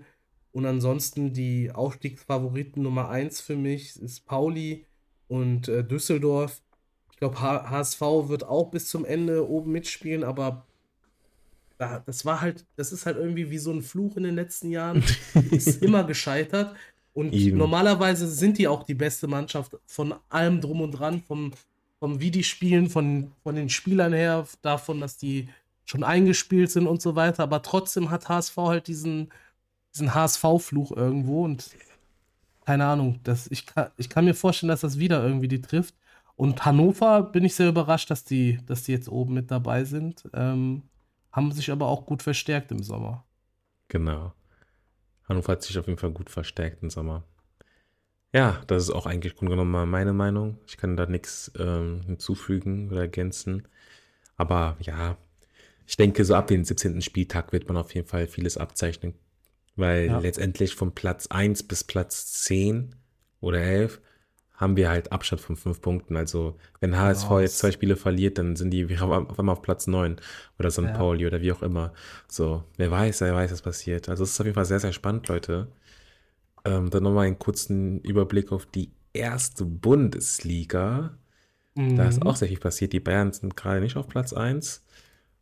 Und 0.52 0.66
ansonsten 0.66 1.34
die 1.34 1.72
Aufstiegsfavoriten 1.72 2.84
Nummer 2.84 3.10
1 3.10 3.42
für 3.42 3.56
mich 3.56 3.96
ist 4.02 4.26
Pauli 4.26 4.86
und 5.28 5.68
äh, 5.68 5.84
Düsseldorf. 5.84 6.62
Ich 7.12 7.18
glaube, 7.18 7.40
HSV 7.40 8.02
wird 8.02 8.44
auch 8.44 8.72
bis 8.72 8.88
zum 8.88 9.06
Ende 9.06 9.48
oben 9.48 9.72
mitspielen, 9.72 10.24
aber 10.24 10.66
da, 11.78 12.00
das 12.06 12.26
war 12.26 12.42
halt, 12.42 12.66
das 12.76 12.92
ist 12.92 13.06
halt 13.06 13.18
irgendwie 13.18 13.50
wie 13.50 13.58
so 13.58 13.72
ein 13.72 13.82
Fluch 13.82 14.18
in 14.18 14.24
den 14.24 14.36
letzten 14.36 14.70
Jahren. 14.70 15.04
Ist 15.52 15.82
immer 15.82 16.04
gescheitert. 16.04 16.76
Und 17.14 17.34
Eben. 17.34 17.58
normalerweise 17.58 18.28
sind 18.28 18.58
die 18.58 18.68
auch 18.68 18.84
die 18.84 18.94
beste 18.94 19.28
Mannschaft 19.28 19.78
von 19.86 20.14
allem 20.30 20.62
drum 20.62 20.82
und 20.82 20.92
dran, 20.92 21.22
vom, 21.22 21.52
vom 22.02 22.20
wie 22.20 22.32
die 22.32 22.44
spielen, 22.44 22.90
von, 22.90 23.32
von 23.44 23.54
den 23.56 23.70
Spielern 23.70 24.12
her, 24.12 24.48
davon, 24.64 25.00
dass 25.00 25.18
die 25.18 25.50
schon 25.86 26.04
eingespielt 26.04 26.72
sind 26.72 26.88
und 26.88 27.00
so 27.00 27.16
weiter. 27.16 27.44
Aber 27.44 27.62
trotzdem 27.62 28.10
hat 28.10 28.28
HSV 28.28 28.58
halt 28.58 28.88
diesen, 28.88 29.32
diesen 29.94 30.16
HSV-Fluch 30.16 30.92
irgendwo 30.94 31.46
und 31.46 31.70
keine 32.66 32.86
Ahnung, 32.86 33.20
das, 33.24 33.50
ich, 33.52 33.68
kann, 33.68 33.92
ich 33.98 34.10
kann 34.10 34.26
mir 34.26 34.34
vorstellen, 34.34 34.70
dass 34.70 34.82
das 34.82 34.98
wieder 34.98 35.24
irgendwie 35.24 35.48
die 35.48 35.62
trifft. 35.62 35.94
Und 36.36 36.66
Hannover 36.66 37.22
bin 37.22 37.46
ich 37.46 37.54
sehr 37.54 37.70
überrascht, 37.70 38.10
dass 38.10 38.24
die, 38.24 38.60
dass 38.66 38.84
die 38.84 38.94
jetzt 38.94 39.10
oben 39.10 39.36
mit 39.36 39.52
dabei 39.52 39.84
sind. 39.84 40.28
Ähm, 40.34 40.82
haben 41.32 41.52
sich 41.52 41.70
aber 41.72 41.88
auch 41.88 42.08
gut 42.08 42.24
verstärkt 42.24 42.72
im 42.72 42.82
Sommer. 42.82 43.26
Genau. 43.90 44.34
Hannover 45.30 45.52
hat 45.52 45.62
sich 45.62 45.78
auf 45.78 45.86
jeden 45.86 46.00
Fall 46.00 46.12
gut 46.12 46.32
verstärkt 46.32 46.82
im 46.82 46.90
Sommer. 46.90 47.24
Ja, 48.34 48.62
das 48.68 48.84
ist 48.84 48.92
auch 48.92 49.06
eigentlich 49.06 49.36
grunde 49.36 49.52
genommen 49.52 49.72
mal 49.72 49.86
meine 49.86 50.14
Meinung. 50.14 50.58
Ich 50.68 50.78
kann 50.78 50.96
da 50.96 51.06
nichts 51.06 51.52
ähm, 51.60 52.02
hinzufügen 52.06 52.90
oder 52.92 53.02
ergänzen. 53.02 53.68
Aber 54.38 54.78
ja, 54.82 55.18
ich 55.88 55.98
denke, 55.98 56.26
so 56.26 56.36
ab 56.36 56.48
dem 56.48 56.64
17. 56.66 57.02
Spieltag 57.02 57.54
wird 57.54 57.68
man 57.68 57.78
auf 57.78 57.94
jeden 57.96 58.08
Fall 58.08 58.28
vieles 58.28 58.58
abzeichnen. 58.58 59.16
Weil 59.76 60.08
Ja. 60.08 60.20
letztendlich 60.20 60.76
von 60.76 60.94
Platz 60.94 61.28
1 61.28 61.64
bis 61.64 61.84
Platz 61.86 62.34
10 62.44 62.96
oder 63.42 63.60
11 63.62 64.02
haben 64.54 64.78
wir 64.78 64.90
halt 64.90 65.12
Abstand 65.12 65.42
von 65.42 65.56
5 65.58 65.82
Punkten. 65.82 66.18
Also 66.18 66.58
wenn 66.82 66.98
HSV 66.98 67.28
Genau, 67.30 67.40
jetzt 67.42 67.60
zwei 67.60 67.72
Spiele 67.72 67.96
verliert, 67.98 68.38
dann 68.38 68.56
sind 68.58 68.72
die 68.72 68.86
auf 69.02 69.40
einmal 69.40 69.54
auf 69.54 69.62
Platz 69.64 69.88
9 69.88 70.18
oder 70.60 70.72
St. 70.72 70.82
Ja. 70.84 70.94
Pauli 70.94 71.28
oder 71.28 71.42
wie 71.42 71.52
auch 71.54 71.64
immer. 71.64 71.94
So, 72.28 72.64
wer 72.78 72.92
weiß, 72.92 73.22
wer 73.22 73.36
weiß, 73.36 73.52
was 73.52 73.62
passiert. 73.64 74.10
Also 74.10 74.24
es 74.24 74.32
ist 74.32 74.40
auf 74.42 74.46
jeden 74.48 74.56
Fall 74.56 74.66
sehr, 74.66 74.80
sehr 74.82 74.94
spannend, 74.94 75.28
Leute. 75.30 75.70
Ähm, 76.66 76.90
dann 76.90 77.04
nochmal 77.04 77.28
einen 77.28 77.40
kurzen 77.40 78.00
Überblick 78.02 78.52
auf 78.52 78.66
die 78.66 78.92
erste 79.14 79.66
Bundesliga. 79.66 81.18
Da 81.76 82.08
ist 82.08 82.18
Mhm. 82.20 82.24
auch 82.28 82.36
sehr 82.36 82.50
viel 82.50 82.60
passiert. 82.60 82.94
Die 82.94 83.00
Bayern 83.00 83.32
sind 83.32 83.56
gerade 83.58 83.82
nicht 83.82 83.96
auf 83.98 84.08
Platz 84.08 84.34
1. 84.34 84.86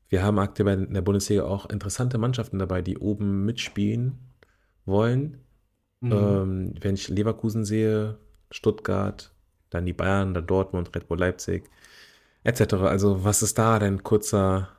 Wir 0.09 0.23
haben 0.23 0.39
aktuell 0.39 0.83
in 0.83 0.93
der 0.93 1.01
Bundesliga 1.01 1.43
auch 1.43 1.69
interessante 1.69 2.17
Mannschaften 2.17 2.59
dabei, 2.59 2.81
die 2.81 2.97
oben 2.97 3.45
mitspielen 3.45 4.17
wollen. 4.85 5.39
Mhm. 6.01 6.11
Ähm, 6.11 6.73
wenn 6.81 6.95
ich 6.95 7.09
Leverkusen 7.09 7.65
sehe, 7.65 8.17
Stuttgart, 8.51 9.31
dann 9.69 9.85
die 9.85 9.93
Bayern, 9.93 10.33
dann 10.33 10.47
Dortmund, 10.47 10.95
Red 10.95 11.07
Bull 11.07 11.19
Leipzig, 11.19 11.69
etc. 12.43 12.73
Also, 12.87 13.23
was 13.23 13.41
ist 13.43 13.57
da 13.57 13.77
dein 13.79 14.03
kurzer 14.03 14.69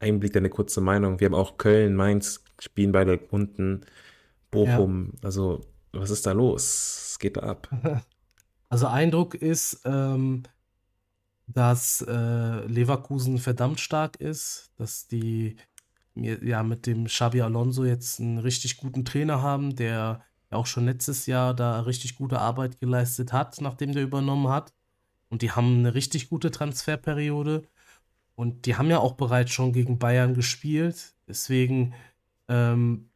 Einblick, 0.00 0.32
deine 0.34 0.50
kurze 0.50 0.80
Meinung? 0.80 1.20
Wir 1.20 1.26
haben 1.26 1.34
auch 1.34 1.56
Köln, 1.58 1.96
Mainz, 1.96 2.44
spielen 2.60 2.92
beide 2.92 3.18
unten, 3.30 3.82
Bochum. 4.54 5.12
Also, 5.22 5.60
was 5.92 6.10
ist 6.10 6.26
da 6.26 6.32
los? 6.32 7.10
Was 7.10 7.18
geht 7.18 7.36
da 7.36 7.42
ab? 7.42 7.68
Also 8.70 8.88
Eindruck 8.88 9.36
ist, 9.36 9.82
ähm, 9.84 10.42
dass 11.46 12.04
äh, 12.08 12.66
Leverkusen 12.66 13.38
verdammt 13.38 13.78
stark 13.78 14.16
ist, 14.16 14.72
dass 14.76 15.06
die 15.06 15.56
ja 16.16 16.62
mit 16.64 16.86
dem 16.86 17.04
Xabi 17.04 17.42
Alonso 17.42 17.84
jetzt 17.84 18.18
einen 18.18 18.38
richtig 18.38 18.78
guten 18.78 19.04
Trainer 19.04 19.42
haben, 19.42 19.76
der 19.76 20.24
ja 20.50 20.58
auch 20.58 20.66
schon 20.66 20.86
letztes 20.86 21.26
Jahr 21.26 21.54
da 21.54 21.80
richtig 21.80 22.16
gute 22.16 22.40
Arbeit 22.40 22.80
geleistet 22.80 23.32
hat, 23.32 23.60
nachdem 23.60 23.92
der 23.92 24.02
übernommen 24.02 24.48
hat. 24.48 24.72
Und 25.28 25.42
die 25.42 25.50
haben 25.50 25.78
eine 25.78 25.94
richtig 25.94 26.28
gute 26.28 26.50
Transferperiode. 26.50 27.62
Und 28.36 28.66
die 28.66 28.76
haben 28.76 28.90
ja 28.90 28.98
auch 28.98 29.12
bereits 29.12 29.52
schon 29.52 29.72
gegen 29.72 29.98
Bayern 29.98 30.34
gespielt. 30.34 31.14
Deswegen, 31.28 31.94
ähm, 32.48 33.10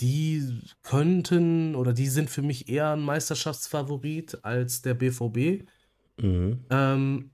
die 0.00 0.60
könnten 0.82 1.74
oder 1.74 1.92
die 1.92 2.08
sind 2.08 2.30
für 2.30 2.42
mich 2.42 2.68
eher 2.68 2.92
ein 2.92 3.00
Meisterschaftsfavorit 3.00 4.44
als 4.44 4.82
der 4.82 4.94
BVB. 4.94 5.66
Mhm. 6.18 6.64
Ähm, 6.70 7.30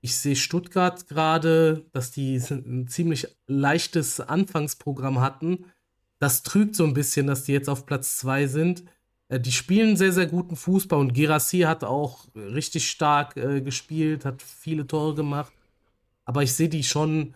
ich 0.00 0.16
sehe 0.16 0.36
Stuttgart 0.36 1.06
gerade, 1.08 1.86
dass 1.92 2.10
die 2.10 2.36
ein 2.36 2.88
ziemlich 2.88 3.28
leichtes 3.46 4.20
Anfangsprogramm 4.20 5.20
hatten. 5.20 5.66
Das 6.18 6.42
trügt 6.42 6.74
so 6.74 6.84
ein 6.84 6.94
bisschen, 6.94 7.26
dass 7.26 7.44
die 7.44 7.52
jetzt 7.52 7.68
auf 7.68 7.86
Platz 7.86 8.18
2 8.18 8.46
sind. 8.46 8.84
Äh, 9.28 9.40
die 9.40 9.52
spielen 9.52 9.96
sehr, 9.96 10.12
sehr 10.12 10.26
guten 10.26 10.56
Fußball 10.56 10.98
und 10.98 11.14
Girassi 11.14 11.60
hat 11.60 11.84
auch 11.84 12.26
richtig 12.34 12.90
stark 12.90 13.36
äh, 13.36 13.62
gespielt, 13.62 14.24
hat 14.24 14.42
viele 14.42 14.86
Tore 14.86 15.14
gemacht. 15.14 15.52
Aber 16.24 16.42
ich 16.42 16.52
sehe 16.52 16.68
die 16.68 16.84
schon 16.84 17.34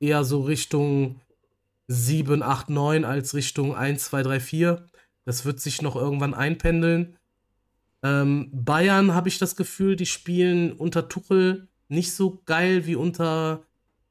eher 0.00 0.24
so 0.24 0.42
Richtung 0.42 1.20
7, 1.88 2.42
8, 2.42 2.70
9 2.70 3.04
als 3.04 3.34
Richtung 3.34 3.74
1, 3.74 4.04
2, 4.04 4.22
3, 4.22 4.40
4. 4.40 4.86
Das 5.24 5.44
wird 5.44 5.60
sich 5.60 5.82
noch 5.82 5.96
irgendwann 5.96 6.34
einpendeln. 6.34 7.16
Ähm, 8.02 8.50
Bayern 8.52 9.14
habe 9.14 9.28
ich 9.28 9.38
das 9.38 9.56
Gefühl, 9.56 9.96
die 9.96 10.06
spielen 10.06 10.72
unter 10.72 11.08
Tuchel 11.08 11.68
nicht 11.88 12.12
so 12.12 12.42
geil 12.46 12.86
wie 12.86 12.96
unter 12.96 13.62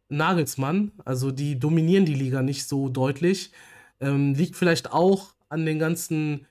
Nagelsmann. 0.10 0.92
Also 1.04 1.32
die 1.32 1.60
dominieren 1.60 2.06
die 2.06 2.14
Liga 2.14 2.42
nicht 2.42 2.68
so 2.68 2.90
deutlich. 2.90 3.52
Ähm, 4.00 4.34
liegt 4.34 4.56
vielleicht 4.56 4.92
auch 4.92 5.34
an 5.50 5.66
den 5.66 5.80
ganzen 5.80 6.48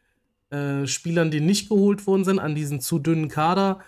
äh, 0.50 0.86
Spielern, 0.86 1.30
die 1.30 1.40
nicht 1.40 1.68
geholt 1.68 2.06
worden 2.06 2.24
sind, 2.24 2.38
an 2.38 2.54
diesen 2.54 2.80
zu 2.80 2.98
dünnen 2.98 3.28
Kader. 3.28 3.80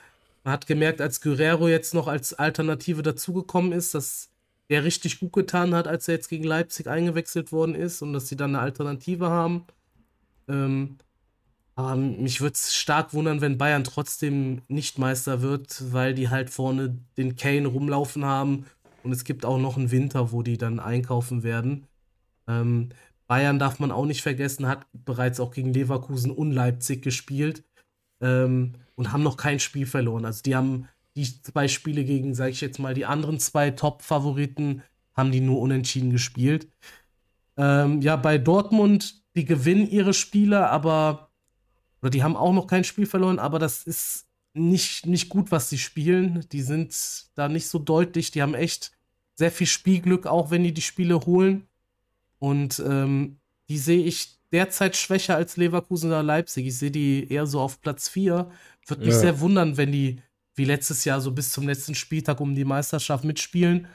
Man 0.44 0.52
hat 0.52 0.66
gemerkt, 0.66 1.00
als 1.00 1.20
Guerrero 1.20 1.68
jetzt 1.68 1.94
noch 1.94 2.08
als 2.08 2.34
Alternative 2.34 3.02
dazugekommen 3.02 3.72
ist, 3.72 3.94
dass 3.94 4.30
der 4.70 4.84
richtig 4.84 5.20
gut 5.20 5.32
getan 5.32 5.74
hat, 5.74 5.86
als 5.86 6.08
er 6.08 6.14
jetzt 6.14 6.28
gegen 6.28 6.44
Leipzig 6.44 6.88
eingewechselt 6.88 7.52
worden 7.52 7.74
ist 7.74 8.02
und 8.02 8.12
dass 8.12 8.28
sie 8.28 8.36
dann 8.36 8.54
eine 8.54 8.64
Alternative 8.64 9.28
haben. 9.28 9.64
Ähm, 10.48 10.98
aber 11.76 11.96
mich 11.96 12.40
würde 12.40 12.54
es 12.54 12.74
stark 12.74 13.12
wundern, 13.12 13.42
wenn 13.42 13.58
Bayern 13.58 13.84
trotzdem 13.84 14.62
nicht 14.68 14.98
Meister 14.98 15.42
wird, 15.42 15.92
weil 15.92 16.14
die 16.14 16.30
halt 16.30 16.48
vorne 16.50 16.98
den 17.18 17.36
Kane 17.36 17.68
rumlaufen 17.68 18.24
haben 18.24 18.66
und 19.02 19.12
es 19.12 19.24
gibt 19.24 19.44
auch 19.44 19.58
noch 19.58 19.76
einen 19.76 19.90
Winter, 19.90 20.32
wo 20.32 20.42
die 20.42 20.56
dann 20.56 20.80
einkaufen 20.80 21.42
werden. 21.42 21.86
Ähm, 22.48 22.88
Bayern 23.26 23.58
darf 23.58 23.78
man 23.78 23.92
auch 23.92 24.06
nicht 24.06 24.22
vergessen, 24.22 24.66
hat 24.66 24.86
bereits 24.92 25.38
auch 25.38 25.52
gegen 25.52 25.72
Leverkusen 25.72 26.30
und 26.30 26.52
Leipzig 26.52 27.02
gespielt 27.02 27.62
ähm, 28.20 28.74
und 28.94 29.12
haben 29.12 29.22
noch 29.22 29.36
kein 29.36 29.60
Spiel 29.60 29.86
verloren. 29.86 30.24
Also 30.24 30.42
die 30.42 30.56
haben 30.56 30.88
die 31.16 31.42
zwei 31.42 31.66
Spiele 31.68 32.04
gegen, 32.04 32.34
sage 32.34 32.50
ich 32.50 32.60
jetzt 32.60 32.78
mal, 32.78 32.94
die 32.94 33.06
anderen 33.06 33.40
zwei 33.40 33.70
Top-Favoriten, 33.70 34.82
haben 35.14 35.32
die 35.32 35.40
nur 35.40 35.60
unentschieden 35.60 36.10
gespielt. 36.10 36.68
Ähm, 37.56 38.02
ja, 38.02 38.16
bei 38.16 38.36
Dortmund, 38.38 39.22
die 39.34 39.46
gewinnen 39.46 39.88
ihre 39.88 40.12
Spiele, 40.12 40.68
aber 40.70 41.30
oder 42.02 42.10
die 42.10 42.22
haben 42.22 42.36
auch 42.36 42.52
noch 42.52 42.66
kein 42.66 42.84
Spiel 42.84 43.06
verloren, 43.06 43.38
aber 43.38 43.58
das 43.58 43.82
ist 43.82 44.26
nicht, 44.52 45.06
nicht 45.06 45.28
gut, 45.28 45.50
was 45.50 45.70
sie 45.70 45.78
spielen. 45.78 46.44
Die 46.52 46.62
sind 46.62 46.94
da 47.34 47.48
nicht 47.48 47.66
so 47.66 47.78
deutlich. 47.78 48.30
Die 48.30 48.42
haben 48.42 48.54
echt 48.54 48.92
sehr 49.34 49.50
viel 49.50 49.66
Spielglück, 49.66 50.26
auch 50.26 50.50
wenn 50.50 50.62
die 50.62 50.72
die 50.72 50.82
Spiele 50.82 51.20
holen. 51.20 51.66
Und 52.38 52.82
ähm, 52.86 53.38
die 53.68 53.78
sehe 53.78 54.04
ich 54.04 54.38
derzeit 54.52 54.96
schwächer 54.96 55.36
als 55.36 55.56
Leverkusen 55.56 56.10
oder 56.10 56.22
Leipzig. 56.22 56.66
Ich 56.66 56.78
sehe 56.78 56.90
die 56.90 57.30
eher 57.30 57.46
so 57.46 57.60
auf 57.60 57.80
Platz 57.80 58.08
4. 58.08 58.50
Würde 58.86 59.04
mich 59.04 59.14
ja. 59.14 59.20
sehr 59.20 59.40
wundern, 59.40 59.76
wenn 59.76 59.92
die 59.92 60.22
wie 60.56 60.64
letztes 60.64 61.04
Jahr 61.04 61.20
so 61.20 61.30
bis 61.30 61.52
zum 61.52 61.68
letzten 61.68 61.94
Spieltag 61.94 62.40
um 62.40 62.54
die 62.54 62.64
Meisterschaft 62.64 63.24
mitspielen. 63.24 63.86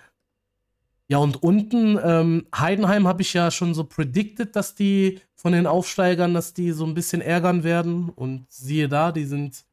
Ja, 1.07 1.18
und 1.18 1.43
unten, 1.43 1.99
ähm, 2.01 2.47
Heidenheim 2.55 3.05
habe 3.05 3.22
ich 3.22 3.34
ja 3.34 3.51
schon 3.51 3.74
so 3.74 3.84
predicted, 3.84 4.55
dass 4.55 4.76
die 4.76 5.20
von 5.36 5.51
den 5.51 5.68
Aufsteigern, 5.68 6.34
dass 6.34 6.53
die 6.53 6.72
so 6.72 6.86
ein 6.86 6.93
bisschen 6.93 7.20
ärgern 7.20 7.66
werden. 7.66 8.07
Und 8.07 8.45
siehe 8.49 8.88
da, 8.88 9.12
die 9.12 9.26
sind 9.26 9.66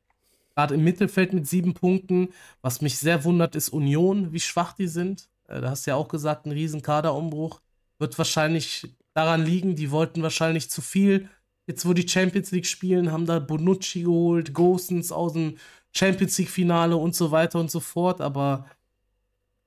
gerade 0.56 0.74
im 0.74 0.82
Mittelfeld 0.82 1.32
mit 1.32 1.46
sieben 1.46 1.74
Punkten. 1.74 2.30
Was 2.60 2.80
mich 2.80 2.98
sehr 2.98 3.22
wundert, 3.22 3.54
ist 3.54 3.68
Union, 3.68 4.32
wie 4.32 4.40
schwach 4.40 4.72
die 4.72 4.88
sind. 4.88 5.28
Äh, 5.46 5.60
da 5.60 5.70
hast 5.70 5.86
du 5.86 5.92
ja 5.92 5.96
auch 5.96 6.08
gesagt, 6.08 6.46
ein 6.46 6.52
riesen 6.52 6.82
Kaderumbruch. 6.82 7.60
Wird 8.00 8.18
wahrscheinlich 8.18 8.88
daran 9.14 9.44
liegen, 9.44 9.76
die 9.76 9.92
wollten 9.92 10.22
wahrscheinlich 10.22 10.70
zu 10.70 10.80
viel. 10.82 11.28
Jetzt, 11.68 11.86
wo 11.86 11.92
die 11.92 12.08
Champions 12.08 12.50
League 12.50 12.64
spielen, 12.64 13.12
haben 13.12 13.26
da 13.26 13.38
Bonucci 13.40 14.04
geholt, 14.04 14.54
Gosens 14.54 15.12
aus 15.12 15.34
dem 15.34 15.58
Champions 15.92 16.38
League-Finale 16.38 16.96
und 16.96 17.14
so 17.14 17.30
weiter 17.30 17.60
und 17.60 17.70
so 17.70 17.78
fort. 17.78 18.22
Aber 18.22 18.64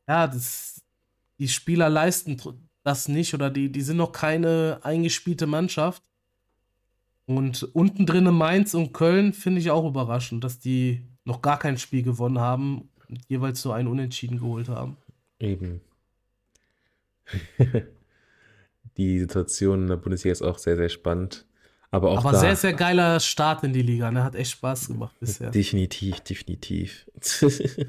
ja, 0.07 0.25
das, 0.25 0.81
die 1.37 1.47
Spieler 1.47 1.89
leisten 1.89 2.41
das 2.81 3.07
nicht 3.07 3.35
oder 3.35 3.51
die, 3.51 3.71
die 3.71 3.81
sind 3.81 3.97
noch 3.97 4.13
keine 4.13 4.79
eingespielte 4.81 5.45
Mannschaft. 5.45 6.01
Und 7.27 7.69
unten 7.75 8.07
drin 8.07 8.23
Mainz 8.33 8.73
und 8.73 8.93
Köln 8.93 9.31
finde 9.31 9.61
ich 9.61 9.69
auch 9.69 9.87
überraschend, 9.87 10.43
dass 10.43 10.57
die 10.57 11.05
noch 11.23 11.43
gar 11.43 11.59
kein 11.59 11.77
Spiel 11.77 12.01
gewonnen 12.01 12.39
haben 12.39 12.89
und 13.09 13.19
jeweils 13.27 13.63
nur 13.63 13.75
einen 13.75 13.87
Unentschieden 13.87 14.39
geholt 14.39 14.69
haben. 14.69 14.97
Eben. 15.37 15.81
die 18.97 19.19
Situation 19.19 19.83
in 19.83 19.87
der 19.87 19.97
Bundesliga 19.97 20.31
ist 20.31 20.41
auch 20.41 20.57
sehr, 20.57 20.77
sehr 20.77 20.89
spannend. 20.89 21.45
Aber 21.91 22.11
auch 22.11 22.19
Aber 22.19 22.31
da, 22.31 22.39
sehr, 22.39 22.55
sehr 22.55 22.73
geiler 22.73 23.19
Start 23.19 23.65
in 23.65 23.73
die 23.73 23.81
Liga. 23.81 24.09
Ne? 24.11 24.23
Hat 24.23 24.35
echt 24.35 24.51
Spaß 24.51 24.87
gemacht 24.87 25.15
bisher. 25.19 25.51
Definitiv, 25.51 26.21
definitiv. 26.21 27.05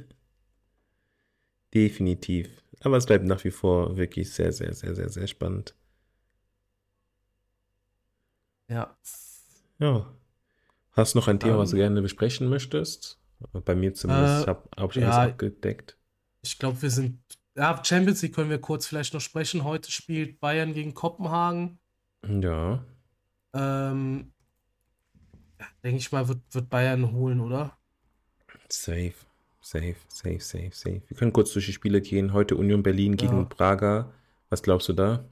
definitiv. 1.75 2.49
Aber 2.81 2.97
es 2.97 3.07
bleibt 3.07 3.25
nach 3.25 3.43
wie 3.45 3.53
vor 3.53 3.97
wirklich 3.97 4.33
sehr, 4.33 4.53
sehr, 4.53 4.75
sehr, 4.75 4.97
sehr, 4.97 5.09
sehr 5.09 5.29
spannend. 5.29 5.77
Ja. 8.69 8.97
Ja. 9.79 10.13
Hast 10.93 11.15
du 11.15 11.19
noch 11.19 11.29
ein 11.29 11.39
Thema, 11.39 11.55
um, 11.55 11.61
was 11.61 11.71
du 11.71 11.77
ähm. 11.77 11.83
gerne 11.83 12.03
besprechen 12.03 12.49
möchtest? 12.49 13.21
Bei 13.53 13.77
mir 13.77 13.95
zumindest. 13.95 14.45
Äh, 14.45 14.51
habe 14.51 14.69
hab 14.77 14.91
ich 14.91 15.03
ja, 15.03 15.11
alles 15.11 15.33
abgedeckt. 15.33 15.97
Ich 16.43 16.59
glaube, 16.59 16.83
wir 16.83 16.91
sind. 16.91 17.21
Ja, 17.55 17.81
Champions 17.85 18.23
League 18.23 18.35
können 18.35 18.51
wir 18.51 18.61
kurz 18.61 18.87
vielleicht 18.87 19.15
noch 19.15 19.21
sprechen. 19.21 19.63
Heute 19.63 19.91
spielt 19.93 20.41
Bayern 20.41 20.75
gegen 20.75 20.95
Kopenhagen. 20.95 21.79
Ja. 22.27 22.85
Ähm, 23.55 24.33
denke 25.83 25.99
ich 25.99 26.13
mal, 26.13 26.29
wird, 26.29 26.41
wird 26.51 26.71
Bayern 26.71 27.13
holen, 27.13 27.41
oder? 27.41 27.77
Safe. 28.69 29.15
Safe, 29.61 29.97
safe, 30.09 30.41
safe, 30.41 30.71
safe. 30.73 31.03
Wir 31.07 31.17
können 31.17 31.33
kurz 31.33 31.53
durch 31.53 31.67
die 31.67 31.73
Spiele 31.73 32.01
gehen. 32.01 32.33
Heute 32.33 32.57
Union 32.57 32.83
Berlin 32.83 33.17
gegen 33.17 33.39
ja. 33.39 33.45
Braga. 33.45 34.13
Was 34.51 34.63
glaubst 34.63 34.89
du 34.89 34.93
da? 34.93 35.25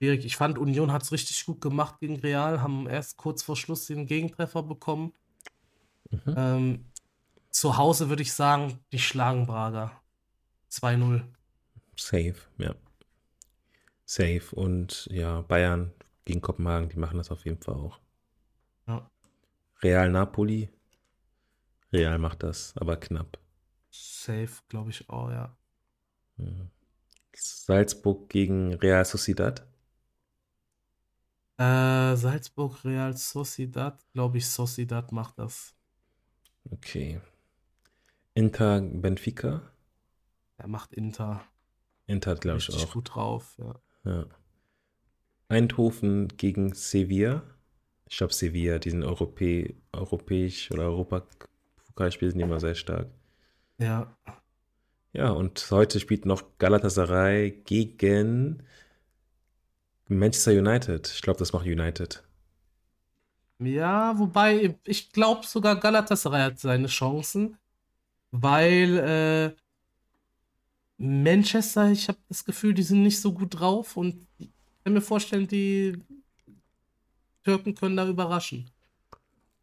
Erik, 0.00 0.24
ich 0.24 0.36
fand, 0.36 0.58
Union 0.58 0.92
hat 0.92 1.02
es 1.02 1.12
richtig 1.12 1.44
gut 1.46 1.60
gemacht 1.60 1.98
gegen 2.00 2.16
Real, 2.16 2.62
haben 2.62 2.88
erst 2.88 3.16
kurz 3.16 3.42
vor 3.42 3.56
Schluss 3.56 3.86
den 3.86 4.06
Gegentreffer 4.06 4.62
bekommen. 4.62 5.12
Mhm. 6.10 6.34
Ähm, 6.36 6.84
zu 7.50 7.76
Hause 7.76 8.08
würde 8.08 8.22
ich 8.22 8.32
sagen, 8.32 8.78
die 8.92 8.98
schlagen 8.98 9.46
Braga. 9.46 9.92
2-0. 10.70 11.22
Safe, 11.96 12.36
ja. 12.58 12.74
Safe. 14.04 14.42
Und 14.52 15.08
ja, 15.10 15.40
Bayern 15.42 15.92
gegen 16.24 16.40
Kopenhagen, 16.40 16.88
die 16.88 16.98
machen 16.98 17.18
das 17.18 17.30
auf 17.30 17.44
jeden 17.44 17.60
Fall 17.60 17.74
auch. 17.74 18.00
Ja. 18.86 19.10
Real 19.82 20.10
Napoli, 20.10 20.70
Real 21.92 22.18
macht 22.18 22.42
das, 22.42 22.74
aber 22.76 22.96
knapp. 22.96 23.38
Safe, 23.90 24.50
glaube 24.68 24.90
ich 24.90 25.08
auch, 25.10 25.30
ja. 25.30 25.56
Salzburg 27.34 28.28
gegen 28.28 28.74
Real 28.74 29.04
Sociedad? 29.04 29.66
Äh, 31.56 32.16
Salzburg, 32.16 32.84
Real 32.84 33.16
Sociedad, 33.16 34.00
glaube 34.12 34.38
ich, 34.38 34.48
Sociedad 34.48 35.12
macht 35.12 35.38
das. 35.38 35.74
Okay. 36.70 37.20
Inter 38.34 38.80
Benfica? 38.80 39.62
Er 40.56 40.68
macht 40.68 40.94
Inter. 40.94 41.44
Inter, 42.06 42.34
glaube 42.36 42.58
ich 42.58 42.70
auch. 42.70 42.92
gut 42.92 43.14
drauf, 43.14 43.56
ja. 43.58 43.80
ja. 44.04 44.26
Eindhoven 45.50 46.28
gegen 46.36 46.72
Sevilla. 46.74 47.42
Ich 48.08 48.16
glaube, 48.16 48.32
Sevilla, 48.32 48.78
die 48.78 48.90
sind 48.90 49.04
Europä 49.04 49.74
europäisch 49.92 50.70
oder 50.70 50.84
Europa 50.84 51.26
Pokalspiele 51.86 52.30
sind 52.30 52.40
immer 52.40 52.60
sehr 52.60 52.74
stark. 52.74 53.08
Ja. 53.78 54.16
Ja, 55.12 55.30
und 55.30 55.66
heute 55.70 55.98
spielt 55.98 56.24
noch 56.24 56.42
Galatasaray 56.58 57.50
gegen 57.64 58.62
Manchester 60.06 60.52
United. 60.52 61.08
Ich 61.08 61.20
glaube, 61.20 61.40
das 61.40 61.52
macht 61.52 61.66
United. 61.66 62.22
Ja, 63.58 64.18
wobei 64.18 64.78
ich 64.84 65.12
glaube 65.12 65.46
sogar 65.46 65.78
Galatasaray 65.78 66.42
hat 66.42 66.60
seine 66.60 66.86
Chancen, 66.86 67.58
weil 68.30 68.98
äh, 68.98 69.56
Manchester, 70.96 71.90
ich 71.90 72.08
habe 72.08 72.18
das 72.28 72.44
Gefühl, 72.44 72.72
die 72.72 72.82
sind 72.82 73.02
nicht 73.02 73.20
so 73.20 73.32
gut 73.32 73.58
drauf 73.58 73.96
und 73.96 74.26
kann 74.84 74.92
mir 74.92 75.00
vorstellen, 75.00 75.46
die 75.46 76.02
Türken 77.42 77.74
können 77.74 77.96
da 77.96 78.06
überraschen. 78.06 78.70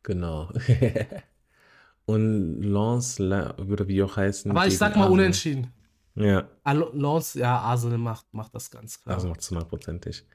Genau. 0.04 0.52
Und 2.06 2.62
Lance, 2.64 3.20
würde 3.58 3.88
wie 3.88 4.02
auch 4.02 4.16
heißen. 4.16 4.50
Aber 4.52 4.66
ich 4.66 4.78
sag 4.78 4.96
mal 4.96 5.02
Arsenal. 5.04 5.20
unentschieden. 5.20 5.74
Ja. 6.16 6.50
Ah, 6.64 6.72
Lance, 6.72 7.38
ja, 7.40 7.60
Arsenal 7.60 7.98
macht, 7.98 8.26
macht 8.34 8.56
das 8.56 8.72
ganz 8.72 9.02
klar. 9.02 9.16
Also 9.16 9.28
macht 9.28 9.42
es 9.42 9.52
hundertprozentig. 9.52 10.26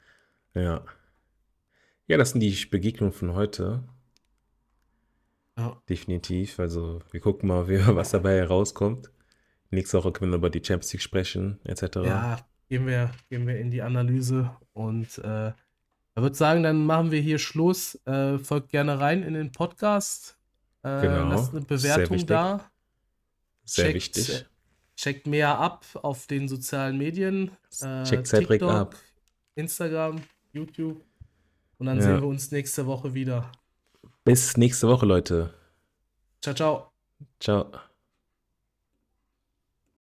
Ja. 0.55 0.85
Ja, 2.07 2.16
das 2.18 2.30
sind 2.30 2.41
die 2.41 2.66
Begegnungen 2.66 3.12
von 3.12 3.35
heute. 3.35 3.83
Ja. 5.57 5.80
Definitiv. 5.89 6.59
Also 6.59 7.01
wir 7.11 7.20
gucken 7.20 7.49
mal, 7.49 7.66
was 7.97 8.11
dabei 8.11 8.37
herauskommt. 8.37 9.11
Nächste 9.70 9.99
Woche 9.99 10.12
können 10.12 10.33
wir 10.33 10.37
über 10.37 10.51
die 10.51 10.62
Champions 10.62 10.93
League 10.93 11.03
sprechen, 11.03 11.59
etc. 11.64 11.97
Ja, 12.05 12.39
gehen 12.73 12.87
wir, 12.87 13.11
gehen 13.29 13.47
wir 13.47 13.59
in 13.59 13.70
die 13.70 13.83
Analyse 13.83 14.51
und 14.73 15.18
äh, 15.18 15.49
ich 15.49 16.23
würde 16.23 16.35
sagen, 16.35 16.62
dann 16.62 16.87
machen 16.87 17.11
wir 17.11 17.20
hier 17.20 17.39
Schluss. 17.39 18.01
Äh, 18.07 18.39
folgt 18.39 18.70
gerne 18.70 18.99
rein 18.99 19.23
in 19.23 19.35
den 19.35 19.53
Podcast. 19.53 20.39
Äh, 20.83 21.03
genau. 21.03 21.29
Lasst 21.29 21.53
eine 21.53 21.61
Bewertung 21.66 22.16
Sehr 22.16 22.27
da. 22.27 22.70
Sehr 23.64 23.85
checkt, 23.93 24.16
wichtig. 24.16 24.47
Checkt 24.97 25.27
mehr 25.27 25.59
ab 25.59 25.85
auf 26.01 26.27
den 26.27 26.49
sozialen 26.49 26.97
Medien. 26.97 27.51
Äh, 27.83 28.05
checkt 28.05 28.27
Cedric 28.27 28.62
ab. 28.62 28.97
Instagram, 29.55 30.23
YouTube. 30.55 31.05
Und 31.77 31.87
dann 31.87 31.99
ja. 31.99 32.05
sehen 32.05 32.23
wir 32.23 32.29
uns 32.29 32.51
nächste 32.53 32.87
Woche 32.87 33.12
wieder. 33.12 33.53
Bis 34.25 34.57
nächste 34.57 34.89
Woche, 34.89 35.05
Leute. 35.05 35.53
Ciao, 36.41 36.55
ciao. 36.55 36.93
Ciao. 37.39 37.70